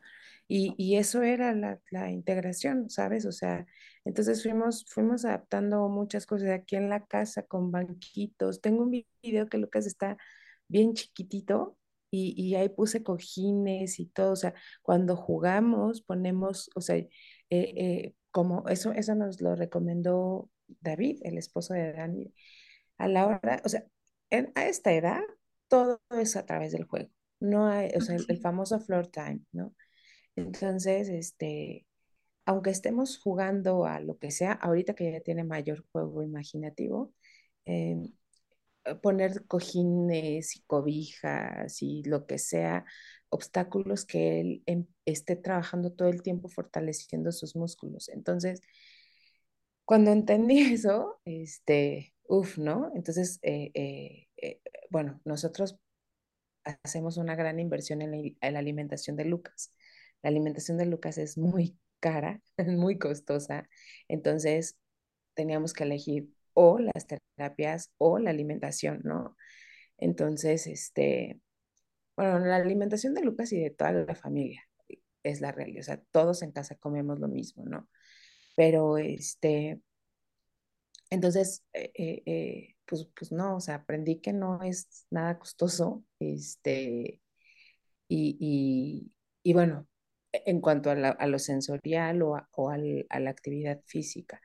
Y, 0.49 0.97
eso 0.97 1.23
era 1.23 1.55
la, 1.55 1.81
la 1.91 2.11
integración, 2.11 2.91
¿sabes? 2.91 3.27
O 3.27 3.33
sea, 3.33 3.67
entonces 4.05 4.43
fuimos, 4.43 4.85
fuimos 4.89 5.25
adaptando 5.27 5.89
muchas 5.91 6.27
cosas 6.27 6.51
aquí 6.51 6.77
en 6.77 6.91
la 6.91 7.07
casa 7.07 7.45
con 7.45 7.71
banquitos. 7.71 8.61
Tengo 8.63 8.83
un 8.85 8.91
vi- 8.93 9.07
video 9.23 9.49
que 9.49 9.59
Lucas 9.59 9.87
está 9.87 10.19
bien 10.69 10.95
chiquitito 10.95 11.78
y, 12.11 12.35
y 12.37 12.55
ahí 12.57 12.69
puse 12.69 13.03
cojines 13.03 14.01
y 14.01 14.07
todo. 14.07 14.33
O 14.33 14.37
sea, 14.37 14.55
cuando 14.83 15.17
jugamos 15.17 16.03
ponemos, 16.03 16.71
o 16.75 16.81
sea, 16.81 16.97
eh, 16.97 17.11
eh, 17.51 18.15
como 18.31 18.69
eso, 18.69 18.93
eso 18.93 19.15
nos 19.15 19.41
lo 19.41 19.55
recomendó 19.57 20.51
David, 20.81 21.21
el 21.25 21.39
esposo 21.39 21.75
de 21.75 21.93
Dani, 21.93 22.33
a 22.99 23.09
la 23.09 23.27
hora, 23.27 23.63
o 23.65 23.69
sea, 23.69 23.85
en- 24.31 24.53
a 24.55 24.67
esta 24.69 24.93
edad 24.93 25.23
todo 25.69 26.01
es 26.11 26.37
a 26.37 26.47
través 26.47 26.73
del 26.73 26.85
juego. 26.85 27.11
No 27.41 27.67
hay, 27.69 27.91
o 27.97 28.01
sea, 28.01 28.17
el, 28.17 28.27
el 28.29 28.41
famoso 28.41 28.81
floor 28.81 29.07
time, 29.09 29.41
¿no? 29.53 29.75
Entonces, 30.37 31.09
este, 31.09 31.87
aunque 32.47 32.71
estemos 32.71 33.19
jugando 33.19 33.87
a 33.87 34.01
lo 34.01 34.19
que 34.19 34.31
sea, 34.31 34.53
ahorita 34.55 34.95
que 34.95 35.13
ya 35.13 35.21
tiene 35.21 35.45
mayor 35.45 35.85
juego 35.93 36.23
imaginativo, 36.23 37.13
eh, 37.67 37.97
poner 39.03 39.47
cojines 39.47 40.57
y 40.57 40.62
cobijas 40.62 41.82
y 41.82 42.03
lo 42.05 42.26
que 42.26 42.39
sea, 42.39 42.84
obstáculos 43.30 44.05
que 44.07 44.41
él 44.41 44.62
em- 44.66 44.86
esté 45.05 45.36
trabajando 45.36 45.93
todo 45.93 46.09
el 46.09 46.22
tiempo 46.22 46.49
fortaleciendo 46.49 47.32
sus 47.32 47.57
músculos. 47.57 48.09
Entonces, 48.09 48.61
cuando 49.84 50.12
entendí 50.12 50.61
eso, 50.74 51.20
este, 51.24 52.14
uff, 52.28 52.59
¿no? 52.59 52.91
Entonces, 52.95 53.39
eh, 53.43 53.70
eh, 53.74 54.26
eh, 54.36 54.61
bueno, 54.91 55.20
nosotros 55.24 55.78
hacemos 56.84 57.16
una 57.16 57.36
gran 57.36 57.61
inversión 57.61 58.03
en 58.03 58.11
la, 58.12 58.18
en 58.18 58.53
la 58.55 58.59
alimentación 58.61 59.16
de 59.16 59.24
Lucas. 59.24 59.72
La 60.22 60.30
alimentación 60.30 60.78
de 60.78 60.86
Lucas 60.86 61.18
es 61.18 61.39
muy 61.39 61.78
cara, 62.01 62.43
muy 62.66 62.99
costosa, 62.99 63.68
entonces 64.09 64.78
teníamos 65.34 65.72
que 65.72 65.84
elegir 65.84 66.30
o 66.61 66.79
las 66.81 67.07
terapias 67.07 67.93
o 67.99 68.19
la 68.19 68.31
alimentación, 68.31 69.01
¿no? 69.05 69.37
Entonces, 69.99 70.67
este, 70.69 71.41
bueno, 72.17 72.39
la 72.41 72.57
alimentación 72.57 73.15
de 73.15 73.23
Lucas 73.23 73.53
y 73.53 73.61
de 73.61 73.71
toda 73.71 73.93
la 73.93 74.15
familia 74.17 74.63
es 75.25 75.41
la 75.41 75.53
realidad, 75.53 75.81
o 75.83 75.85
sea, 75.85 76.03
todos 76.13 76.43
en 76.43 76.53
casa 76.53 76.77
comemos 76.77 77.21
lo 77.21 77.29
mismo, 77.29 77.65
¿no? 77.67 77.89
Pero, 78.57 78.99
este, 78.99 79.81
entonces, 81.11 81.65
eh, 81.73 81.91
eh, 81.95 82.23
eh, 82.27 82.77
pues, 82.87 83.09
pues 83.17 83.33
no, 83.33 83.57
o 83.57 83.61
sea, 83.61 83.77
aprendí 83.77 84.21
que 84.21 84.33
no 84.33 84.63
es 84.63 85.07
nada 85.11 85.39
costoso, 85.39 86.05
este, 86.19 87.21
y, 88.09 88.37
y, 88.41 89.13
y 89.43 89.55
bueno, 89.55 89.89
en 90.33 90.61
cuanto 90.61 90.91
a, 90.91 91.27
lo 91.27 91.39
sensorial 91.39 92.23
o, 92.23 92.37
o 92.53 92.71
al- 92.71 93.07
a 93.11 93.21
la 93.21 93.31
actividad 93.31 93.83
física. 93.87 94.41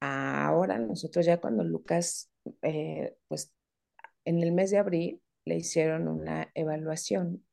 Ahora 0.00 0.78
nosotros 0.78 1.26
ya 1.26 1.40
cuando 1.40 1.64
Lucas, 1.64 2.30
eh, 2.62 3.16
pues 3.28 3.54
en 4.24 4.42
el 4.42 4.52
mes 4.52 4.70
de 4.70 4.78
abril 4.78 5.22
le 5.44 5.56
hicieron 5.56 6.08
una 6.08 6.50
evaluación, 6.54 7.44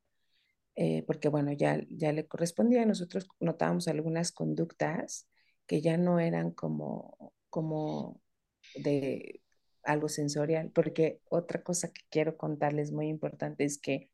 eh, 0.75 1.03
porque 1.07 1.29
bueno, 1.29 1.51
ya, 1.53 1.81
ya 1.89 2.11
le 2.13 2.27
correspondía, 2.27 2.85
nosotros 2.85 3.27
notábamos 3.39 3.87
algunas 3.87 4.31
conductas 4.31 5.27
que 5.65 5.81
ya 5.81 5.97
no 5.97 6.19
eran 6.19 6.51
como, 6.51 7.33
como 7.49 8.21
de 8.75 9.41
algo 9.83 10.09
sensorial, 10.09 10.71
porque 10.71 11.21
otra 11.29 11.63
cosa 11.63 11.91
que 11.91 12.01
quiero 12.09 12.37
contarles 12.37 12.91
muy 12.91 13.07
importante 13.07 13.63
es 13.65 13.79
que 13.79 14.09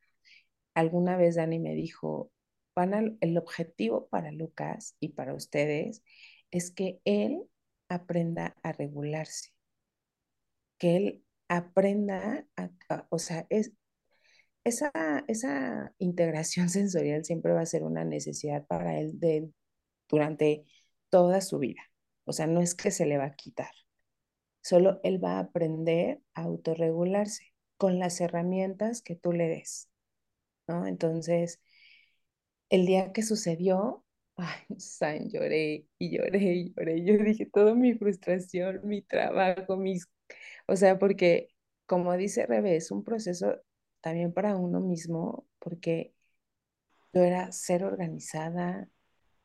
alguna 0.73 1.17
vez 1.17 1.35
Dani 1.35 1.59
me 1.59 1.75
dijo, 1.75 2.31
van 2.75 3.17
el 3.21 3.37
objetivo 3.37 4.07
para 4.07 4.31
Lucas 4.31 4.95
y 4.99 5.09
para 5.09 5.33
ustedes 5.35 6.03
es 6.51 6.71
que 6.71 6.99
él 7.05 7.43
aprenda 7.89 8.55
a 8.63 8.71
regularse, 8.73 9.51
que 10.77 10.95
él 10.97 11.23
aprenda 11.47 12.45
a, 12.57 12.69
a- 12.89 13.07
o 13.09 13.19
sea, 13.19 13.45
es, 13.49 13.71
esa, 14.63 14.91
esa 15.29 15.93
integración 15.99 16.69
sensorial 16.71 17.25
siempre 17.25 17.53
va 17.53 17.61
a 17.61 17.65
ser 17.65 17.83
una 17.83 18.05
necesidad 18.05 18.65
para 18.67 18.99
él 18.99 19.19
durante 20.09 20.65
toda 21.09 21.41
su 21.41 21.59
vida. 21.59 21.81
O 22.25 22.33
sea, 22.33 22.47
no 22.47 22.61
es 22.61 22.75
que 22.75 22.91
se 22.91 23.05
le 23.05 23.17
va 23.17 23.25
a 23.25 23.35
quitar, 23.35 23.71
solo 24.61 24.99
él 25.03 25.23
va 25.23 25.37
a 25.37 25.39
aprender 25.41 26.21
a 26.35 26.43
autorregularse 26.43 27.53
con 27.77 27.99
las 27.99 28.21
herramientas 28.21 29.01
que 29.01 29.15
tú 29.15 29.33
le 29.33 29.47
des, 29.49 29.89
¿no? 30.67 30.87
Entonces, 30.87 31.61
el 32.69 32.85
día 32.85 33.13
que 33.13 33.23
sucedió, 33.23 34.02
ay, 34.37 34.79
San, 34.79 35.29
lloré 35.29 35.85
y 35.97 36.17
lloré 36.17 36.39
y 36.39 36.73
lloré. 36.73 37.03
Yo 37.05 37.17
dije, 37.23 37.45
toda 37.45 37.75
mi 37.75 37.93
frustración, 37.93 38.81
mi 38.83 39.01
trabajo, 39.01 39.77
mis, 39.77 40.07
o 40.67 40.75
sea, 40.75 40.99
porque 40.99 41.49
como 41.85 42.15
dice 42.17 42.45
Rebe, 42.45 42.75
es 42.75 42.91
un 42.91 43.03
proceso 43.03 43.61
también 44.01 44.33
para 44.33 44.55
uno 44.57 44.79
mismo, 44.81 45.47
porque 45.59 46.13
yo 47.13 47.21
era 47.23 47.51
cero 47.51 47.87
organizada, 47.87 48.89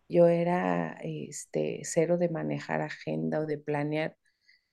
yo 0.08 0.26
era 0.28 0.98
este, 1.02 1.80
cero 1.84 2.18
de 2.18 2.28
manejar 2.30 2.80
agenda 2.80 3.40
o 3.40 3.46
de 3.46 3.58
planear 3.58 4.16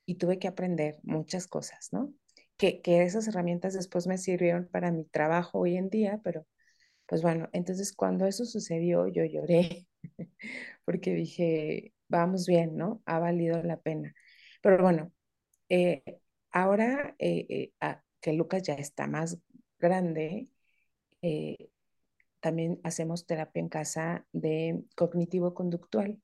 y 0.06 0.16
tuve 0.16 0.38
que 0.38 0.48
aprender 0.48 0.98
muchas 1.02 1.46
cosas, 1.46 1.90
¿no? 1.92 2.14
Que, 2.56 2.80
que 2.80 3.02
esas 3.02 3.28
herramientas 3.28 3.74
después 3.74 4.06
me 4.06 4.18
sirvieron 4.18 4.68
para 4.68 4.90
mi 4.92 5.04
trabajo 5.04 5.58
hoy 5.60 5.76
en 5.76 5.90
día, 5.90 6.20
pero 6.24 6.46
pues 7.06 7.22
bueno, 7.22 7.48
entonces 7.52 7.92
cuando 7.92 8.26
eso 8.26 8.44
sucedió, 8.44 9.06
yo 9.08 9.24
lloré 9.24 9.86
porque 10.84 11.14
dije, 11.14 11.92
vamos 12.08 12.46
bien, 12.46 12.76
¿no? 12.76 13.02
Ha 13.06 13.18
valido 13.18 13.62
la 13.62 13.78
pena. 13.80 14.14
Pero 14.62 14.82
bueno, 14.82 15.12
eh, 15.70 16.02
ahora 16.52 17.16
eh, 17.18 17.46
eh, 17.50 17.72
a- 17.80 18.02
que 18.20 18.32
Lucas 18.34 18.62
ya 18.64 18.74
está 18.74 19.06
más 19.08 19.38
grande, 19.78 20.48
también 22.40 22.80
hacemos 22.82 23.26
terapia 23.26 23.60
en 23.60 23.68
casa 23.68 24.26
de 24.32 24.82
cognitivo-conductual. 24.96 26.18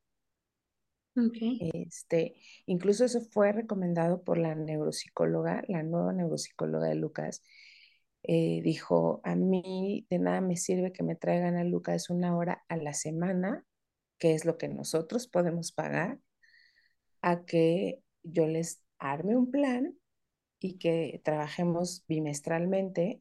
Este, 1.58 2.34
incluso 2.66 3.04
eso 3.04 3.20
fue 3.20 3.52
recomendado 3.52 4.22
por 4.24 4.36
la 4.38 4.54
neuropsicóloga, 4.54 5.62
la 5.68 5.82
nueva 5.82 6.12
neuropsicóloga 6.12 6.88
de 6.88 6.96
Lucas. 6.96 7.42
Dijo, 8.62 9.20
a 9.24 9.34
mí 9.36 10.06
de 10.10 10.18
nada 10.18 10.40
me 10.40 10.56
sirve 10.56 10.92
que 10.92 11.02
me 11.02 11.16
traigan 11.16 11.56
a 11.56 11.64
Lucas 11.64 12.10
una 12.10 12.36
hora 12.36 12.64
a 12.68 12.76
la 12.76 12.94
semana, 12.94 13.64
que 14.22 14.34
es 14.34 14.44
lo 14.44 14.56
que 14.56 14.68
nosotros 14.68 15.26
podemos 15.26 15.72
pagar, 15.72 16.20
a 17.22 17.44
que 17.44 18.04
yo 18.22 18.46
les 18.46 18.80
arme 19.00 19.36
un 19.36 19.50
plan 19.50 19.98
y 20.60 20.78
que 20.78 21.20
trabajemos 21.24 22.04
bimestralmente 22.06 23.18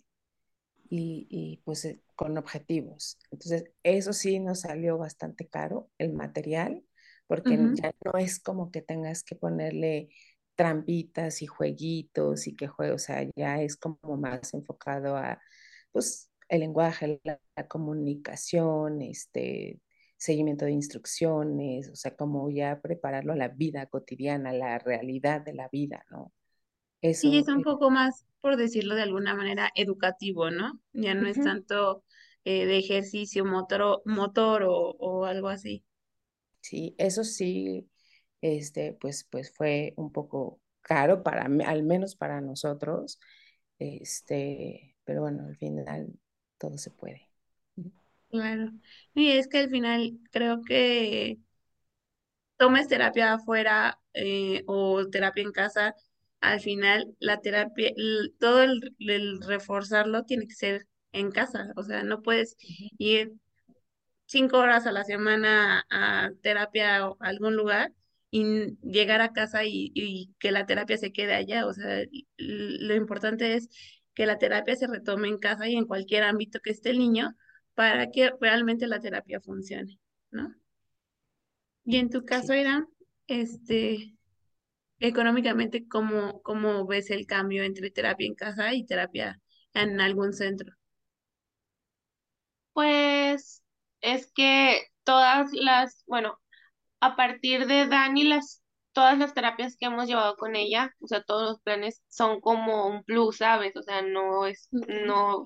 y, 0.92 1.26
y, 1.28 1.58
pues 1.66 1.86
eh, 1.86 2.04
con 2.16 2.38
objetivos. 2.38 3.18
Entonces, 3.32 3.72
eso 3.82 4.14
sí 4.14 4.40
nos 4.40 4.62
salió 4.62 5.00
bastante 5.00 5.48
caro, 5.48 5.90
el 5.98 6.14
material, 6.14 6.86
porque 7.26 7.58
ya 7.74 7.96
no 8.06 8.20
es 8.20 8.40
como 8.40 8.70
que 8.70 8.84
tengas 8.84 9.24
que 9.24 9.36
ponerle 9.36 10.10
trampitas 10.54 11.42
y 11.42 11.48
jueguitos 11.48 12.46
y 12.46 12.56
que 12.56 12.68
juegos, 12.68 13.02
o 13.02 13.06
sea, 13.08 13.28
ya 13.36 13.60
es 13.60 13.76
como 13.76 14.18
más 14.18 14.54
enfocado 14.54 15.18
a, 15.18 15.42
pues, 15.92 16.30
el 16.48 16.60
lenguaje, 16.60 17.20
la, 17.24 17.42
la 17.56 17.68
comunicación, 17.68 19.02
este, 19.02 19.82
seguimiento 20.22 20.66
de 20.66 20.72
instrucciones, 20.74 21.90
o 21.90 21.96
sea, 21.96 22.16
como 22.16 22.50
ya 22.52 22.82
prepararlo 22.82 23.34
a 23.34 23.38
la 23.38 23.50
vida 23.50 23.88
cotidiana, 23.88 24.52
a 24.52 24.54
la 24.54 24.80
realidad 24.80 25.42
de 25.42 25.54
la 25.56 25.70
vida, 25.70 26.06
¿no? 26.12 26.32
Sí, 27.12 27.38
es 27.38 27.48
un 27.48 27.62
poco 27.62 27.90
más, 27.92 28.26
por 28.42 28.58
decirlo 28.58 28.96
de 28.96 29.04
alguna 29.04 29.36
manera, 29.36 29.70
educativo, 29.76 30.50
¿no? 30.52 30.80
Ya 30.94 31.14
no 31.14 31.28
es 31.28 31.40
tanto 31.40 32.04
eh, 32.44 32.66
de 32.66 32.78
ejercicio 32.80 33.46
motor, 33.46 34.02
motor 34.06 34.64
o, 34.64 34.92
o 35.00 35.26
algo 35.26 35.50
así. 35.50 35.84
Sí, 36.62 36.96
eso 36.98 37.24
sí, 37.24 37.90
este, 38.42 38.94
pues, 38.94 39.24
pues 39.30 39.52
fue 39.56 39.94
un 39.98 40.12
poco 40.12 40.62
caro 40.82 41.24
para 41.24 41.46
al 41.46 41.84
menos 41.84 42.16
para 42.16 42.42
nosotros, 42.42 43.20
este, 43.80 44.96
pero 45.04 45.22
bueno, 45.22 45.46
al 45.48 45.58
final 45.58 46.14
todo 46.58 46.78
se 46.78 46.92
puede. 46.92 47.31
Claro. 48.32 48.72
Y 49.14 49.32
es 49.32 49.48
que 49.48 49.60
al 49.60 49.70
final 49.70 50.20
creo 50.32 50.62
que 50.64 51.38
tomes 52.58 52.88
terapia 52.88 53.34
afuera 53.34 54.00
eh, 54.14 54.64
o 54.68 55.08
terapia 55.10 55.44
en 55.44 55.52
casa, 55.52 55.96
al 56.42 56.60
final 56.60 57.16
la 57.20 57.40
terapia, 57.42 57.92
el- 57.96 58.36
todo 58.40 58.64
el, 58.64 58.96
el 59.00 59.42
reforzarlo 59.42 60.24
tiene 60.26 60.48
que 60.48 60.56
ser 60.56 60.88
en 61.12 61.32
casa. 61.32 61.72
O 61.76 61.84
sea, 61.84 62.04
no 62.04 62.22
puedes 62.22 62.56
ir 62.98 63.34
cinco 64.28 64.60
horas 64.60 64.88
a 64.88 64.92
la 64.92 65.04
semana 65.06 65.86
a 65.92 66.32
terapia 66.44 67.10
o 67.10 67.18
a 67.22 67.28
algún 67.30 67.56
lugar 67.58 67.94
y 68.32 68.42
n- 68.44 68.78
llegar 68.84 69.22
a 69.22 69.34
casa 69.34 69.66
y, 69.66 69.92
y 69.96 70.34
que 70.40 70.52
la 70.52 70.66
terapia 70.66 70.98
se 70.98 71.14
quede 71.14 71.36
allá. 71.36 71.68
O 71.68 71.74
sea, 71.74 72.00
l- 72.02 72.10
lo 72.38 72.96
importante 72.96 73.56
es 73.56 73.70
que 74.14 74.26
la 74.26 74.38
terapia 74.40 74.76
se 74.76 74.88
retome 74.88 75.28
en 75.30 75.38
casa 75.40 75.68
y 75.70 75.76
en 75.76 75.86
cualquier 75.88 76.24
ámbito 76.24 76.60
que 76.62 76.72
esté 76.72 76.92
el 76.92 77.00
niño 77.00 77.36
para 77.76 78.12
que 78.12 78.32
realmente 78.40 78.88
la 78.88 79.00
terapia 79.00 79.42
funcione, 79.42 80.00
¿no? 80.32 80.54
Y 81.86 81.98
en 81.98 82.10
tu 82.10 82.26
caso. 82.26 82.54
Irán, 82.54 82.88
este, 83.28 84.16
económicamente, 85.00 85.88
¿cómo, 85.88 86.42
cómo 86.44 86.86
ves 86.86 87.10
el 87.12 87.26
cambio 87.26 87.64
entre 87.64 87.92
terapia 87.92 88.28
en 88.28 88.36
casa 88.36 88.74
y 88.74 88.86
terapia 88.86 89.40
en 89.74 90.00
algún 90.00 90.34
centro? 90.34 90.74
Pues 92.74 93.64
es 94.02 94.32
que 94.34 94.82
todas 95.04 95.52
las, 95.54 96.04
bueno, 96.08 96.40
a 97.02 97.16
partir 97.16 97.68
de 97.68 97.88
Dani, 97.88 98.24
las, 98.26 98.64
todas 98.94 99.18
las 99.18 99.34
terapias 99.34 99.76
que 99.78 99.88
hemos 99.88 100.08
llevado 100.08 100.36
con 100.38 100.56
ella, 100.56 100.92
o 101.00 101.08
sea, 101.08 101.24
todos 101.24 101.50
los 101.50 101.62
planes 101.62 102.02
son 102.10 102.42
como 102.42 102.88
un 102.88 103.04
plus, 103.04 103.38
¿sabes? 103.38 103.76
O 103.78 103.84
sea, 103.84 104.02
no 104.02 104.46
es, 104.48 104.68
no, 104.72 105.44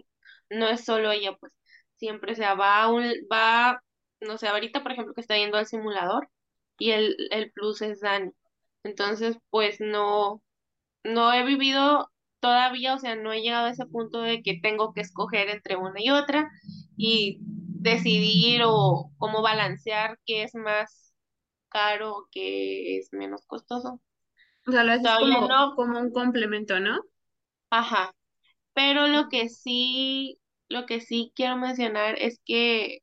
no 0.49 0.67
es 0.69 0.85
solo 0.85 1.11
ella, 1.11 1.35
pues 1.39 1.53
siempre, 1.97 2.33
o 2.33 2.35
sea, 2.35 2.55
va 2.55 2.83
a 2.83 2.91
un, 2.91 3.03
va, 3.31 3.81
no 4.21 4.37
sé, 4.37 4.47
ahorita, 4.47 4.83
por 4.83 4.91
ejemplo, 4.91 5.13
que 5.13 5.21
está 5.21 5.37
yendo 5.37 5.57
al 5.57 5.67
simulador 5.67 6.29
y 6.77 6.91
el, 6.91 7.15
el 7.31 7.51
plus 7.51 7.81
es 7.81 8.01
Dani. 8.01 8.31
Entonces, 8.83 9.37
pues 9.49 9.79
no, 9.81 10.41
no 11.03 11.33
he 11.33 11.43
vivido 11.45 12.11
todavía, 12.39 12.95
o 12.95 12.99
sea, 12.99 13.15
no 13.15 13.33
he 13.33 13.41
llegado 13.41 13.67
a 13.67 13.71
ese 13.71 13.85
punto 13.87 14.21
de 14.21 14.41
que 14.43 14.59
tengo 14.61 14.93
que 14.93 15.01
escoger 15.01 15.49
entre 15.49 15.75
una 15.77 16.01
y 16.01 16.11
otra 16.11 16.49
y 16.97 17.39
decidir 17.41 18.63
o 18.65 19.11
cómo 19.17 19.41
balancear 19.41 20.19
qué 20.25 20.43
es 20.43 20.55
más 20.55 21.13
caro, 21.69 22.27
qué 22.31 22.97
es 22.99 23.09
menos 23.13 23.45
costoso. 23.47 24.01
O 24.67 24.71
sea, 24.71 24.83
lo 24.83 24.91
haces 24.93 25.11
como, 25.17 25.47
no, 25.47 25.75
como 25.75 25.99
un 25.99 26.11
complemento, 26.11 26.79
¿no? 26.79 26.99
ajá, 27.69 28.15
pero 28.73 29.07
lo 29.07 29.29
que 29.29 29.49
sí, 29.49 30.39
lo 30.69 30.85
que 30.85 31.01
sí 31.01 31.31
quiero 31.35 31.57
mencionar 31.57 32.15
es 32.19 32.39
que 32.45 32.99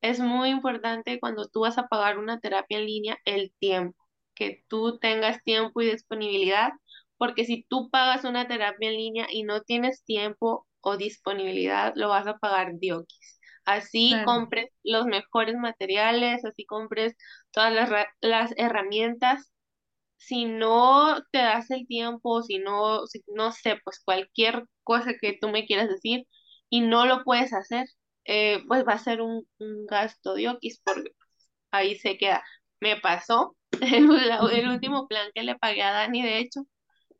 Es 0.00 0.20
muy 0.20 0.50
importante 0.50 1.20
cuando 1.20 1.48
tú 1.48 1.60
vas 1.62 1.78
a 1.78 1.88
pagar 1.88 2.18
una 2.18 2.40
terapia 2.40 2.78
en 2.78 2.86
línea 2.86 3.18
el 3.24 3.52
tiempo, 3.60 3.98
que 4.34 4.64
tú 4.68 4.98
tengas 4.98 5.42
tiempo 5.44 5.80
y 5.82 5.90
disponibilidad, 5.90 6.72
porque 7.18 7.44
si 7.44 7.64
tú 7.68 7.90
pagas 7.90 8.24
una 8.24 8.46
terapia 8.48 8.90
en 8.90 8.96
línea 8.96 9.26
y 9.30 9.44
no 9.44 9.62
tienes 9.62 10.04
tiempo 10.04 10.66
o 10.80 10.96
disponibilidad, 10.96 11.94
lo 11.96 12.08
vas 12.10 12.26
a 12.26 12.38
pagar 12.38 12.78
diokis. 12.78 13.40
Así 13.64 14.20
Claro. 14.20 14.24
compres 14.24 14.68
los 14.84 15.06
mejores 15.06 15.56
materiales, 15.56 16.44
así 16.44 16.64
compres 16.66 17.14
todas 17.52 17.72
las, 17.74 17.90
las 18.20 18.52
herramientas. 18.56 19.52
Si 20.16 20.44
no 20.46 21.22
te 21.32 21.38
das 21.38 21.70
el 21.70 21.86
tiempo, 21.86 22.42
si 22.42 22.58
no, 22.58 23.06
si, 23.06 23.22
no 23.28 23.52
sé, 23.52 23.78
pues 23.84 24.00
cualquier 24.04 24.64
cosa 24.84 25.14
que 25.20 25.38
tú 25.40 25.48
me 25.48 25.66
quieras 25.66 25.88
decir 25.88 26.26
y 26.70 26.80
no 26.82 27.06
lo 27.06 27.24
puedes 27.24 27.52
hacer, 27.52 27.86
eh, 28.24 28.62
pues 28.68 28.86
va 28.86 28.94
a 28.94 28.98
ser 28.98 29.20
un, 29.22 29.46
un 29.58 29.86
gasto 29.86 30.34
de 30.34 30.48
porque 30.84 31.12
ahí 31.70 31.96
se 31.96 32.18
queda. 32.18 32.44
Me 32.80 32.96
pasó 33.00 33.56
el, 33.80 34.10
el 34.52 34.68
último 34.68 35.08
plan 35.08 35.30
que 35.34 35.42
le 35.42 35.56
pagué 35.56 35.82
a 35.82 35.92
Dani, 35.92 36.22
de 36.22 36.38
hecho, 36.38 36.62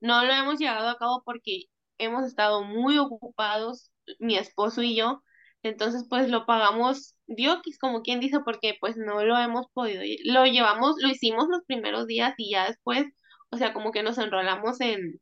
no 0.00 0.24
lo 0.24 0.32
hemos 0.32 0.58
llevado 0.58 0.88
a 0.88 0.98
cabo 0.98 1.22
porque 1.24 1.64
hemos 1.98 2.24
estado 2.24 2.64
muy 2.64 2.98
ocupados, 2.98 3.90
mi 4.18 4.36
esposo 4.36 4.82
y 4.82 4.96
yo, 4.96 5.22
entonces 5.62 6.06
pues 6.08 6.30
lo 6.30 6.46
pagamos 6.46 7.16
diokis, 7.26 7.78
como 7.78 8.02
quien 8.02 8.20
dice, 8.20 8.40
porque 8.40 8.76
pues 8.80 8.96
no 8.96 9.24
lo 9.24 9.38
hemos 9.38 9.66
podido, 9.72 10.02
lo 10.24 10.46
llevamos, 10.46 10.96
lo 11.02 11.08
hicimos 11.08 11.48
los 11.48 11.62
primeros 11.66 12.06
días 12.06 12.34
y 12.38 12.52
ya 12.52 12.66
después, 12.68 13.06
o 13.50 13.56
sea, 13.58 13.72
como 13.74 13.92
que 13.92 14.02
nos 14.02 14.18
enrolamos 14.18 14.80
en, 14.80 15.20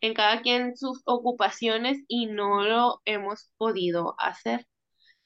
en 0.00 0.14
cada 0.14 0.42
quien 0.42 0.76
sus 0.76 1.02
ocupaciones 1.06 1.98
y 2.08 2.26
no 2.26 2.64
lo 2.64 3.00
hemos 3.04 3.50
podido 3.56 4.14
hacer. 4.18 4.66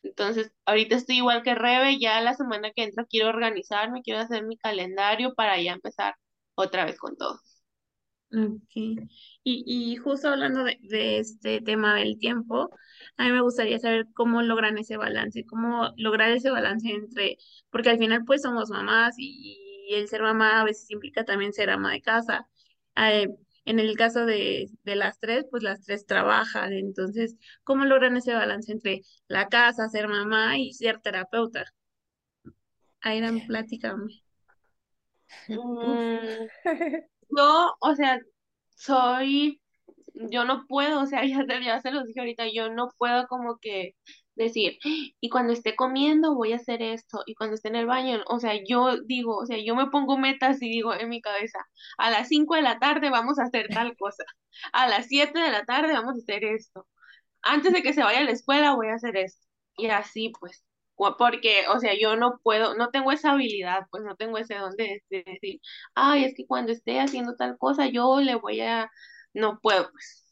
Entonces, 0.03 0.53
ahorita 0.67 0.97
estoy 0.97 1.19
igual 1.19 1.43
que 1.43 1.55
Rebe, 1.55 1.99
ya 2.01 2.21
la 2.21 2.35
semana 2.35 2.73
que 2.73 2.85
entra 2.85 3.07
quiero 3.07 3.29
organizarme, 3.31 4.03
quiero 4.03 4.21
hacer 4.21 4.45
mi 4.45 4.57
calendario 4.59 5.35
para 5.35 5.61
ya 5.61 5.73
empezar 5.73 6.17
otra 6.57 6.85
vez 6.87 6.99
con 6.99 7.17
todo. 7.17 7.41
Okay. 8.35 8.97
Y, 9.45 9.63
y 9.67 9.97
justo 9.97 10.29
hablando 10.29 10.65
de, 10.65 10.79
de 10.81 11.19
este 11.19 11.61
tema 11.61 11.97
del 11.97 12.19
tiempo, 12.19 12.71
a 13.19 13.25
mí 13.25 13.33
me 13.33 13.43
gustaría 13.43 13.79
saber 13.79 14.07
cómo 14.15 14.41
logran 14.41 14.79
ese 14.79 14.97
balance, 14.97 15.45
cómo 15.45 15.93
lograr 15.99 16.31
ese 16.31 16.51
balance 16.51 16.89
entre, 16.91 17.37
porque 17.71 17.91
al 17.91 17.99
final 17.99 18.25
pues 18.25 18.41
somos 18.43 18.71
mamás 18.71 19.17
y, 19.19 19.87
y 19.91 19.95
el 19.97 20.09
ser 20.09 20.23
mamá 20.23 20.63
a 20.63 20.65
veces 20.65 20.91
implica 20.91 21.25
también 21.27 21.53
ser 21.53 21.69
ama 21.69 21.93
de 21.93 22.01
casa. 22.01 22.49
Eh, 22.97 23.29
en 23.65 23.79
el 23.81 23.97
caso 23.97 24.27
de, 24.27 24.69
de 24.85 24.97
las 24.97 25.19
tres, 25.21 25.47
pues 25.51 25.63
las 25.63 25.83
tres 25.85 26.07
trabajan, 26.07 26.73
entonces, 26.73 27.37
¿cómo 27.65 27.85
logran 27.85 28.17
ese 28.17 28.35
balance 28.35 28.73
entre 28.73 29.03
la 29.29 29.49
casa, 29.49 29.89
ser 29.89 30.09
mamá 30.09 30.59
y 30.59 30.73
ser 30.75 31.01
terapeuta? 31.01 31.65
Airan, 33.11 33.41
platícame. 33.47 34.23
Mm, 35.49 36.49
yo, 37.37 37.77
o 37.81 37.95
sea, 37.97 38.21
soy, 38.77 39.61
yo 40.15 40.45
no 40.45 40.67
puedo, 40.69 41.03
o 41.03 41.07
sea, 41.07 41.23
ya, 41.27 41.45
te- 41.47 41.65
ya 41.65 41.81
se 41.81 41.91
los 41.93 42.07
dije 42.07 42.21
ahorita, 42.21 42.47
yo 42.53 42.71
no 42.73 42.91
puedo 42.99 43.27
como 43.29 43.59
que 43.59 43.97
decir, 44.35 44.79
y 44.83 45.29
cuando 45.31 45.53
esté 45.53 45.77
comiendo 45.77 46.35
voy 46.35 46.53
a 46.53 46.57
hacer 46.57 46.83
esto, 46.83 47.23
y 47.27 47.35
cuando 47.35 47.55
esté 47.57 47.69
en 47.69 47.77
el 47.77 47.87
baño, 47.87 48.21
o 48.29 48.41
sea, 48.41 48.55
yo 48.67 48.99
digo, 49.03 49.37
o 49.39 49.47
sea, 49.47 49.59
yo 49.65 49.75
me 49.77 49.89
pongo 49.91 50.19
metas 50.19 50.61
y 50.63 50.69
digo 50.69 50.95
en 50.95 51.09
mi 51.09 51.21
cabeza, 51.21 51.59
a 51.99 52.11
las 52.11 52.29
5 52.29 52.55
de 52.57 52.63
la 52.63 52.79
tarde 52.79 53.11
vamos 53.11 53.39
a 53.39 53.45
hacer 53.45 53.69
tal 53.69 53.97
cosa, 53.97 54.25
a 54.73 54.89
las 54.89 55.07
7 55.07 55.39
de 55.41 55.51
la 55.51 55.65
tarde 55.65 55.93
vamos 55.93 56.15
a 56.17 56.19
hacer 56.19 56.45
esto, 56.45 56.87
antes 57.43 57.73
de 57.73 57.83
que 57.83 57.93
se 57.93 58.03
vaya 58.03 58.21
a 58.21 58.25
la 58.25 58.33
escuela 58.33 58.75
voy 58.75 58.89
a 58.89 58.95
hacer 58.95 59.17
esto, 59.17 59.47
y 59.77 59.87
así 59.89 60.33
pues. 60.41 60.65
Porque, 61.19 61.65
o 61.69 61.81
sea, 61.81 61.95
yo 61.99 62.15
no 62.17 62.39
puedo, 62.45 62.77
no 62.77 62.91
tengo 62.91 63.11
esa 63.11 63.33
habilidad, 63.33 63.87
pues 63.91 64.05
no 64.05 64.15
tengo 64.17 64.39
ese 64.39 64.55
don 64.55 64.77
de, 64.77 65.03
de 65.11 65.25
decir, 65.25 65.61
ay, 65.95 66.25
es 66.25 66.35
que 66.37 66.47
cuando 66.47 66.71
esté 66.73 67.01
haciendo 67.01 67.35
tal 67.37 67.59
cosa, 67.59 67.87
yo 67.89 68.21
le 68.21 68.37
voy 68.37 68.61
a, 68.61 68.89
no 69.35 69.59
puedo, 69.61 69.91
pues. 69.91 70.25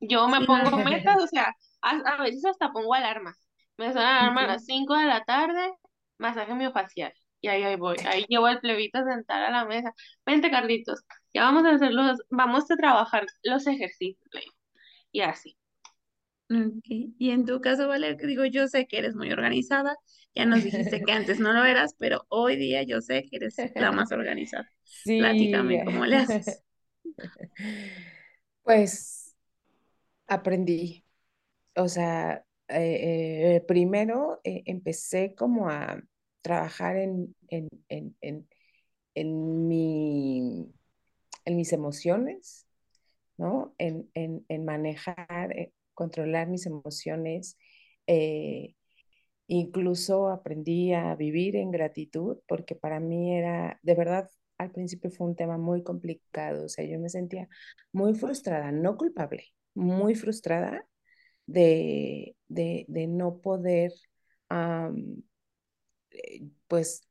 Yo 0.00 0.28
me 0.28 0.42
pongo 0.44 0.78
metas, 0.78 1.16
o 1.24 1.26
sea, 1.28 1.54
a, 1.82 1.90
a 1.90 2.22
veces 2.22 2.44
hasta 2.44 2.72
pongo 2.72 2.94
alarmas. 2.94 3.47
Me 3.78 3.92
suena 3.92 4.12
la 4.12 4.20
alarma 4.20 4.42
a 4.42 4.46
las 4.48 4.64
5 4.64 4.94
de 4.96 5.06
la 5.06 5.24
tarde, 5.24 5.72
masaje 6.18 6.54
miofacial. 6.54 7.12
Y 7.40 7.48
ahí, 7.48 7.62
ahí 7.62 7.76
voy, 7.76 7.96
ahí 8.04 8.24
llevo 8.28 8.48
el 8.48 8.58
plebito 8.58 8.98
a 8.98 9.04
sentar 9.04 9.44
a 9.44 9.50
la 9.50 9.64
mesa. 9.64 9.94
Vente, 10.26 10.50
Carlitos, 10.50 11.04
ya 11.32 11.42
vamos 11.44 11.64
a 11.64 11.70
hacer 11.70 11.92
los, 11.92 12.18
vamos 12.30 12.68
a 12.70 12.76
trabajar 12.76 13.24
los 13.44 13.66
ejercicios, 13.66 14.28
y 15.12 15.20
así. 15.20 15.56
Okay. 16.50 17.14
Y 17.18 17.30
en 17.30 17.44
tu 17.44 17.60
caso, 17.60 17.86
Vale, 17.88 18.16
digo, 18.16 18.44
yo 18.46 18.66
sé 18.68 18.86
que 18.86 18.98
eres 18.98 19.14
muy 19.14 19.30
organizada, 19.30 19.94
ya 20.34 20.46
nos 20.46 20.64
dijiste 20.64 21.02
que 21.02 21.12
antes 21.12 21.38
no 21.38 21.52
lo 21.52 21.64
eras, 21.64 21.94
pero 21.98 22.24
hoy 22.28 22.56
día 22.56 22.82
yo 22.82 23.00
sé 23.00 23.24
que 23.30 23.36
eres 23.36 23.56
la 23.74 23.92
más 23.92 24.12
organizada. 24.12 24.70
Sí. 24.90 25.18
Platícame 25.18 25.84
cómo 25.84 26.06
le 26.06 26.16
haces. 26.16 26.64
Pues 28.62 29.34
aprendí. 30.26 31.04
O 31.74 31.88
sea, 31.88 32.44
eh, 32.68 33.56
eh, 33.56 33.60
primero 33.66 34.40
eh, 34.44 34.62
empecé 34.66 35.34
como 35.34 35.70
a 35.70 36.02
trabajar 36.42 36.96
en, 36.96 37.34
en, 37.48 37.68
en, 37.88 38.48
en, 39.14 39.68
mi, 39.68 40.72
en 41.44 41.56
mis 41.56 41.72
emociones, 41.72 42.66
¿no? 43.38 43.74
En, 43.78 44.10
en, 44.14 44.64
manejar, 44.64 45.72
controlar 45.94 46.48
mis 46.48 46.66
emociones. 46.66 47.56
incluso 49.46 50.28
aprendí 50.28 50.92
a 50.92 51.14
vivir 51.14 51.56
en 51.56 51.70
gratitud 51.70 52.38
porque 52.46 52.74
para 52.74 53.00
mí 53.00 53.36
era, 53.36 53.78
de 53.82 53.94
verdad, 53.94 54.30
al 54.58 54.70
principio 54.72 55.10
fue 55.10 55.26
un 55.28 55.36
tema 55.36 55.56
muy 55.58 55.82
complicado. 55.82 56.66
O 56.66 56.68
sea, 56.68 56.84
yo 56.84 56.98
me 56.98 57.08
sentía 57.08 57.48
muy 57.92 58.14
frustrada, 58.14 58.72
no 58.72 58.96
culpable, 58.96 59.44
muy 59.74 60.14
frustrada 60.14 60.86
de, 61.48 62.36
de, 62.48 62.86
de 62.88 63.08
no 63.08 63.40
poder, 63.42 63.92
eh, 66.10 66.48
pues, 66.68 67.02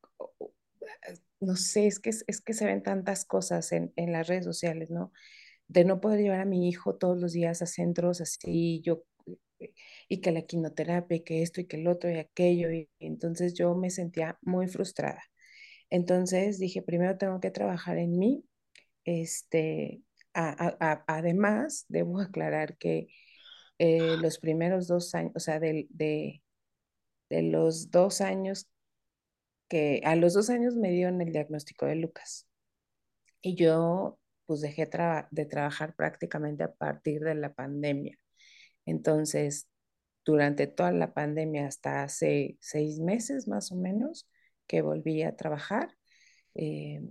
no 1.40 1.56
sé, 1.56 1.88
es 1.88 2.00
que, 2.00 2.10
es 2.10 2.42
que 2.42 2.54
se 2.54 2.66
ven 2.66 2.84
tantas 2.84 3.26
cosas 3.26 3.72
en, 3.72 3.94
en 3.96 4.12
las 4.12 4.28
redes 4.28 4.46
sociales, 4.46 4.90
¿no? 4.90 5.12
De 5.68 5.86
no 5.86 6.02
poder 6.02 6.22
llevar 6.22 6.42
a 6.42 6.46
mi 6.46 6.70
hijo 6.70 6.96
todos 6.98 7.20
los 7.20 7.34
días 7.34 7.62
a 7.62 7.66
centros 7.68 8.22
así, 8.22 8.82
yo 8.84 9.04
y 10.08 10.22
que 10.22 10.32
la 10.32 10.42
quimioterapia, 10.44 11.24
que 11.24 11.42
esto 11.42 11.62
y 11.62 11.66
que 11.68 11.78
el 11.78 11.88
otro 11.88 12.10
y 12.12 12.18
aquello, 12.18 12.72
y 12.72 12.90
entonces 13.00 13.54
yo 13.54 13.76
me 13.76 13.90
sentía 13.90 14.38
muy 14.42 14.68
frustrada. 14.68 15.22
Entonces 15.90 16.60
dije, 16.60 16.82
primero 16.82 17.18
tengo 17.18 17.40
que 17.40 17.52
trabajar 17.52 17.98
en 17.98 18.18
mí. 18.20 18.46
Este, 19.06 20.02
además, 20.34 21.86
debo 21.90 22.20
aclarar 22.22 22.78
que 22.78 23.08
eh, 23.80 24.18
los 24.18 24.40
primeros 24.40 24.88
dos 24.88 25.14
años, 25.16 25.34
o 25.36 25.40
sea, 25.40 25.60
de, 25.60 25.88
de, 25.90 26.44
de, 27.30 27.44
los 27.44 27.92
dos 27.92 28.22
años 28.22 28.68
que 29.70 30.02
a 30.06 30.16
los 30.16 30.34
dos 30.34 30.50
años 30.50 30.76
me 30.76 30.92
dieron 30.92 31.22
el 31.22 31.32
diagnóstico 31.32 31.86
de 31.86 31.96
Lucas. 31.96 32.48
Y 33.42 33.56
yo 33.56 34.20
pues 34.46 34.62
dejé 34.62 34.90
de 35.32 35.46
trabajar 35.46 35.96
prácticamente 35.96 36.64
a 36.64 36.74
partir 36.74 37.22
de 37.22 37.36
la 37.36 37.54
pandemia. 37.54 38.18
Entonces, 38.86 39.68
durante 40.26 40.68
toda 40.68 40.92
la 40.92 41.14
pandemia, 41.14 41.68
hasta 41.68 42.04
hace 42.04 42.58
seis 42.62 43.00
meses 43.00 43.48
más 43.48 43.72
o 43.72 43.76
menos, 43.76 44.28
que 44.68 44.82
volví 44.82 45.24
a 45.24 45.36
trabajar, 45.36 45.90
eh, 46.56 47.02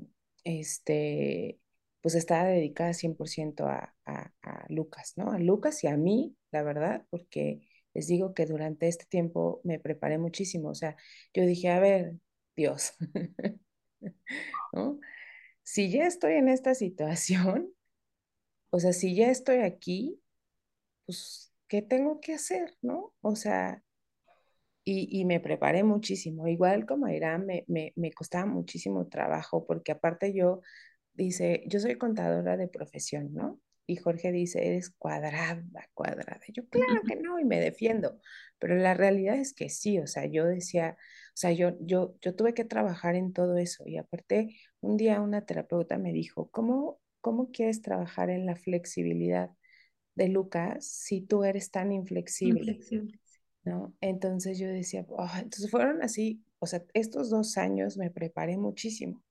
este, 0.45 1.61
pues 2.07 2.15
estaba 2.15 2.45
dedicada 2.45 2.93
100% 2.93 3.67
a, 3.67 3.93
a, 4.05 4.33
a 4.41 4.65
Lucas, 4.69 5.15
¿no? 5.17 5.33
A 5.33 5.41
Lucas 5.41 5.83
y 5.83 5.89
a 5.89 5.97
mí, 5.97 6.37
la 6.53 6.63
verdad, 6.63 7.05
porque 7.11 7.63
les 7.95 8.07
digo 8.07 8.33
que 8.33 8.47
durante 8.47 8.87
este 8.87 9.07
tiempo 9.07 9.61
me 9.65 9.81
preparé 9.81 10.17
muchísimo. 10.17 10.69
O 10.69 10.75
sea, 10.77 10.95
yo 11.35 11.45
dije, 11.45 11.69
a 11.69 11.81
ver, 11.81 12.15
Dios, 12.55 12.93
¿no? 14.73 15.01
Si 15.65 15.91
ya 15.91 16.07
estoy 16.07 16.35
en 16.35 16.49
esta 16.49 16.77
situación, 16.77 17.75
o 18.71 18.79
sea, 18.79 18.93
si 18.93 19.17
ya 19.17 19.29
estoy 19.29 19.63
aquí, 19.63 20.23
pues 21.07 21.53
¿qué 21.67 21.83
tengo 21.83 22.21
que 22.21 22.35
hacer? 22.35 22.77
¿No? 22.83 23.15
O 23.21 23.35
sea, 23.35 23.83
y, 24.85 25.25
me 25.25 25.41
preparé 25.41 25.83
muchísimo. 25.83 26.47
Igual 26.47 26.87
como 26.87 27.09
Irán, 27.09 27.47
me, 27.47 27.65
me, 27.67 27.93
me 27.97 28.13
costaba 28.13 28.47
muchísimo 28.47 29.09
trabajo 29.09 29.67
porque 29.67 29.91
aparte 29.91 30.33
yo, 30.33 30.61
dice, 31.17 31.65
yo 31.67 31.81
soy 31.81 31.97
contadora 31.97 32.57
de 32.57 32.69
profesión, 32.69 33.33
¿no? 33.35 33.61
Y 33.89 33.97
Jorge 33.97 34.33
dice, 34.33 34.67
eres 34.67 34.91
cuadrada, 34.91 35.63
cuadrada. 35.95 36.41
Yo, 36.53 36.69
claro 36.69 37.03
que 37.07 37.17
no, 37.17 37.39
y 37.39 37.45
me 37.45 37.61
defiendo. 37.61 38.19
Pero 38.59 38.75
la 38.77 38.95
realidad 38.95 39.37
es 39.37 39.53
que 39.53 39.69
sí, 39.69 39.99
o 40.01 40.07
sea, 40.07 40.27
yo 40.27 40.45
decía, 40.45 40.97
o 40.99 41.37
sea, 41.37 41.53
yo, 41.53 41.77
yo, 41.81 42.17
yo 42.21 42.35
tuve 42.35 42.53
que 42.53 42.65
trabajar 42.65 43.15
en 43.15 43.33
todo 43.33 43.57
eso. 43.59 43.85
Y 43.87 43.97
aparte, 43.97 44.57
un 44.81 44.97
día 44.97 45.21
una 45.21 45.47
terapeuta 45.47 45.99
me 45.99 46.13
dijo, 46.13 46.51
¿cómo, 46.51 47.01
cómo 47.21 47.53
quieres 47.53 47.81
trabajar 47.81 48.31
en 48.31 48.47
la 48.47 48.57
flexibilidad? 48.57 49.51
de 50.17 50.29
Lucas 50.29 50.85
si 50.85 51.21
tú 51.21 51.45
eres 51.45 51.71
tan 51.71 51.93
inflexible? 51.93 52.81
¿No? 53.65 53.95
Entonces 54.01 54.59
yo 54.59 54.69
decía, 54.69 55.07
entonces 55.37 55.71
fueron 55.71 56.03
así, 56.03 56.43
o 56.59 56.67
sea, 56.67 56.83
estos 56.95 57.31
dos 57.31 57.57
años 57.59 57.97
me 57.97 58.11
preparé 58.11 58.57
muchísimo. 58.57 59.23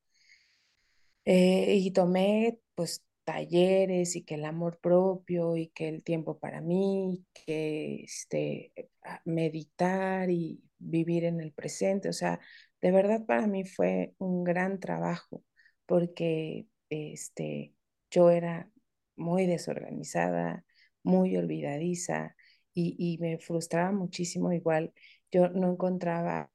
Eh, 1.25 1.75
y 1.77 1.91
tomé 1.91 2.59
pues 2.75 3.03
talleres 3.23 4.15
y 4.15 4.23
que 4.23 4.35
el 4.35 4.45
amor 4.45 4.79
propio 4.79 5.57
y 5.57 5.69
que 5.69 5.89
el 5.89 6.03
tiempo 6.03 6.39
para 6.39 6.61
mí, 6.61 7.25
que 7.33 8.03
este, 8.03 8.71
meditar 9.25 10.29
y 10.29 10.63
vivir 10.77 11.25
en 11.25 11.41
el 11.41 11.51
presente. 11.53 12.09
O 12.09 12.13
sea, 12.13 12.39
de 12.81 12.91
verdad 12.91 13.25
para 13.25 13.47
mí 13.47 13.65
fue 13.65 14.13
un 14.19 14.43
gran 14.43 14.79
trabajo 14.79 15.43
porque 15.85 16.67
este, 16.89 17.73
yo 18.11 18.29
era 18.29 18.71
muy 19.15 19.45
desorganizada, 19.47 20.65
muy 21.03 21.37
olvidadiza 21.37 22.35
y, 22.73 23.17
me 23.21 23.39
frustraba 23.39 23.91
muchísimo. 23.91 24.51
Igual 24.51 24.93
yo 25.31 25.49
no 25.49 25.71
encontraba, 25.71 26.51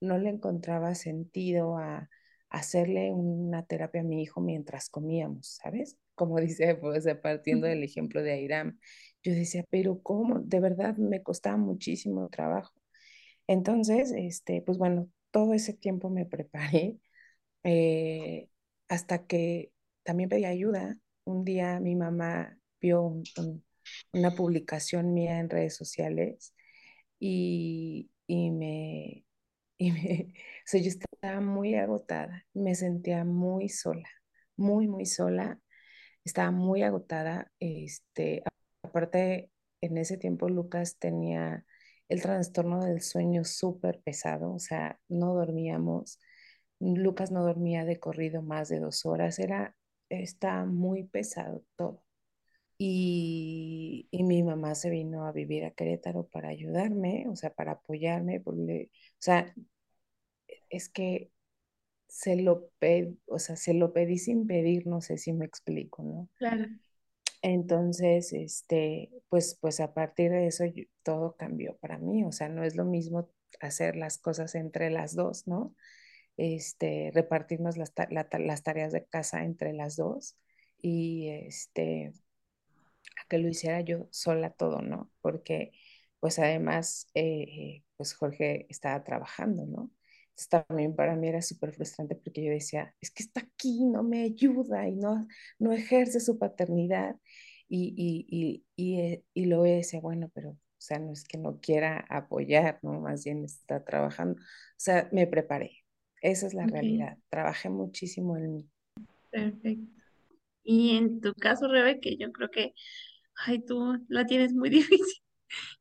no 0.00 0.18
le 0.18 0.30
encontraba 0.30 0.94
sentido 0.94 1.76
a, 1.78 2.08
hacerle 2.50 3.12
una 3.12 3.64
terapia 3.64 4.02
a 4.02 4.04
mi 4.04 4.22
hijo 4.22 4.40
mientras 4.40 4.90
comíamos, 4.90 5.58
¿sabes? 5.62 5.96
Como 6.14 6.38
dice, 6.40 6.74
pues 6.74 7.06
partiendo 7.22 7.66
del 7.66 7.82
ejemplo 7.82 8.22
de 8.22 8.32
Airam, 8.32 8.78
yo 9.22 9.32
decía, 9.32 9.64
pero 9.70 10.02
¿cómo? 10.02 10.40
De 10.40 10.60
verdad 10.60 10.96
me 10.96 11.22
costaba 11.22 11.56
muchísimo 11.56 12.28
trabajo. 12.28 12.74
Entonces, 13.46 14.12
este, 14.16 14.62
pues 14.62 14.78
bueno, 14.78 15.10
todo 15.30 15.54
ese 15.54 15.74
tiempo 15.74 16.10
me 16.10 16.26
preparé 16.26 16.98
eh, 17.64 18.48
hasta 18.88 19.26
que 19.26 19.72
también 20.02 20.28
pedí 20.28 20.44
ayuda. 20.44 20.98
Un 21.24 21.44
día 21.44 21.80
mi 21.80 21.96
mamá 21.96 22.58
vio 22.80 23.22
una 24.12 24.30
publicación 24.34 25.14
mía 25.14 25.38
en 25.38 25.50
redes 25.50 25.76
sociales 25.76 26.54
y, 27.18 28.10
me, 28.28 29.24
y 29.80 29.92
me, 29.92 30.34
yo 30.72 30.88
estaba 30.90 31.40
muy 31.40 31.74
agotada, 31.74 32.46
me 32.54 32.74
sentía 32.74 33.24
muy 33.24 33.68
sola, 33.70 34.08
muy, 34.56 34.88
muy 34.88 35.06
sola, 35.06 35.58
estaba 36.24 36.50
muy 36.50 36.82
agotada, 36.82 37.50
este, 37.60 38.42
aparte 38.82 39.50
en 39.80 39.96
ese 39.98 40.18
tiempo 40.18 40.50
Lucas 40.50 40.98
tenía 40.98 41.64
el 42.10 42.22
trastorno 42.22 42.84
del 42.84 43.00
sueño 43.02 43.44
súper 43.44 44.02
pesado, 44.02 44.52
o 44.52 44.58
sea, 44.58 45.00
no 45.08 45.34
dormíamos, 45.34 46.18
Lucas 46.80 47.30
no 47.32 47.42
dormía 47.44 47.86
de 47.86 47.98
corrido 48.00 48.42
más 48.42 48.68
de 48.68 48.80
dos 48.80 49.06
horas, 49.06 49.38
era, 49.38 49.76
está 50.10 50.66
muy 50.66 51.04
pesado 51.04 51.64
todo. 51.76 52.04
Y, 52.82 54.08
mi 54.10 54.42
mamá 54.42 54.74
se 54.74 54.88
vino 54.88 55.26
a 55.26 55.32
vivir 55.32 55.66
a 55.66 55.70
Querétaro 55.72 56.26
para 56.28 56.48
ayudarme, 56.48 57.26
o 57.28 57.36
sea, 57.36 57.52
para 57.52 57.72
apoyarme, 57.72 58.40
porque, 58.40 58.90
o 58.90 59.18
sea, 59.18 59.54
es 60.70 60.88
que 60.88 61.30
se 62.08 62.36
lo, 62.36 62.70
o 63.26 63.38
sea, 63.38 63.56
se 63.56 63.74
lo 63.74 63.92
pedí 63.92 64.16
sin 64.16 64.46
pedir, 64.46 64.86
no 64.86 65.02
sé 65.02 65.18
si 65.18 65.34
me 65.34 65.44
explico, 65.44 66.02
¿no? 66.02 66.30
Claro. 66.38 66.68
Entonces, 67.42 68.32
este, 68.32 69.10
pues, 69.28 69.58
pues 69.60 69.80
a 69.80 69.92
partir 69.92 70.30
de 70.30 70.46
eso 70.46 70.64
todo 71.02 71.36
cambió 71.36 71.76
para 71.76 71.98
mí, 71.98 72.24
o 72.24 72.32
sea, 72.32 72.48
no 72.48 72.64
es 72.64 72.76
lo 72.76 72.86
mismo 72.86 73.28
hacer 73.60 73.94
las 73.94 74.16
cosas 74.16 74.54
entre 74.54 74.88
las 74.88 75.14
dos, 75.14 75.46
¿no? 75.46 75.74
Este, 76.38 77.10
repartirnos 77.12 77.76
las, 77.76 77.92
las 78.08 78.62
tareas 78.62 78.92
de 78.92 79.04
casa 79.04 79.44
entre 79.44 79.74
las 79.74 79.96
dos 79.96 80.38
y 80.80 81.28
este, 81.28 82.14
que 83.28 83.38
lo 83.38 83.48
hiciera 83.48 83.80
yo 83.80 84.08
sola 84.10 84.50
todo, 84.50 84.82
¿no? 84.82 85.10
Porque 85.20 85.72
pues 86.20 86.38
además, 86.38 87.08
eh, 87.14 87.84
pues 87.96 88.14
Jorge 88.14 88.66
estaba 88.68 89.02
trabajando, 89.04 89.66
¿no? 89.66 89.90
Entonces 90.30 90.48
también 90.48 90.94
para 90.96 91.16
mí 91.16 91.28
era 91.28 91.42
súper 91.42 91.72
frustrante 91.74 92.14
porque 92.16 92.44
yo 92.44 92.52
decía, 92.52 92.94
es 93.00 93.10
que 93.10 93.22
está 93.22 93.40
aquí, 93.42 93.84
no 93.84 94.02
me 94.02 94.22
ayuda 94.22 94.88
y 94.88 94.96
no, 94.96 95.26
no 95.58 95.72
ejerce 95.72 96.20
su 96.20 96.38
paternidad. 96.38 97.16
Y, 97.68 97.94
y, 97.96 98.64
y, 98.76 99.00
y, 99.00 99.24
y 99.34 99.46
luego 99.46 99.64
decía, 99.64 100.00
bueno, 100.00 100.30
pero, 100.34 100.50
o 100.50 100.58
sea, 100.78 100.98
no 100.98 101.12
es 101.12 101.24
que 101.24 101.38
no 101.38 101.60
quiera 101.60 102.04
apoyar, 102.08 102.80
¿no? 102.82 103.00
Más 103.00 103.24
bien 103.24 103.44
está 103.44 103.84
trabajando. 103.84 104.40
O 104.42 104.44
sea, 104.76 105.08
me 105.12 105.26
preparé. 105.26 105.84
Esa 106.22 106.46
es 106.46 106.54
la 106.54 106.66
realidad. 106.66 107.18
Trabajé 107.28 107.68
muchísimo 107.70 108.36
en 108.36 108.52
mí. 108.54 108.70
Perfecto. 109.30 109.99
Y 110.62 110.96
en 110.96 111.20
tu 111.20 111.34
caso, 111.34 111.68
Rebe, 111.68 112.00
que 112.00 112.16
yo 112.16 112.32
creo 112.32 112.50
que 112.50 112.74
ay, 113.46 113.60
tú 113.64 113.94
la 114.08 114.26
tienes 114.26 114.52
muy 114.54 114.70
difícil. 114.70 115.22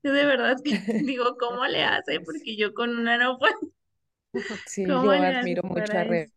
Yo 0.03 0.13
de 0.13 0.25
verdad 0.25 0.57
que 0.63 0.71
digo, 1.05 1.35
¿cómo 1.39 1.65
le 1.67 1.83
hace? 1.83 2.19
Porque 2.21 2.57
yo 2.57 2.73
con 2.73 2.97
una 2.97 3.17
no 3.17 3.37
puedo. 3.37 3.55
Sí, 4.65 4.85
yo 4.85 5.11
admiro 5.11 5.63
mucho 5.63 5.83
a 5.83 6.03
Rebe. 6.03 6.31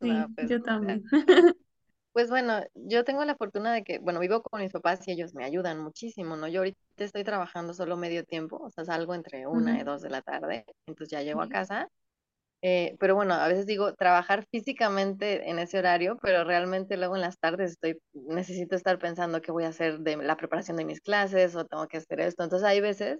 Sí, 0.00 0.12
yo 0.48 0.62
también. 0.62 1.04
Pues 2.12 2.28
bueno, 2.28 2.60
yo 2.74 3.04
tengo 3.04 3.24
la 3.24 3.36
fortuna 3.36 3.72
de 3.72 3.84
que, 3.84 3.98
bueno, 3.98 4.20
vivo 4.20 4.42
con 4.42 4.60
mis 4.60 4.70
papás 4.70 5.00
y 5.08 5.12
ellos 5.12 5.34
me 5.34 5.44
ayudan 5.44 5.80
muchísimo, 5.80 6.36
¿no? 6.36 6.46
Yo 6.46 6.60
ahorita 6.60 6.78
estoy 6.98 7.24
trabajando 7.24 7.72
solo 7.72 7.96
medio 7.96 8.24
tiempo, 8.24 8.58
o 8.58 8.70
sea, 8.70 8.84
salgo 8.84 9.14
entre 9.14 9.46
una 9.46 9.80
y 9.80 9.82
dos 9.84 10.02
de 10.02 10.10
la 10.10 10.20
tarde, 10.20 10.66
entonces 10.86 11.10
ya 11.10 11.22
llego 11.22 11.40
a 11.40 11.48
casa 11.48 11.88
eh, 12.62 12.96
pero 13.00 13.16
bueno, 13.16 13.34
a 13.34 13.48
veces 13.48 13.66
digo 13.66 13.94
trabajar 13.94 14.46
físicamente 14.50 15.50
en 15.50 15.58
ese 15.58 15.78
horario, 15.78 16.16
pero 16.22 16.44
realmente 16.44 16.96
luego 16.96 17.16
en 17.16 17.22
las 17.22 17.38
tardes 17.38 17.72
estoy, 17.72 17.98
necesito 18.12 18.76
estar 18.76 18.98
pensando 19.00 19.40
qué 19.40 19.50
voy 19.50 19.64
a 19.64 19.68
hacer 19.68 19.98
de 19.98 20.16
la 20.16 20.36
preparación 20.36 20.76
de 20.76 20.84
mis 20.84 21.00
clases 21.00 21.56
o 21.56 21.64
tengo 21.66 21.88
que 21.88 21.96
hacer 21.98 22.20
esto. 22.20 22.44
Entonces 22.44 22.68
hay 22.68 22.80
veces 22.80 23.18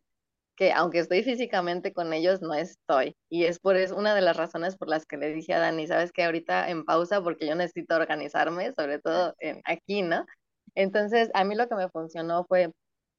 que 0.57 0.72
aunque 0.72 1.01
estoy 1.01 1.22
físicamente 1.24 1.93
con 1.93 2.12
ellos, 2.12 2.40
no 2.43 2.55
estoy. 2.55 3.16
Y 3.30 3.45
es 3.45 3.59
por 3.59 3.76
eso 3.76 3.97
una 3.97 4.14
de 4.14 4.20
las 4.20 4.36
razones 4.36 4.76
por 4.76 4.88
las 4.88 5.07
que 5.07 5.16
le 5.16 5.32
dije 5.32 5.55
a 5.55 5.59
Dani, 5.61 5.86
sabes 5.88 6.12
que 6.12 6.24
ahorita 6.24 6.70
en 6.70 6.84
pausa 6.84 7.22
porque 7.22 7.47
yo 7.47 7.55
necesito 7.57 7.97
organizarme, 7.97 8.72
sobre 8.74 9.01
todo 9.01 9.34
en, 9.40 9.61
aquí, 9.64 10.03
¿no? 10.03 10.24
Entonces 10.74 11.30
a 11.34 11.45
mí 11.45 11.55
lo 11.57 11.68
que 11.68 11.74
me 11.76 11.88
funcionó 11.88 12.45
fue 12.47 12.70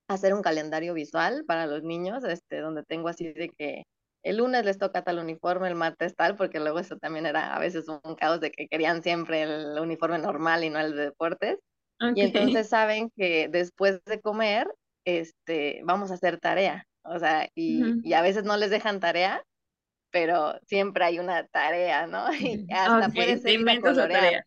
hacer 0.08 0.34
un 0.34 0.42
calendario 0.42 0.94
visual 0.94 1.44
para 1.46 1.68
los 1.68 1.84
niños, 1.84 2.24
este, 2.24 2.60
donde 2.62 2.84
tengo 2.84 3.10
así 3.10 3.34
de 3.34 3.50
que 3.50 3.84
el 4.24 4.38
lunes 4.38 4.64
les 4.66 4.78
toca 4.78 5.04
tal 5.04 5.20
uniforme, 5.20 5.68
el 5.68 5.76
martes 5.76 6.16
tal, 6.16 6.36
porque 6.36 6.60
luego 6.60 6.80
eso 6.80 6.98
también 6.98 7.26
era 7.26 7.54
a 7.54 7.60
veces 7.60 7.88
un 7.88 8.16
caos 8.16 8.40
de 8.40 8.52
que 8.52 8.68
querían 8.68 9.04
siempre 9.04 9.44
el 9.44 9.78
uniforme 9.80 10.18
normal 10.18 10.64
y 10.64 10.70
no 10.70 10.80
el 10.80 10.96
de 10.96 11.04
deportes. 11.06 11.60
Y 12.16 12.22
entonces 12.22 12.68
saben 12.68 13.12
que 13.16 13.48
después 13.50 14.04
de 14.06 14.20
comer, 14.20 14.68
este, 15.06 15.82
vamos 15.84 16.12
a 16.12 16.16
hacer 16.16 16.40
tarea. 16.40 16.86
O 17.04 17.20
sea, 17.20 17.50
y, 17.54 17.96
y 18.02 18.14
a 18.14 18.22
veces 18.22 18.44
no 18.44 18.58
les 18.58 18.72
dejan 18.72 19.00
tarea, 19.00 19.44
pero 20.12 20.60
siempre 20.68 21.06
hay 21.06 21.20
una 21.20 21.46
tarea, 21.48 22.08
¿no? 22.08 22.26
Y 22.40 22.66
hasta 22.72 23.10
puede 23.10 23.38
ser 23.38 23.58
ir 23.58 23.70
a 23.70 23.78
colorear. 23.80 24.46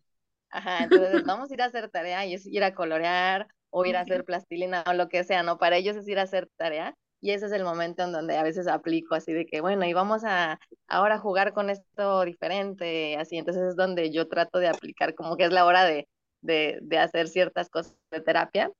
Ajá, 0.49 0.83
entonces 0.83 1.23
vamos 1.25 1.51
a 1.51 1.53
ir 1.53 1.61
a 1.61 1.65
hacer 1.65 1.89
tarea 1.89 2.25
y 2.25 2.33
es 2.33 2.45
ir 2.45 2.63
a 2.63 2.73
colorear 2.73 3.47
o 3.69 3.85
ir 3.85 3.97
a 3.97 4.01
hacer 4.01 4.23
plastilina 4.23 4.83
o 4.87 4.93
lo 4.93 5.09
que 5.09 5.23
sea, 5.23 5.43
¿no? 5.43 5.57
Para 5.57 5.77
ellos 5.77 5.95
es 5.97 6.07
ir 6.07 6.19
a 6.19 6.23
hacer 6.23 6.47
tarea 6.57 6.95
y 7.21 7.31
ese 7.31 7.47
es 7.47 7.51
el 7.51 7.63
momento 7.63 8.03
en 8.03 8.11
donde 8.11 8.37
a 8.37 8.43
veces 8.43 8.67
aplico 8.67 9.15
así 9.15 9.33
de 9.33 9.45
que, 9.45 9.61
bueno, 9.61 9.85
y 9.85 9.93
vamos 9.93 10.23
a 10.23 10.59
ahora 10.87 11.19
jugar 11.19 11.53
con 11.53 11.69
esto 11.69 12.23
diferente, 12.25 13.17
así, 13.17 13.37
entonces 13.37 13.63
es 13.69 13.75
donde 13.75 14.11
yo 14.11 14.27
trato 14.27 14.59
de 14.59 14.67
aplicar 14.67 15.15
como 15.15 15.37
que 15.37 15.45
es 15.45 15.51
la 15.51 15.65
hora 15.65 15.83
de, 15.85 16.07
de, 16.41 16.79
de 16.81 16.97
hacer 16.99 17.27
ciertas 17.27 17.69
cosas 17.69 17.95
de 18.11 18.21
terapia. 18.21 18.71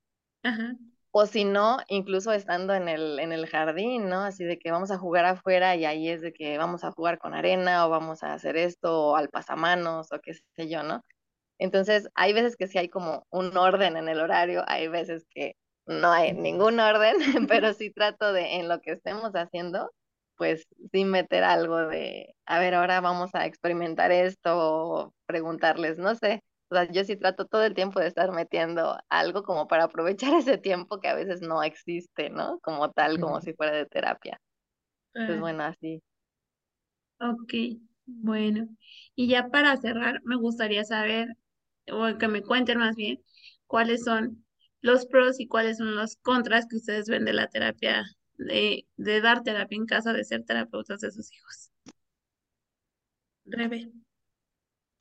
Ajá. 0.44 0.76
O 1.12 1.26
si 1.26 1.46
no, 1.46 1.78
incluso 1.88 2.32
estando 2.32 2.74
en 2.76 2.88
el, 2.88 3.20
en 3.20 3.32
el 3.32 3.48
jardín, 3.48 4.08
¿no? 4.10 4.22
Así 4.22 4.44
de 4.46 4.60
que 4.60 4.72
vamos 4.72 4.92
a 4.92 4.98
jugar 5.00 5.26
afuera 5.26 5.76
y 5.76 5.86
ahí 5.86 6.10
es 6.10 6.22
de 6.22 6.32
que 6.32 6.58
vamos 6.58 6.84
a 6.84 6.92
jugar 6.92 7.18
con 7.18 7.34
arena 7.34 7.88
o 7.88 7.90
vamos 7.90 8.24
a 8.24 8.34
hacer 8.34 8.56
esto 8.56 9.10
o 9.12 9.16
al 9.16 9.30
pasamanos 9.30 10.12
o 10.12 10.20
qué 10.22 10.34
sé 10.56 10.70
yo, 10.70 10.84
¿no? 10.84 11.02
Entonces, 11.60 12.10
hay 12.16 12.34
veces 12.34 12.56
que 12.56 12.68
sí 12.68 12.78
hay 12.78 12.90
como 12.90 13.26
un 13.32 13.56
orden 13.58 13.98
en 13.98 14.10
el 14.10 14.20
horario, 14.20 14.64
hay 14.68 14.88
veces 14.90 15.26
que 15.32 15.56
no 15.88 16.12
hay 16.12 16.34
ningún 16.34 16.80
orden, 16.80 17.16
pero 17.50 17.74
sí 17.74 17.92
trato 17.92 18.34
de, 18.34 18.56
en 18.58 18.68
lo 18.70 18.82
que 18.82 18.92
estemos 18.94 19.32
haciendo, 19.34 19.92
pues 20.36 20.68
sí 20.92 21.06
meter 21.06 21.44
algo 21.44 21.78
de, 21.88 22.36
a 22.46 22.60
ver, 22.60 22.76
ahora 22.76 23.02
vamos 23.02 23.32
a 23.34 23.46
experimentar 23.46 24.12
esto 24.12 24.52
o 24.58 25.14
preguntarles, 25.26 25.98
no 25.98 26.16
sé. 26.16 26.44
O 26.70 26.76
sea, 26.76 26.92
yo 26.92 27.04
sí 27.06 27.16
trato 27.16 27.46
todo 27.46 27.64
el 27.64 27.74
tiempo 27.74 28.00
de 28.00 28.08
estar 28.08 28.32
metiendo 28.32 28.98
algo 29.10 29.44
como 29.44 29.68
para 29.68 29.86
aprovechar 29.86 30.34
ese 30.36 30.58
tiempo 30.58 31.00
que 31.00 31.08
a 31.10 31.16
veces 31.16 31.42
no 31.42 31.64
existe, 31.64 32.30
¿no? 32.30 32.60
Como 32.62 32.92
tal, 32.92 33.20
como 33.20 33.42
si 33.42 33.54
fuera 33.54 33.74
de 33.76 33.86
terapia. 33.86 34.40
Pues 35.26 35.40
bueno, 35.40 35.64
así. 35.64 36.02
Ok, 37.20 37.54
bueno. 38.06 38.68
Y 39.16 39.28
ya 39.28 39.50
para 39.50 39.76
cerrar, 39.78 40.22
me 40.24 40.36
gustaría 40.36 40.84
saber, 40.84 41.30
o 41.92 42.18
que 42.18 42.28
me 42.28 42.44
cuenten 42.44 42.80
más 42.80 42.96
bien, 42.96 43.20
cuáles 43.66 44.04
son 44.04 44.46
los 44.82 45.06
pros 45.08 45.40
y 45.40 45.48
cuáles 45.48 45.78
son 45.78 45.96
los 45.96 46.16
contras 46.18 46.68
que 46.68 46.78
ustedes 46.78 47.08
ven 47.10 47.26
de 47.26 47.34
la 47.34 47.48
terapia, 47.48 48.06
de, 48.38 48.88
de 48.98 49.22
dar 49.22 49.44
terapia 49.44 49.76
en 49.78 49.86
casa, 49.86 50.14
de 50.14 50.24
ser 50.26 50.44
terapeutas 50.46 51.02
de 51.02 51.12
sus 51.12 51.32
hijos. 51.34 51.72
Rebe. 53.46 53.80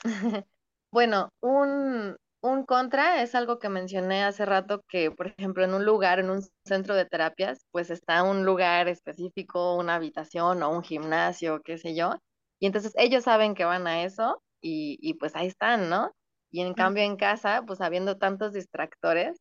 Bueno, 0.93 1.31
un, 1.41 2.17
un 2.41 2.65
contra 2.65 3.23
es 3.23 3.35
algo 3.35 3.59
que 3.59 3.69
mencioné 3.69 4.25
hace 4.25 4.47
rato 4.47 4.83
que, 4.89 5.11
por 5.11 5.27
ejemplo, 5.29 5.65
en 5.65 5.75
un 5.75 5.85
lugar, 5.85 6.19
en 6.21 6.31
un 6.31 6.43
centro 6.65 6.95
de 6.95 7.05
terapias, 7.05 7.67
pues 7.71 7.91
está 7.91 8.23
un 8.23 8.45
lugar 8.45 8.89
específico, 8.89 9.77
una 9.77 9.97
habitación 9.97 10.63
o 10.63 10.71
un 10.71 10.83
gimnasio, 10.83 11.61
qué 11.63 11.77
sé 11.79 11.95
yo, 11.95 12.15
y 12.59 12.67
entonces 12.67 12.93
ellos 12.97 13.25
saben 13.25 13.55
que 13.55 13.65
van 13.65 13.87
a 13.87 14.05
eso 14.05 14.43
y, 14.61 14.97
y 15.01 15.15
pues 15.15 15.35
ahí 15.37 15.49
están, 15.49 15.91
¿no? 15.91 16.13
Y 16.51 16.61
en 16.63 16.73
cambio 16.75 17.03
en 17.03 17.17
casa, 17.17 17.63
pues 17.67 17.81
habiendo 17.81 18.17
tantos 18.17 18.53
distractores, 18.55 19.39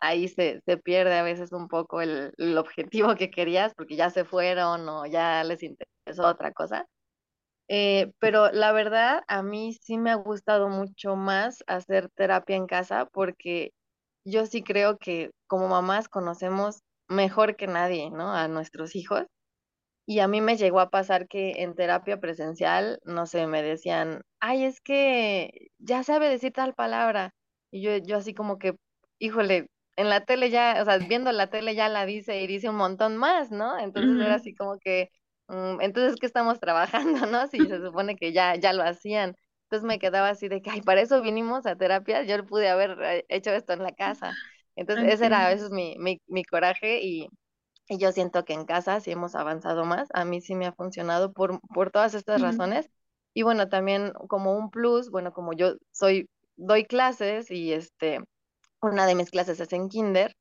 ahí 0.00 0.28
se, 0.28 0.60
se 0.66 0.76
pierde 0.78 1.18
a 1.18 1.22
veces 1.22 1.52
un 1.52 1.68
poco 1.68 2.00
el, 2.02 2.32
el 2.38 2.58
objetivo 2.58 3.14
que 3.16 3.30
querías 3.30 3.74
porque 3.76 3.96
ya 3.96 4.10
se 4.10 4.24
fueron 4.24 4.88
o 4.88 5.06
ya 5.06 5.44
les 5.44 5.62
interesó 5.62 6.26
otra 6.26 6.52
cosa. 6.52 6.86
Eh, 7.68 8.12
pero 8.18 8.50
la 8.50 8.72
verdad, 8.72 9.22
a 9.28 9.42
mí 9.42 9.74
sí 9.80 9.96
me 9.98 10.10
ha 10.10 10.16
gustado 10.16 10.68
mucho 10.68 11.14
más 11.16 11.62
hacer 11.68 12.10
terapia 12.10 12.56
en 12.56 12.66
casa 12.66 13.06
porque 13.12 13.72
yo 14.24 14.46
sí 14.46 14.62
creo 14.62 14.98
que 14.98 15.30
como 15.46 15.68
mamás 15.68 16.08
conocemos 16.08 16.80
mejor 17.08 17.56
que 17.56 17.66
nadie, 17.68 18.10
¿no? 18.10 18.32
A 18.34 18.48
nuestros 18.48 18.96
hijos. 18.96 19.26
Y 20.06 20.20
a 20.20 20.28
mí 20.28 20.40
me 20.40 20.56
llegó 20.56 20.80
a 20.80 20.90
pasar 20.90 21.28
que 21.28 21.62
en 21.62 21.74
terapia 21.74 22.20
presencial, 22.20 22.98
no 23.04 23.26
sé, 23.26 23.46
me 23.46 23.62
decían, 23.62 24.22
ay, 24.40 24.64
es 24.64 24.80
que 24.80 25.68
ya 25.78 26.02
sabe 26.02 26.28
decir 26.28 26.52
tal 26.52 26.74
palabra. 26.74 27.32
Y 27.70 27.82
yo, 27.82 27.96
yo 27.98 28.16
así 28.18 28.34
como 28.34 28.58
que, 28.58 28.76
híjole, 29.20 29.68
en 30.00 30.08
la 30.10 30.24
tele 30.24 30.50
ya, 30.50 30.78
o 30.82 30.84
sea, 30.84 30.98
viendo 30.98 31.32
la 31.32 31.48
tele 31.50 31.74
ya 31.74 31.88
la 31.88 32.06
dice 32.06 32.40
y 32.42 32.46
dice 32.46 32.68
un 32.70 32.76
montón 32.76 33.16
más, 33.16 33.50
¿no? 33.50 33.78
Entonces 33.78 34.18
era 34.20 34.36
así 34.36 34.54
como 34.54 34.78
que, 34.78 35.10
mm, 35.48 35.80
entonces, 35.80 36.16
¿qué 36.20 36.26
estamos 36.26 36.60
trabajando, 36.60 37.26
no? 37.26 37.46
Si 37.48 37.66
se 37.68 37.80
supone 37.80 38.16
que 38.16 38.32
ya, 38.32 38.56
ya 38.56 38.72
lo 38.72 38.82
hacían. 38.84 39.36
Entonces 39.64 39.86
me 39.86 39.98
quedaba 39.98 40.28
así 40.30 40.48
de 40.48 40.62
que, 40.62 40.70
ay, 40.70 40.82
para 40.82 41.00
eso 41.02 41.22
vinimos 41.22 41.66
a 41.66 41.76
terapia, 41.76 42.22
yo 42.24 42.44
pude 42.46 42.68
haber 42.68 42.98
eh, 43.02 43.24
hecho 43.28 43.50
esto 43.52 43.72
en 43.72 43.82
la 43.82 43.92
casa. 43.94 44.38
Entonces, 44.76 45.06
ese 45.08 45.26
era 45.26 45.46
a 45.46 45.48
veces 45.50 45.70
mi, 45.70 45.96
mi, 45.98 46.20
mi 46.28 46.44
coraje 46.44 47.00
y, 47.02 47.28
y 47.88 47.98
yo 47.98 48.12
siento 48.12 48.44
que 48.44 48.52
en 48.54 48.64
casa 48.66 49.00
sí 49.00 49.10
hemos 49.10 49.34
avanzado 49.34 49.84
más. 49.84 50.08
A 50.14 50.24
mí 50.24 50.40
sí 50.40 50.54
me 50.54 50.66
ha 50.66 50.72
funcionado 50.72 51.32
por, 51.32 51.60
por 51.74 51.90
todas 51.90 52.14
estas 52.14 52.40
razones. 52.40 52.90
Y 53.34 53.42
bueno, 53.42 53.68
también 53.68 54.12
como 54.28 54.54
un 54.56 54.70
plus, 54.70 55.10
bueno, 55.10 55.32
como 55.32 55.52
yo 55.52 55.74
soy, 55.92 56.28
doy 56.56 56.84
clases 56.84 57.50
y 57.50 57.72
este, 57.72 58.20
una 58.82 59.06
de 59.06 59.14
mis 59.14 59.30
clases 59.30 59.60
es 59.60 59.72
en 59.72 59.88
kinder, 59.88 60.34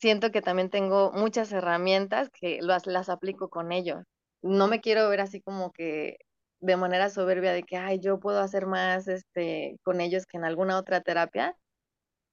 siento 0.00 0.30
que 0.32 0.42
también 0.42 0.70
tengo 0.70 1.12
muchas 1.12 1.52
herramientas 1.52 2.30
que 2.30 2.60
las, 2.62 2.86
las 2.86 3.08
aplico 3.08 3.48
con 3.48 3.72
ellos. 3.72 4.04
No 4.42 4.68
me 4.68 4.80
quiero 4.80 5.08
ver 5.08 5.20
así 5.20 5.40
como 5.40 5.72
que 5.72 6.18
de 6.60 6.76
manera 6.76 7.10
soberbia 7.10 7.52
de 7.52 7.62
que, 7.64 7.76
ay, 7.76 8.00
yo 8.00 8.20
puedo 8.20 8.40
hacer 8.40 8.66
más 8.66 9.08
este, 9.08 9.76
con 9.84 10.00
ellos 10.00 10.26
que 10.26 10.38
en 10.38 10.44
alguna 10.44 10.78
otra 10.78 11.00
terapia, 11.02 11.56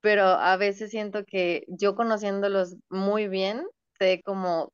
pero 0.01 0.23
a 0.25 0.57
veces 0.57 0.91
siento 0.91 1.23
que 1.25 1.63
yo 1.67 1.95
conociéndolos 1.95 2.75
muy 2.89 3.27
bien, 3.27 3.65
sé 3.99 4.21
como 4.25 4.71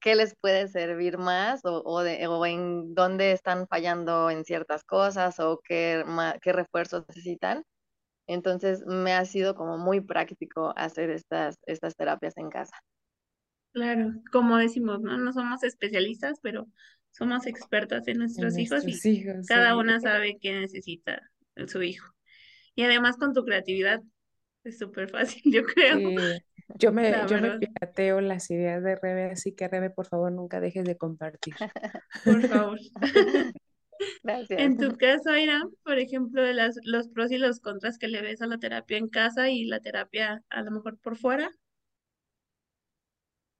qué 0.00 0.14
les 0.16 0.34
puede 0.40 0.68
servir 0.68 1.18
más 1.18 1.64
o, 1.64 1.82
o, 1.84 2.02
de, 2.02 2.26
o 2.28 2.46
en 2.46 2.94
dónde 2.94 3.32
están 3.32 3.66
fallando 3.68 4.30
en 4.30 4.44
ciertas 4.44 4.84
cosas 4.84 5.40
o 5.40 5.60
qué, 5.64 6.04
qué 6.42 6.52
refuerzos 6.52 7.04
necesitan. 7.08 7.64
Entonces 8.26 8.84
me 8.86 9.12
ha 9.12 9.24
sido 9.24 9.54
como 9.54 9.78
muy 9.78 10.00
práctico 10.00 10.72
hacer 10.76 11.10
estas, 11.10 11.58
estas 11.66 11.96
terapias 11.96 12.36
en 12.36 12.50
casa. 12.50 12.76
Claro, 13.72 14.12
como 14.30 14.56
decimos, 14.56 15.00
¿no? 15.00 15.18
No 15.18 15.32
somos 15.32 15.64
especialistas, 15.64 16.38
pero 16.40 16.68
somos 17.10 17.46
expertas 17.46 18.06
en 18.06 18.18
nuestros, 18.18 18.56
hijos 18.58 18.84
y 18.86 19.24
cada 19.46 19.76
una 19.76 20.00
sabe 20.00 20.38
qué 20.40 20.52
necesita 20.52 21.20
su 21.66 21.82
hijo. 21.82 22.14
Y 22.76 22.82
además 22.82 23.16
con 23.16 23.34
tu 23.34 23.44
creatividad 23.44 24.00
es 24.64 24.78
súper 24.78 25.08
fácil, 25.08 25.42
yo 25.52 25.64
creo. 25.64 25.98
Yo 26.78 26.92
me, 26.92 27.10
yo 27.28 27.40
me 27.40 27.58
pirateo 27.58 28.20
las 28.20 28.50
ideas 28.50 28.82
de 28.82 28.96
Rebe, 28.96 29.30
así 29.30 29.52
que 29.52 29.68
Rebe, 29.68 29.90
por 29.90 30.06
favor, 30.06 30.32
nunca 30.32 30.60
dejes 30.60 30.84
de 30.84 30.96
compartir. 30.96 31.54
Por 32.24 32.42
favor. 32.48 32.78
Gracias. 34.22 34.60
En 34.60 34.78
tu 34.78 34.96
caso, 34.96 35.36
Irán, 35.36 35.70
por 35.84 35.98
ejemplo, 35.98 36.42
de 36.42 36.54
las, 36.54 36.78
los 36.84 37.08
pros 37.08 37.30
y 37.30 37.38
los 37.38 37.60
contras 37.60 37.98
que 37.98 38.08
le 38.08 38.22
ves 38.22 38.42
a 38.42 38.46
la 38.46 38.58
terapia 38.58 38.98
en 38.98 39.08
casa 39.08 39.50
y 39.50 39.64
la 39.64 39.80
terapia 39.80 40.42
a 40.50 40.62
lo 40.62 40.70
mejor 40.70 40.98
por 40.98 41.16
fuera. 41.16 41.50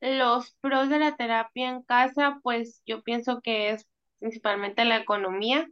Los 0.01 0.53
pros 0.61 0.91
de 0.91 0.99
la 0.99 1.17
terapia 1.17 1.69
en 1.71 1.83
casa, 1.83 2.39
pues 2.43 2.83
yo 2.87 3.03
pienso 3.03 3.41
que 3.41 3.71
es 3.71 3.87
principalmente 4.19 4.85
la 4.85 4.99
economía. 4.99 5.67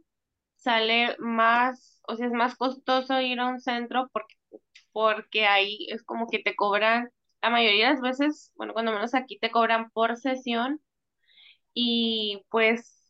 Sale 0.55 1.15
más, 1.19 2.01
o 2.07 2.15
sea, 2.15 2.27
es 2.27 2.31
más 2.33 2.55
costoso 2.55 3.19
ir 3.21 3.39
a 3.39 3.47
un 3.47 3.59
centro 3.59 4.09
porque, 4.13 4.35
porque 4.91 5.45
ahí 5.45 5.87
es 5.89 6.03
como 6.03 6.27
que 6.27 6.39
te 6.39 6.55
cobran, 6.55 7.09
la 7.41 7.49
mayoría 7.49 7.87
de 7.87 7.93
las 7.93 8.01
veces, 8.01 8.51
bueno, 8.55 8.73
cuando 8.73 8.93
menos 8.93 9.13
aquí 9.13 9.37
te 9.39 9.51
cobran 9.51 9.91
por 9.91 10.17
sesión 10.17 10.81
y 11.73 12.43
pues 12.49 13.02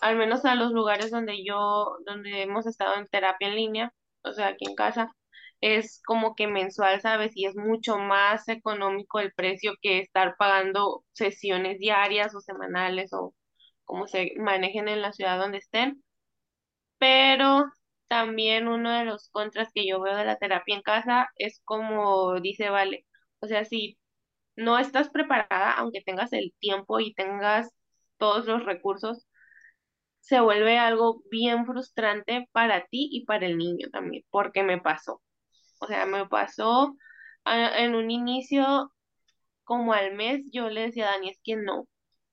al 0.00 0.16
menos 0.16 0.44
a 0.44 0.54
los 0.54 0.72
lugares 0.72 1.10
donde 1.10 1.44
yo, 1.44 1.96
donde 2.06 2.42
hemos 2.42 2.66
estado 2.66 2.96
en 2.96 3.06
terapia 3.06 3.48
en 3.48 3.56
línea, 3.56 3.92
o 4.22 4.32
sea, 4.32 4.48
aquí 4.48 4.66
en 4.68 4.74
casa, 4.74 5.12
es 5.60 6.02
como 6.06 6.34
que 6.34 6.46
mensual, 6.46 7.00
¿sabes? 7.00 7.32
Y 7.36 7.46
es 7.46 7.56
mucho 7.56 7.98
más 7.98 8.48
económico 8.48 9.20
el 9.20 9.32
precio 9.32 9.74
que 9.82 10.00
estar 10.00 10.36
pagando 10.36 11.04
sesiones 11.12 11.78
diarias 11.78 12.34
o 12.34 12.40
semanales 12.40 13.12
o 13.12 13.34
como 13.84 14.06
se 14.08 14.32
manejen 14.38 14.88
en 14.88 15.02
la 15.02 15.12
ciudad 15.12 15.38
donde 15.38 15.58
estén. 15.58 16.02
Pero 16.98 17.66
también 18.08 18.68
uno 18.68 18.90
de 18.98 19.04
los 19.04 19.28
contras 19.30 19.70
que 19.74 19.86
yo 19.86 20.00
veo 20.00 20.16
de 20.16 20.24
la 20.24 20.36
terapia 20.38 20.76
en 20.76 20.82
casa 20.82 21.28
es 21.36 21.60
como 21.64 22.40
dice 22.40 22.70
Vale, 22.70 23.06
o 23.40 23.46
sea, 23.46 23.64
si 23.64 23.98
no 24.56 24.78
estás 24.78 25.10
preparada, 25.10 25.72
aunque 25.72 26.02
tengas 26.02 26.32
el 26.32 26.54
tiempo 26.60 27.00
y 27.00 27.14
tengas 27.14 27.70
todos 28.18 28.46
los 28.46 28.64
recursos, 28.64 29.25
se 30.26 30.40
vuelve 30.40 30.78
algo 30.78 31.22
bien 31.30 31.66
frustrante 31.66 32.48
para 32.52 32.86
ti 32.86 33.08
y 33.12 33.24
para 33.26 33.46
el 33.46 33.58
niño 33.58 33.88
también, 33.92 34.24
porque 34.30 34.62
me 34.62 34.80
pasó. 34.80 35.22
O 35.80 35.86
sea, 35.88 36.06
me 36.06 36.26
pasó 36.28 36.96
en 37.46 37.94
un 37.94 38.10
inicio, 38.10 38.92
como 39.64 39.92
al 39.92 40.14
mes, 40.14 40.42
yo 40.52 40.68
le 40.70 40.82
decía 40.82 41.08
a 41.08 41.12
Dani, 41.12 41.30
es 41.30 41.40
que 41.44 41.56
no. 41.56 41.88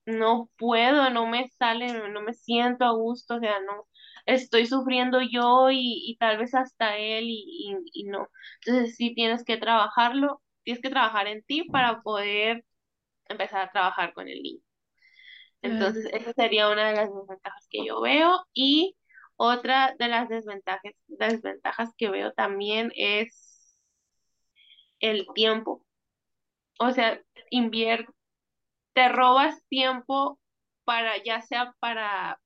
no 0.08 0.52
puedo, 0.58 1.10
no 1.12 1.28
me 1.28 1.50
sale, 1.52 2.10
no 2.12 2.22
me 2.24 2.34
siento 2.36 2.86
a 2.86 2.91
gusto, 2.94 3.38
o 3.38 3.39
sea, 3.41 3.60
no, 3.62 3.88
estoy 4.28 4.68
sufriendo 4.68 5.22
yo 5.22 5.72
y, 5.72 6.04
y 6.08 6.18
tal 6.18 6.38
vez 6.39 6.56
hasta 6.56 6.98
él 6.98 7.26
y, 7.28 7.46
y, 7.94 8.02
y 8.04 8.06
no. 8.06 8.30
Entonces 8.66 8.96
sí 8.98 9.16
tienes 9.16 9.44
que 9.46 9.58
trabajarlo, 9.58 10.41
tienes 10.64 10.82
que 10.84 10.91
trabajar 10.91 11.28
en 11.28 11.44
ti 11.44 11.66
para 11.72 12.02
poder 12.04 12.66
empezar 13.30 13.62
a 13.64 13.72
trabajar 13.72 14.14
con 14.14 14.28
el 14.30 14.41
niño. 14.44 14.62
Entonces, 15.64 16.05
esa 16.14 16.34
sería 16.34 16.70
una 16.70 16.89
de 16.89 16.95
las 16.95 17.09
desventajas 17.14 17.68
que 17.70 17.86
yo 17.86 18.01
veo. 18.01 18.45
Y 18.53 18.95
otra 19.38 19.95
de 19.97 20.07
las 20.09 20.30
desventajas, 20.30 20.93
desventajas 21.07 21.91
que 21.97 22.09
veo 22.09 22.34
también 22.34 22.91
es 22.95 23.78
el 24.99 25.26
tiempo. 25.34 25.86
O 26.80 26.91
sea, 26.91 27.22
invierte, 27.49 28.11
te 28.93 29.09
robas 29.09 29.64
tiempo 29.70 30.39
para, 30.86 31.24
ya 31.24 31.41
sea 31.41 31.74
para 31.80 32.39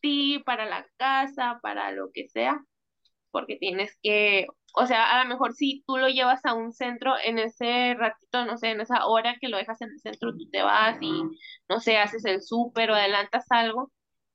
ti, 0.00 0.40
para 0.44 0.66
la 0.66 0.86
casa, 0.96 1.60
para 1.62 1.92
lo 1.92 2.10
que 2.12 2.28
sea, 2.28 2.64
porque 3.30 3.56
tienes 3.56 3.96
que, 4.02 4.46
o 4.72 4.86
sea, 4.86 5.10
a 5.10 5.22
lo 5.24 5.28
mejor 5.28 5.54
si 5.54 5.84
tú 5.86 5.98
lo 5.98 6.08
llevas 6.08 6.44
a 6.44 6.54
un 6.54 6.72
centro 6.72 7.14
en 7.24 7.38
ese 7.38 7.94
ratito, 7.94 8.44
no 8.46 8.56
sé, 8.58 8.70
en 8.70 8.80
esa 8.80 9.06
hora 9.06 9.36
que 9.40 9.48
lo 9.48 9.56
dejas 9.58 9.80
en 9.82 9.90
el 9.90 10.00
centro, 10.00 10.32
tú 10.36 10.48
te 10.50 10.62
vas 10.62 10.98
y, 11.00 11.30
no 11.68 11.80
sé, 11.80 11.98
haces 11.98 12.24
el 12.24 12.42
súper 12.42 12.90
o 12.90 12.94
adelantas 12.94 13.46
algo, 13.50 13.92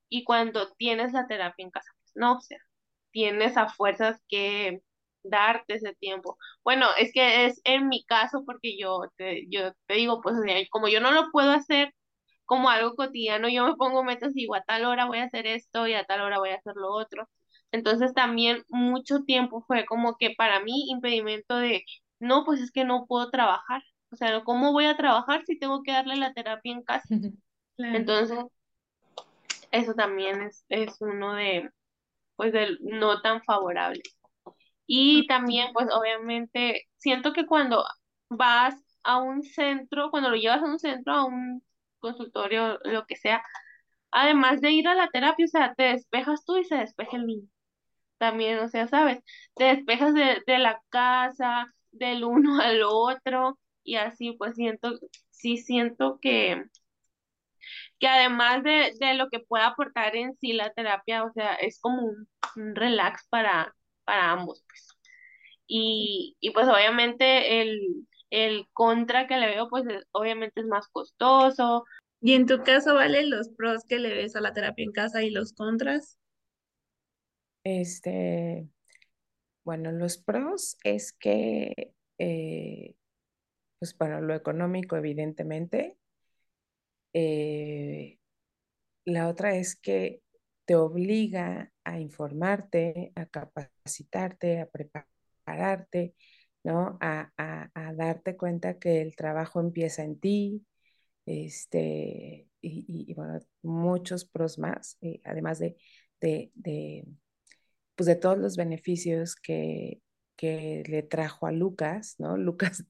y 0.08 0.24
cuando 0.24 0.72
tienes 0.74 1.12
la 1.12 1.26
terapia 1.26 1.64
en 1.64 1.70
casa, 1.70 1.90
pues 2.02 2.12
no, 2.16 2.36
o 2.38 2.40
sea, 2.40 2.58
tienes 3.10 3.56
a 3.56 3.68
fuerzas 3.68 4.20
que 4.28 4.82
darte 5.22 5.74
ese 5.74 5.94
tiempo. 5.96 6.38
Bueno, 6.64 6.86
es 6.98 7.12
que 7.12 7.46
es 7.46 7.60
en 7.64 7.88
mi 7.88 8.04
caso 8.04 8.44
porque 8.46 8.78
yo 8.78 9.02
te, 9.16 9.46
yo 9.50 9.72
te 9.86 9.94
digo, 9.94 10.20
pues, 10.22 10.36
o 10.36 10.42
sea, 10.42 10.56
como 10.70 10.88
yo 10.88 11.00
no 11.00 11.12
lo 11.12 11.30
puedo 11.32 11.52
hacer 11.52 11.94
como 12.46 12.70
algo 12.70 12.94
cotidiano, 12.96 13.48
yo 13.48 13.66
me 13.66 13.76
pongo 13.76 14.04
metas 14.04 14.32
y 14.36 14.42
digo, 14.42 14.54
a 14.56 14.62
tal 14.62 14.84
hora 14.86 15.06
voy 15.06 15.18
a 15.18 15.24
hacer 15.24 15.46
esto 15.46 15.86
y 15.86 15.94
a 15.94 16.04
tal 16.04 16.22
hora 16.22 16.38
voy 16.38 16.50
a 16.50 16.56
hacer 16.56 16.74
lo 16.76 16.92
otro. 16.92 17.28
Entonces 17.72 18.14
también 18.14 18.64
mucho 18.68 19.24
tiempo 19.24 19.62
fue 19.66 19.84
como 19.86 20.16
que 20.16 20.30
para 20.36 20.60
mí 20.60 20.86
impedimento 20.90 21.56
de, 21.56 21.84
no, 22.20 22.44
pues 22.44 22.60
es 22.60 22.72
que 22.72 22.84
no 22.84 23.06
puedo 23.06 23.30
trabajar. 23.30 23.82
O 24.10 24.16
sea, 24.16 24.42
¿cómo 24.44 24.72
voy 24.72 24.86
a 24.86 24.96
trabajar 24.96 25.44
si 25.44 25.58
tengo 25.58 25.82
que 25.82 25.92
darle 25.92 26.16
la 26.16 26.32
terapia 26.34 26.72
en 26.72 26.82
casa? 26.82 27.06
Entonces, 27.92 28.38
eso 29.70 29.94
también 29.94 30.42
es, 30.42 30.64
es 30.68 30.96
uno 31.00 31.34
de, 31.34 31.70
pues, 32.36 32.52
del 32.52 32.78
no 32.82 33.22
tan 33.22 33.42
favorable. 33.44 34.02
Y 34.86 35.26
también, 35.26 35.72
pues, 35.74 35.88
obviamente, 35.92 36.88
siento 36.96 37.32
que 37.32 37.46
cuando 37.46 37.84
vas 38.30 38.76
a 39.04 39.18
un 39.18 39.42
centro, 39.42 40.10
cuando 40.10 40.30
lo 40.30 40.36
llevas 40.36 40.62
a 40.62 40.66
un 40.66 40.78
centro, 40.78 41.14
a 41.14 41.24
un 41.26 41.62
consultorio, 42.00 42.78
lo 42.84 43.06
que 43.06 43.16
sea, 43.16 43.42
además 44.12 44.60
de 44.60 44.72
ir 44.72 44.88
a 44.88 44.94
la 44.94 45.10
terapia, 45.10 45.46
o 45.46 45.48
sea, 45.48 45.74
te 45.74 45.84
despejas 45.84 46.44
tú 46.44 46.56
y 46.58 46.64
se 46.64 46.76
despeja 46.76 47.16
el 47.18 47.26
niño. 47.26 47.48
También, 48.18 48.58
o 48.58 48.68
sea, 48.68 48.88
¿sabes? 48.88 49.20
Te 49.54 49.64
despejas 49.64 50.14
de, 50.14 50.42
de 50.46 50.58
la 50.58 50.80
casa, 50.90 51.66
del 51.92 52.24
uno 52.24 52.60
al 52.62 52.82
otro, 52.84 53.58
y 53.84 53.96
así, 53.96 54.32
pues 54.38 54.54
siento, 54.56 54.90
sí 55.30 55.56
siento 55.58 56.18
que, 56.20 56.64
que 57.98 58.08
además 58.08 58.62
de, 58.62 58.92
de 59.00 59.14
lo 59.14 59.28
que 59.28 59.40
pueda 59.40 59.68
aportar 59.68 60.16
en 60.16 60.34
sí 60.36 60.52
la 60.52 60.72
terapia, 60.72 61.24
o 61.24 61.32
sea, 61.32 61.54
es 61.54 61.80
como 61.80 62.02
un, 62.06 62.28
relax 62.74 63.26
para, 63.28 63.74
para 64.04 64.32
ambos, 64.32 64.64
pues. 64.68 64.88
Y, 65.66 66.36
y 66.40 66.50
pues 66.52 66.68
obviamente 66.68 67.62
el, 67.62 68.06
el 68.30 68.66
contra 68.72 69.26
que 69.28 69.36
le 69.38 69.46
veo, 69.48 69.68
pues 69.68 69.86
es- 69.88 70.06
obviamente 70.12 70.60
es 70.62 70.66
más 70.66 70.88
costoso. 70.88 71.84
Y 72.20 72.34
en 72.34 72.46
tu 72.46 72.62
caso, 72.64 72.94
¿vale 72.94 73.26
los 73.26 73.50
pros 73.50 73.84
que 73.88 73.98
le 73.98 74.14
ves 74.14 74.36
a 74.36 74.40
la 74.40 74.52
terapia 74.52 74.84
en 74.84 74.92
casa 74.92 75.22
y 75.24 75.30
los 75.30 75.52
contras? 75.54 76.18
Este, 77.68 78.66
bueno, 79.64 79.92
los 79.92 80.18
pros 80.18 80.78
es 80.84 81.12
que, 81.12 81.92
eh, 82.18 82.94
pues 83.80 83.94
para 83.94 84.20
lo 84.22 84.34
económico, 84.34 84.96
evidentemente. 84.96 85.98
Eh, 87.12 88.18
la 89.04 89.28
otra 89.28 89.56
es 89.56 89.76
que 89.76 90.22
te 90.66 90.76
obliga 90.76 91.72
a 91.84 92.00
informarte, 92.00 93.12
a 93.16 93.26
capacitarte, 93.26 94.60
a 94.60 94.66
prepararte, 94.70 96.14
¿no? 96.64 96.98
A, 97.00 97.32
a- 97.38 97.70
a 97.74 97.94
darte 97.94 98.36
cuenta 98.36 98.78
que 98.78 99.02
el 99.02 99.16
trabajo 99.16 99.60
empieza 99.60 100.04
en 100.04 100.20
ti, 100.20 100.66
este, 101.26 102.48
y, 102.62 102.86
y- 103.10 103.14
bueno, 103.14 103.40
muchos 103.62 104.24
pros 104.26 104.58
más, 104.58 104.98
eh, 105.02 105.20
además 105.24 105.58
de, 105.60 105.76
de, 106.20 106.52
de, 106.54 107.04
pues 107.98 108.06
de 108.06 108.16
todos 108.16 108.38
los 108.38 108.56
beneficios 108.56 109.36
que, 109.36 110.00
que 110.36 110.84
le 110.88 111.02
trajo 111.02 111.48
a 111.48 111.52
Lucas, 111.52 112.14
¿no? 112.18 112.36
Lucas 112.38 112.84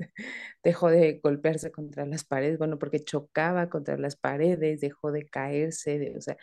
dejó 0.63 0.91
de 0.91 1.21
golpearse 1.25 1.73
contra 1.73 2.07
las 2.07 2.25
paredes, 2.25 2.59
bueno, 2.59 2.79
porque 2.79 3.03
chocaba 3.05 3.71
contra 3.71 3.97
las 3.99 4.17
paredes, 4.17 4.83
dejó 4.83 5.13
de 5.13 5.27
caerse, 5.29 5.99
de, 5.99 6.17
o 6.19 6.21
sea, 6.21 6.37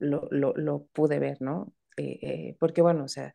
lo, 0.00 0.28
lo, 0.32 0.54
lo 0.56 0.86
pude 0.92 1.20
ver, 1.20 1.40
¿no? 1.40 1.72
Eh, 1.96 2.18
eh, 2.22 2.56
porque 2.58 2.82
bueno, 2.82 3.04
o 3.04 3.08
sea, 3.08 3.34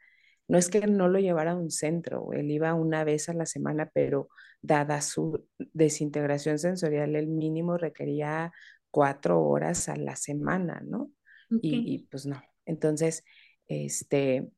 no 0.49 0.57
es 0.57 0.69
que 0.69 0.85
no 0.87 1.07
lo 1.07 1.19
llevara 1.19 1.51
a 1.51 1.55
un 1.55 1.71
centro, 1.71 2.33
él 2.33 2.51
iba 2.51 2.73
una 2.73 3.05
vez 3.05 3.29
a 3.29 3.33
la 3.33 3.45
semana, 3.45 3.89
pero 3.93 4.29
dada 4.61 5.01
su 5.01 5.47
desintegración 5.57 6.59
sensorial, 6.59 7.15
el 7.15 7.27
mínimo 7.27 7.77
requería 7.77 8.51
cuatro 8.91 9.41
horas 9.43 9.89
a 9.89 9.95
la 9.95 10.17
semana, 10.17 10.81
¿no? 10.85 11.11
Y, 11.61 11.95
y 11.95 12.07
pues 12.09 12.25
no. 12.25 12.41
Entonces, 12.65 13.23
este, 13.67 14.49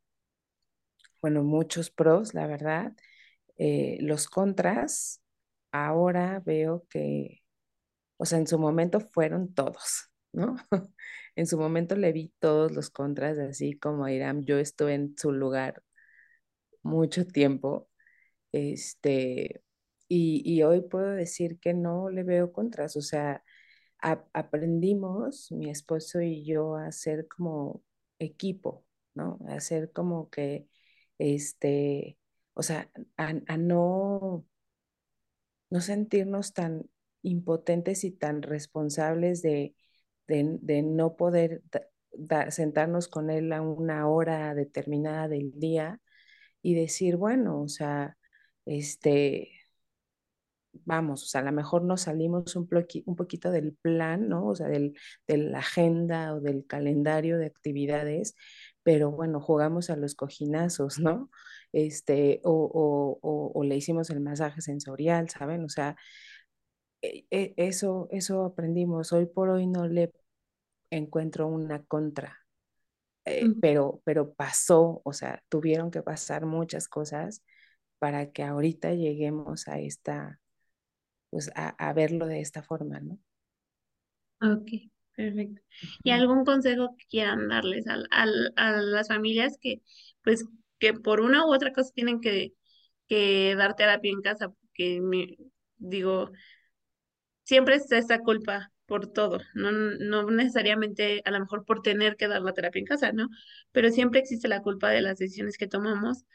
bueno, 1.22 1.44
muchos 1.44 1.92
pros, 1.92 2.34
la 2.34 2.48
verdad. 2.48 2.94
Eh, 3.58 3.98
los 4.02 4.28
contras, 4.30 5.22
ahora 5.72 6.42
veo 6.46 6.86
que, 6.90 7.44
o 8.18 8.26
sea, 8.26 8.40
en 8.40 8.48
su 8.48 8.60
momento 8.60 9.00
fueron 9.02 9.54
todos, 9.54 10.12
¿no? 10.34 10.58
En 11.36 11.48
su 11.48 11.58
momento 11.60 11.96
le 11.96 12.14
vi 12.14 12.34
todos 12.40 12.72
los 12.74 12.90
contras, 12.92 13.40
así 13.40 13.78
como 13.80 14.08
Iram, 14.10 14.44
yo 14.44 14.60
estuve 14.60 14.96
en 14.96 15.16
su 15.18 15.32
lugar 15.34 15.84
mucho 16.84 17.26
tiempo, 17.28 17.90
este, 18.54 19.64
y, 20.10 20.42
y 20.46 20.64
hoy 20.64 20.82
puedo 20.82 21.12
decir 21.12 21.60
que 21.60 21.74
no 21.74 22.10
le 22.12 22.24
veo 22.24 22.52
contras, 22.54 22.96
o 22.98 23.02
sea, 23.04 23.44
aprendimos, 24.34 25.52
mi 25.52 25.70
esposo 25.70 26.22
y 26.22 26.46
yo, 26.46 26.76
a 26.76 26.92
ser 26.92 27.28
como 27.30 27.84
equipo, 28.20 28.86
¿no? 29.16 29.40
A 29.50 29.60
ser 29.62 29.92
como 29.94 30.30
que, 30.30 30.68
este, 31.20 32.18
o 32.56 32.64
sea, 32.64 32.92
a, 33.18 33.34
a 33.48 33.58
no, 33.58 34.48
no 35.70 35.82
sentirnos 35.82 36.54
tan 36.54 36.90
impotentes 37.22 38.04
y 38.04 38.12
tan 38.12 38.42
responsables 38.42 39.42
de, 39.42 39.76
de, 40.28 40.58
de 40.62 40.82
no 40.84 41.16
poder 41.16 41.62
sentarnos 42.50 43.08
con 43.08 43.30
él 43.30 43.54
a 43.54 43.62
una 43.62 44.08
hora 44.08 44.54
determinada 44.56 45.28
del 45.28 45.52
día 45.60 46.02
y 46.62 46.76
decir, 46.76 47.18
bueno, 47.18 47.62
o 47.64 47.70
sea, 47.70 48.18
este, 48.66 49.52
vamos, 50.86 51.24
o 51.24 51.26
sea, 51.28 51.42
a 51.42 51.44
lo 51.46 51.52
mejor 51.52 51.84
nos 51.84 52.02
salimos 52.02 52.56
un, 52.56 52.68
un 53.06 53.16
poquito 53.16 53.52
del 53.52 53.74
plan, 53.76 54.28
¿no? 54.30 54.48
O 54.48 54.56
sea, 54.56 54.68
del, 54.68 54.94
de 55.28 55.38
la 55.38 55.60
agenda 55.60 56.34
o 56.36 56.42
del 56.42 56.66
calendario 56.66 57.38
de 57.38 57.46
actividades, 57.48 58.36
pero 58.90 59.12
bueno, 59.12 59.40
jugamos 59.40 59.92
a 59.92 59.98
los 59.98 60.16
cojinazos, 60.16 60.98
¿no? 61.00 61.30
Este, 61.74 62.42
o, 62.44 62.52
o, 62.52 63.20
o, 63.22 63.52
o 63.54 63.64
le 63.64 63.78
hicimos 63.78 64.10
el 64.10 64.20
masaje 64.22 64.62
sensorial, 64.62 65.30
¿saben? 65.30 65.64
O 65.64 65.70
sea, 65.70 65.96
e- 67.02 67.26
e- 67.32 67.54
eso, 67.58 68.08
eso 68.12 68.46
aprendimos. 68.46 69.14
Hoy 69.14 69.26
por 69.26 69.50
hoy 69.50 69.68
no 69.68 69.88
le 69.88 70.12
encuentro 70.92 71.48
una 71.48 71.84
contra, 71.86 72.40
eh, 73.26 73.56
pero, 73.62 74.02
pero 74.06 74.34
pasó, 74.36 75.02
o 75.06 75.14
sea, 75.14 75.44
tuvieron 75.50 75.92
que 75.92 76.04
pasar 76.04 76.46
muchas 76.48 76.88
cosas 76.90 77.44
para 78.00 78.32
que 78.32 78.44
ahorita 78.44 78.94
lleguemos 78.96 79.68
a 79.70 79.80
esta 79.80 80.40
pues 81.32 81.52
a, 81.56 81.70
a 81.70 81.94
verlo 81.94 82.28
de 82.28 82.42
esta 82.42 82.64
forma, 82.64 83.00
¿no? 83.02 83.20
Ok, 84.42 84.90
perfecto. 85.20 85.62
¿Y 86.04 86.12
algún 86.12 86.46
consejo 86.46 86.96
que 86.98 87.06
quieran 87.08 87.48
darles 87.50 87.88
al- 87.88 88.08
al- 88.12 88.54
a 88.56 88.72
las 88.82 89.08
familias 89.10 89.58
que, 89.62 89.82
pues, 90.24 90.46
que 90.80 90.94
por 90.94 91.22
una 91.22 91.46
u 91.46 91.54
otra 91.54 91.74
cosa 91.74 91.92
tienen 91.94 92.22
que, 92.22 92.54
que 93.08 93.56
dar 93.58 93.76
terapia 93.76 94.12
en 94.12 94.22
casa? 94.22 94.50
Porque, 94.50 95.02
me, 95.02 95.38
digo, 95.78 96.32
siempre 97.44 97.76
está 97.76 97.98
esta 97.98 98.20
culpa 98.20 98.72
por 98.86 99.08
todo, 99.08 99.40
no, 99.54 99.72
no 99.72 100.24
necesariamente 100.32 101.22
a 101.26 101.32
lo 101.32 101.40
mejor 101.40 101.64
por 101.66 101.82
tener 101.84 102.16
que 102.16 102.28
dar 102.28 102.42
la 102.42 102.54
terapia 102.54 102.80
en 102.80 102.86
casa, 102.86 103.12
¿no? 103.12 103.30
Pero 103.72 103.92
siempre 103.92 104.20
existe 104.20 104.48
la 104.48 104.62
culpa 104.64 104.90
de 104.90 105.02
las 105.02 105.18
decisiones 105.20 105.58
que 105.58 105.68
tomamos 105.68 106.26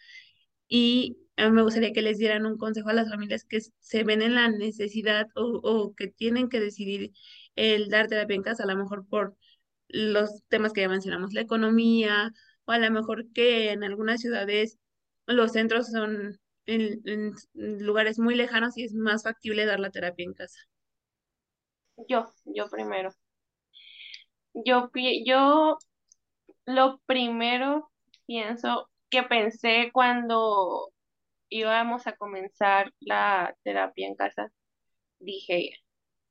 y 0.69 1.19
a 1.37 1.47
mí 1.49 1.53
me 1.57 1.63
gustaría 1.63 1.93
que 1.93 2.03
les 2.03 2.19
dieran 2.19 2.47
un 2.47 2.59
consejo 2.59 2.91
a 2.91 2.95
las 2.95 3.11
familias 3.11 3.45
que 3.45 3.61
se 3.81 4.05
ven 4.05 4.23
en 4.23 4.35
la 4.37 4.49
necesidad 4.51 5.29
o, 5.37 5.61
o 5.65 5.95
que 5.95 6.09
tienen 6.09 6.49
que 6.49 6.61
decidir 6.61 7.13
el 7.57 7.89
dar 7.89 8.09
terapia 8.09 8.37
en 8.37 8.43
casa, 8.43 8.65
a 8.65 8.67
lo 8.67 8.77
mejor 8.77 9.07
por 9.09 9.37
los 9.89 10.43
temas 10.49 10.73
que 10.73 10.83
ya 10.83 10.89
mencionamos, 10.89 11.33
la 11.33 11.43
economía, 11.43 12.33
o 12.65 12.73
a 12.73 12.79
lo 12.79 12.91
mejor 12.91 13.31
que 13.33 13.71
en 13.71 13.85
algunas 13.85 14.21
ciudades 14.21 14.79
los 15.27 15.53
centros 15.53 15.91
son 15.91 16.41
en, 16.67 17.33
lugares 17.55 18.19
muy 18.19 18.35
lejanos 18.35 18.77
y 18.77 18.85
es 18.85 18.95
más 18.95 19.23
factible 19.23 19.67
dar 19.67 19.81
la 19.81 19.91
terapia 19.91 20.25
en 20.25 20.35
casa. 20.35 20.59
Yo, 22.09 22.33
yo 22.45 22.69
primero. 22.69 23.11
Yo, 24.55 24.91
yo 25.25 25.79
lo 26.67 27.01
primero 27.07 27.91
pienso 28.27 28.91
que 29.11 29.23
pensé 29.23 29.91
cuando 29.93 30.93
íbamos 31.49 32.07
a 32.07 32.17
comenzar 32.17 32.93
la 33.01 33.55
terapia 33.63 34.09
en 34.09 34.17
casa, 34.17 34.51
dije, 35.19 35.84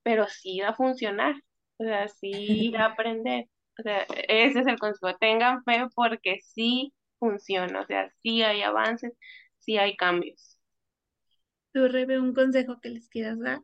pero 0.04 0.28
sí 0.28 0.60
va 0.62 0.70
a 0.70 0.76
funcionar, 0.76 1.36
o 1.78 1.84
sea, 1.84 2.08
sí 2.10 2.72
va 2.72 2.86
a 2.86 2.88
aprender. 2.94 3.46
O 3.80 3.84
sea, 3.84 4.06
ese 4.28 4.60
es 4.62 4.68
el 4.68 4.80
consejo, 4.80 5.18
tengan 5.18 5.64
fe 5.64 5.88
porque 5.96 6.40
sí 6.44 6.94
funciona, 7.20 7.82
o 7.82 7.86
sea, 7.88 8.10
sí 8.22 8.44
hay 8.44 8.62
avances, 8.62 9.14
sí 9.60 9.78
hay 9.78 9.96
cambios. 9.96 10.58
¿Tú, 11.74 11.88
Rebe, 11.88 12.20
un 12.20 12.34
consejo 12.34 12.80
que 12.82 12.90
les 12.90 13.10
quieras 13.10 13.40
dar? 13.40 13.60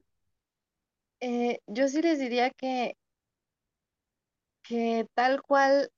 Eh, 1.22 1.60
yo 1.68 1.88
sí 1.88 2.02
les 2.02 2.20
diría 2.20 2.50
que, 2.52 2.96
que 4.64 5.06
tal 5.16 5.42
cual 5.42 5.92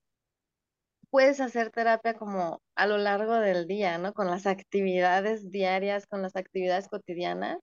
puedes 1.10 1.40
hacer 1.40 1.70
terapia 1.70 2.14
como 2.14 2.62
a 2.74 2.86
lo 2.86 2.98
largo 2.98 3.34
del 3.36 3.66
día, 3.66 3.98
¿no? 3.98 4.14
Con 4.14 4.28
las 4.28 4.46
actividades 4.46 5.50
diarias, 5.50 6.06
con 6.06 6.22
las 6.22 6.36
actividades 6.36 6.88
cotidianas. 6.88 7.58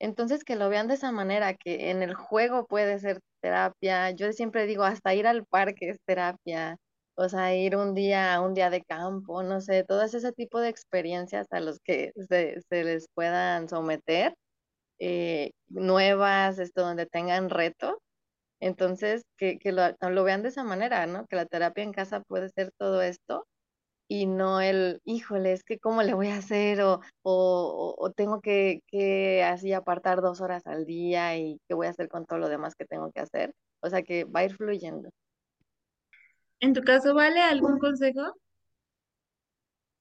Entonces, 0.00 0.44
que 0.44 0.56
lo 0.56 0.68
vean 0.70 0.88
de 0.88 0.94
esa 0.94 1.12
manera, 1.12 1.54
que 1.54 1.90
en 1.90 2.02
el 2.02 2.14
juego 2.14 2.66
puede 2.66 2.98
ser 3.00 3.20
terapia. 3.40 4.10
Yo 4.12 4.32
siempre 4.32 4.66
digo, 4.66 4.84
hasta 4.84 5.14
ir 5.14 5.26
al 5.26 5.44
parque 5.46 5.90
es 5.90 5.98
terapia. 6.06 6.78
O 7.16 7.28
sea, 7.28 7.54
ir 7.54 7.76
un 7.76 7.94
día 7.94 8.34
a 8.34 8.40
un 8.40 8.54
día 8.54 8.70
de 8.70 8.82
campo, 8.82 9.42
no 9.42 9.60
sé, 9.60 9.84
todo 9.84 10.02
ese 10.02 10.32
tipo 10.32 10.58
de 10.60 10.70
experiencias 10.70 11.46
a 11.50 11.60
los 11.60 11.78
que 11.80 12.12
se, 12.28 12.62
les 12.70 13.06
puedan 13.14 13.68
someter, 13.68 14.34
eh, 15.00 15.52
nuevas, 15.68 16.58
esto, 16.58 16.82
donde 16.82 17.06
tengan 17.06 17.50
reto. 17.50 18.00
Entonces, 18.60 19.24
que, 19.38 19.58
lo, 19.72 19.82
lo 20.10 20.24
vean 20.24 20.42
de 20.42 20.50
esa 20.50 20.64
manera, 20.64 21.06
¿no? 21.06 21.26
Que 21.26 21.36
la 21.36 21.46
terapia 21.46 21.84
en 21.84 21.92
casa 21.92 22.22
puede 22.22 22.50
ser 22.50 22.72
todo 22.78 23.02
esto 23.02 23.46
y 24.12 24.26
no 24.26 24.60
el, 24.60 25.00
híjole, 25.04 25.52
es 25.52 25.62
que 25.62 25.78
cómo 25.78 26.02
le 26.02 26.14
voy 26.14 26.26
a 26.26 26.38
hacer 26.38 26.80
o, 26.82 27.00
o, 27.22 28.12
tengo 28.16 28.40
que, 28.40 28.82
que, 28.88 29.44
así 29.44 29.72
apartar 29.72 30.20
dos 30.20 30.40
horas 30.40 30.66
al 30.66 30.84
día 30.84 31.36
y 31.36 31.60
qué 31.68 31.74
voy 31.74 31.86
a 31.86 31.90
hacer 31.90 32.08
con 32.08 32.26
todo 32.26 32.40
lo 32.40 32.48
demás 32.48 32.74
que 32.74 32.84
tengo 32.84 33.12
que 33.12 33.20
hacer. 33.20 33.54
O 33.78 33.88
sea 33.88 34.02
que 34.02 34.24
va 34.24 34.40
a 34.40 34.44
ir 34.46 34.56
fluyendo. 34.56 35.10
¿En 36.58 36.72
tu 36.72 36.82
caso, 36.82 37.14
Vale, 37.14 37.40
algún 37.40 37.78
consejo? 37.78 38.34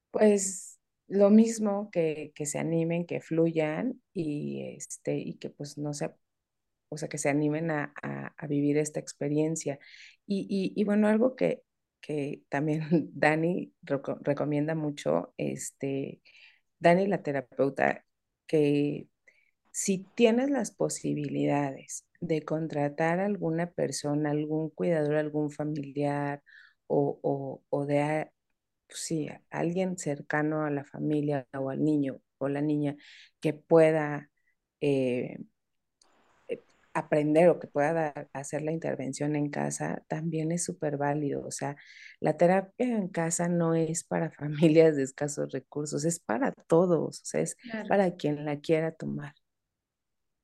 Pues 0.10 0.80
lo 1.08 1.30
mismo, 1.30 1.92
que, 1.92 2.32
que 2.34 2.48
se 2.48 2.58
animen, 2.58 3.06
que 3.06 3.22
fluyan 3.22 4.02
y, 4.12 4.74
este, 4.76 5.20
y 5.20 5.36
que 5.36 5.52
pues 5.52 5.78
no 5.78 5.94
se, 5.94 6.10
o 6.90 6.98
sea, 6.98 7.10
que 7.10 7.20
se 7.20 7.30
animen 7.30 7.70
a, 7.70 7.94
a, 8.02 8.48
vivir 8.48 8.80
esta 8.80 9.00
experiencia. 9.00 9.78
Y, 10.26 10.48
y, 10.50 10.74
y 10.76 10.84
bueno, 10.84 11.08
algo 11.08 11.36
que, 11.36 11.62
que 12.02 12.44
también 12.50 12.82
Dani 13.14 13.74
recomienda 14.22 14.76
mucho, 14.76 15.34
este, 15.38 16.22
Dani 16.80 17.08
la 17.08 17.24
terapeuta, 17.24 18.06
que 18.48 19.08
si 19.72 20.00
tienes 20.16 20.50
las 20.50 20.72
posibilidades 20.72 22.06
de 22.22 22.44
contratar 22.44 23.20
a 23.20 23.26
alguna 23.26 23.72
persona, 23.72 24.32
algún 24.32 24.70
cuidador, 24.72 25.16
algún 25.16 25.52
familiar 25.52 26.44
o, 26.88 27.62
o, 27.70 27.86
de 27.86 28.32
sí, 28.90 29.30
alguien 29.52 29.98
cercano 29.98 30.64
a 30.66 30.72
la 30.72 30.84
familia 30.86 31.48
o 31.58 31.70
al 31.70 31.84
niño 31.84 32.22
o 32.40 32.50
la 32.50 32.62
niña 32.62 32.98
que 33.40 33.54
pueda 33.54 34.30
eh, 34.82 35.40
aprender 37.00 37.50
o 37.50 37.60
que 37.60 37.68
pueda 37.68 38.30
hacer 38.34 38.62
la 38.62 38.72
intervención 38.72 39.36
en 39.36 39.50
casa 39.50 40.04
también 40.08 40.52
es 40.52 40.64
súper 40.64 40.98
válido. 40.98 41.46
O 41.46 41.52
sea, 41.52 41.76
la 42.20 42.38
terapia 42.38 42.88
en 42.88 43.08
casa 43.10 43.50
no 43.50 43.76
es 43.76 44.04
para 44.04 44.32
familias 44.32 44.96
de 44.96 45.04
escasos 45.04 45.52
recursos, 45.52 46.06
es 46.06 46.20
para 46.20 46.52
todos, 46.54 47.22
o 47.22 47.26
sea, 47.26 47.42
es 47.42 47.58
para 47.88 48.16
quien 48.16 48.46
la 48.46 48.60
quiera 48.60 48.92
tomar. 48.92 49.34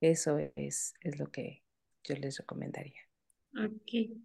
Eso 0.02 0.38
es, 0.56 0.94
es 1.02 1.20
lo 1.20 1.32
que 1.32 1.64
yo 2.04 2.16
les 2.16 2.38
recomendaría. 2.38 3.02
Ok. 3.58 4.18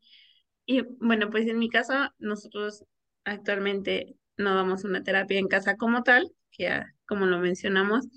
Y 0.67 0.83
bueno, 1.01 1.31
pues 1.31 1.47
en 1.47 1.59
mi 1.59 1.71
caso, 1.71 1.95
nosotros 2.19 2.85
actualmente 3.25 4.17
no 4.37 4.55
damos 4.55 4.85
una 4.85 5.03
terapia 5.03 5.39
en 5.39 5.49
casa 5.49 5.77
como 5.77 6.03
tal, 6.03 6.33
que 6.51 6.65
ya, 6.65 6.95
como 7.07 7.27
lo 7.27 7.39
mencionamos, 7.39 8.09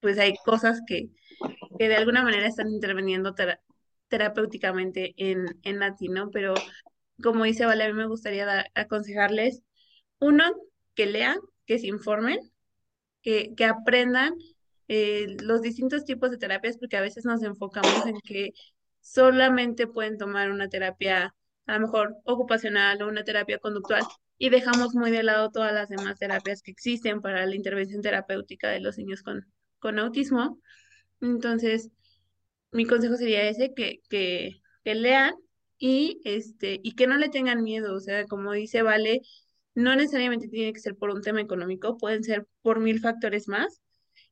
pues 0.00 0.18
hay 0.18 0.34
cosas 0.44 0.82
que 0.86 1.08
que 1.78 1.88
de 1.88 1.96
alguna 1.96 2.22
manera 2.22 2.46
están 2.46 2.68
interviniendo 2.68 3.34
terapéuticamente 4.08 5.14
en, 5.16 5.46
en 5.62 5.78
latino, 5.78 6.30
pero 6.32 6.54
como 7.22 7.44
dice 7.44 7.66
Vale, 7.66 7.92
me 7.92 8.06
gustaría 8.06 8.66
aconsejarles, 8.74 9.62
uno, 10.18 10.44
que 10.94 11.06
lean, 11.06 11.38
que 11.66 11.78
se 11.78 11.86
informen, 11.86 12.38
que, 13.22 13.54
que 13.56 13.64
aprendan 13.64 14.34
eh, 14.88 15.36
los 15.42 15.62
distintos 15.62 16.04
tipos 16.04 16.30
de 16.30 16.38
terapias, 16.38 16.76
porque 16.78 16.96
a 16.96 17.00
veces 17.00 17.24
nos 17.24 17.42
enfocamos 17.42 18.06
en 18.06 18.20
que 18.20 18.50
solamente 19.00 19.86
pueden 19.86 20.18
tomar 20.18 20.50
una 20.50 20.68
terapia, 20.68 21.34
a 21.66 21.74
lo 21.74 21.80
mejor 21.80 22.16
ocupacional 22.24 23.02
o 23.02 23.08
una 23.08 23.24
terapia 23.24 23.58
conductual, 23.58 24.02
y 24.36 24.50
dejamos 24.50 24.94
muy 24.94 25.10
de 25.10 25.22
lado 25.22 25.50
todas 25.50 25.72
las 25.72 25.88
demás 25.88 26.18
terapias 26.18 26.62
que 26.62 26.70
existen 26.70 27.20
para 27.20 27.46
la 27.46 27.54
intervención 27.54 28.02
terapéutica 28.02 28.68
de 28.70 28.80
los 28.80 28.98
niños 28.98 29.22
con, 29.22 29.46
con 29.78 29.98
autismo. 29.98 30.58
Entonces, 31.20 31.90
mi 32.72 32.86
consejo 32.86 33.16
sería 33.16 33.48
ese, 33.48 33.74
que, 33.74 34.00
que, 34.08 34.60
que 34.84 34.94
lean 34.94 35.34
y, 35.78 36.20
este, 36.24 36.80
y 36.82 36.94
que 36.94 37.06
no 37.06 37.16
le 37.16 37.28
tengan 37.28 37.62
miedo. 37.62 37.94
O 37.94 38.00
sea, 38.00 38.26
como 38.26 38.52
dice 38.52 38.82
Vale, 38.82 39.22
no 39.74 39.96
necesariamente 39.96 40.48
tiene 40.48 40.72
que 40.72 40.80
ser 40.80 40.96
por 40.96 41.10
un 41.10 41.22
tema 41.22 41.40
económico, 41.40 41.96
pueden 41.98 42.24
ser 42.24 42.46
por 42.62 42.80
mil 42.80 43.00
factores 43.00 43.48
más. 43.48 43.80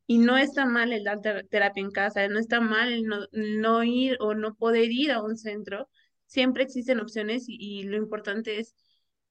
Y 0.07 0.19
no 0.19 0.37
está 0.37 0.67
mal 0.67 0.93
el 0.93 1.05
dar 1.05 1.21
terapia 1.51 1.83
en 1.83 1.91
casa, 1.91 2.29
no 2.29 2.39
está 2.39 2.61
mal 2.61 2.93
el 2.93 3.05
no, 3.05 3.27
no 3.33 3.85
ir 3.85 4.17
o 4.21 4.35
no 4.35 4.55
poder 4.57 4.91
ir 4.93 5.13
a 5.13 5.23
un 5.23 5.37
centro. 5.37 5.89
Siempre 6.27 6.65
existen 6.65 7.01
opciones 7.01 7.45
y, 7.49 7.57
y 7.61 7.85
lo 7.85 7.97
importante 7.97 8.59
es 8.61 8.75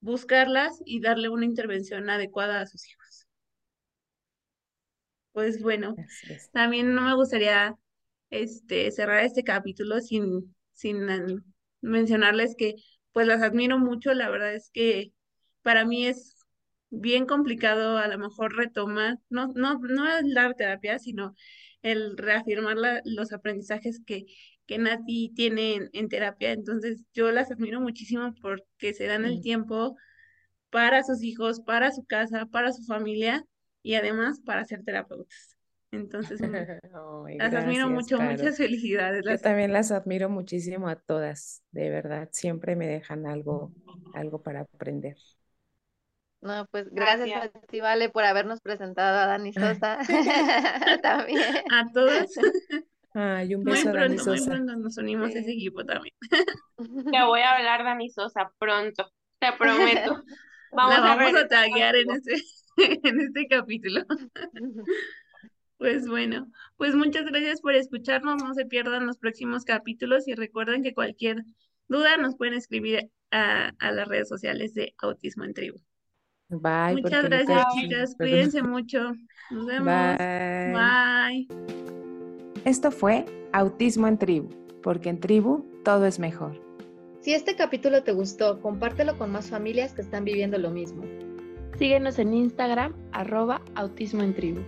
buscarlas 0.02 0.82
y 0.86 1.02
darle 1.02 1.30
una 1.30 1.46
intervención 1.46 2.10
adecuada 2.10 2.62
a 2.62 2.68
sus 2.68 2.88
hijos. 2.90 3.01
Pues 5.34 5.62
bueno, 5.62 5.96
también 6.52 6.94
no 6.94 7.04
me 7.04 7.16
gustaría 7.16 7.76
este, 8.30 8.92
cerrar 8.92 9.24
este 9.24 9.44
capítulo 9.44 10.00
sin, 10.02 10.56
sin 10.74 11.08
mencionarles 11.82 12.56
que 12.58 12.76
pues 13.14 13.28
las 13.28 13.42
admiro 13.42 13.80
mucho. 13.80 14.14
La 14.14 14.30
verdad 14.30 14.54
es 14.54 14.70
que 14.74 15.14
para 15.62 15.86
mí 15.86 16.06
es 16.06 16.36
bien 16.90 17.26
complicado 17.26 17.98
a 17.98 18.08
lo 18.08 18.18
mejor 18.18 18.56
retomar, 18.56 19.18
no, 19.30 19.48
no, 19.56 19.80
no 19.80 20.18
el 20.18 20.34
dar 20.34 20.56
terapia, 20.56 21.00
sino 21.00 21.36
el 21.82 22.18
reafirmar 22.18 22.76
los 23.06 23.32
aprendizajes 23.32 24.02
que, 24.06 24.26
que 24.66 24.78
Nati 24.78 25.32
tiene 25.34 25.90
en, 25.94 26.10
terapia. 26.10 26.52
Entonces 26.52 27.04
yo 27.14 27.32
las 27.32 27.52
admiro 27.52 27.80
muchísimo 27.80 28.34
porque 28.42 28.94
se 28.94 29.06
dan 29.06 29.26
el 29.26 29.42
tiempo 29.42 29.96
para 30.70 31.04
sus 31.04 31.24
hijos, 31.24 31.62
para 31.62 31.92
su 31.92 32.04
casa, 32.06 32.46
para 32.46 32.74
su 32.74 32.84
familia 32.84 33.46
y 33.84 33.96
además 33.96 34.42
para 34.46 34.66
ser 34.66 34.84
terapeutas. 34.84 35.58
Entonces, 35.92 36.40
las 37.38 37.54
admiro 37.54 37.90
mucho, 37.90 38.20
muchas 38.20 38.58
felicidades. 38.58 39.24
Yo 39.26 39.38
también 39.38 39.74
las 39.74 39.92
admiro 39.92 40.30
muchísimo 40.30 40.88
a 40.88 40.96
todas, 40.96 41.64
de 41.72 41.90
verdad, 41.90 42.30
siempre 42.32 42.76
me 42.76 42.88
dejan 42.88 43.26
algo, 43.26 43.72
algo 44.14 44.42
para 44.42 44.62
aprender. 44.62 45.18
No, 46.42 46.66
pues 46.72 46.90
gracias, 46.92 47.52
a 47.54 47.60
ti, 47.68 47.82
Vale, 47.82 48.10
por 48.10 48.24
habernos 48.24 48.62
presentado 48.62 49.20
a 49.20 49.28
Dani 49.28 49.54
Sosa. 49.54 50.00
también. 51.04 51.42
A 51.72 51.92
todos. 51.94 52.32
Ay, 53.14 53.54
un 53.54 53.64
beso 53.64 53.90
muy 53.90 53.94
pronto, 53.94 54.00
Dani 54.00 54.18
Sosa. 54.18 54.50
Muy 54.50 54.58
pronto 54.58 54.76
nos 54.78 54.98
unimos 54.98 55.36
a 55.36 55.40
ese 55.40 55.52
equipo 55.52 55.86
también. 55.86 56.16
Te 56.78 57.24
voy 57.26 57.42
a 57.42 57.58
hablar, 57.58 57.84
Dani 57.84 58.10
Sosa, 58.10 58.52
pronto, 58.58 59.12
te 59.40 59.52
prometo. 59.58 60.24
Vamos 60.72 60.96
La 60.96 61.02
vamos 61.02 61.36
a, 61.36 61.40
a 61.42 61.48
taguear 61.48 61.96
en 61.98 62.12
este, 62.12 62.42
en 63.04 63.22
este 63.22 63.48
capítulo. 63.48 64.06
Pues 65.78 66.08
bueno, 66.08 66.48
pues 66.78 66.94
muchas 66.94 67.26
gracias 67.26 67.60
por 67.60 67.74
escucharnos. 67.74 68.44
No 68.44 68.54
se 68.54 68.68
pierdan 68.68 69.08
los 69.08 69.18
próximos 69.18 69.66
capítulos 69.66 70.28
y 70.28 70.36
recuerden 70.36 70.84
que 70.84 70.94
cualquier 70.94 71.44
duda 71.88 72.18
nos 72.18 72.36
pueden 72.36 72.54
escribir 72.54 73.10
a, 73.32 73.74
las 73.80 74.08
redes 74.08 74.30
sociales 74.30 74.76
de 74.76 74.94
Autismo 75.00 75.44
en 75.44 75.56
Tribu. 75.56 75.80
Bye. 76.50 77.02
Muchas 77.02 77.24
gracias, 77.24 77.66
chicas. 77.74 78.16
Cuídense 78.16 78.62
mucho. 78.62 79.14
Nos 79.50 79.66
vemos. 79.66 79.88
Bye. 79.88 81.48
Bye. 81.48 81.48
Esto 82.64 82.92
fue 82.92 83.26
Autismo 83.52 84.08
en 84.08 84.20
Tribu, 84.20 84.50
porque 84.84 85.10
en 85.10 85.20
Tribu 85.20 85.66
todo 85.84 86.06
es 86.06 86.20
mejor. 86.20 86.62
Si 87.22 87.34
este 87.34 87.56
capítulo 87.56 88.04
te 88.04 88.12
gustó, 88.12 88.62
compártelo 88.62 89.18
con 89.18 89.32
más 89.32 89.50
familias 89.50 89.94
que 89.94 90.02
están 90.02 90.26
viviendo 90.26 90.60
lo 90.60 90.70
mismo. 90.70 91.04
Síguenos 91.82 92.20
en 92.20 92.36
Instagram, 92.36 92.94
arroba 93.12 93.64
autismo 93.74 94.22
en 94.22 94.36
tribu. 94.36 94.62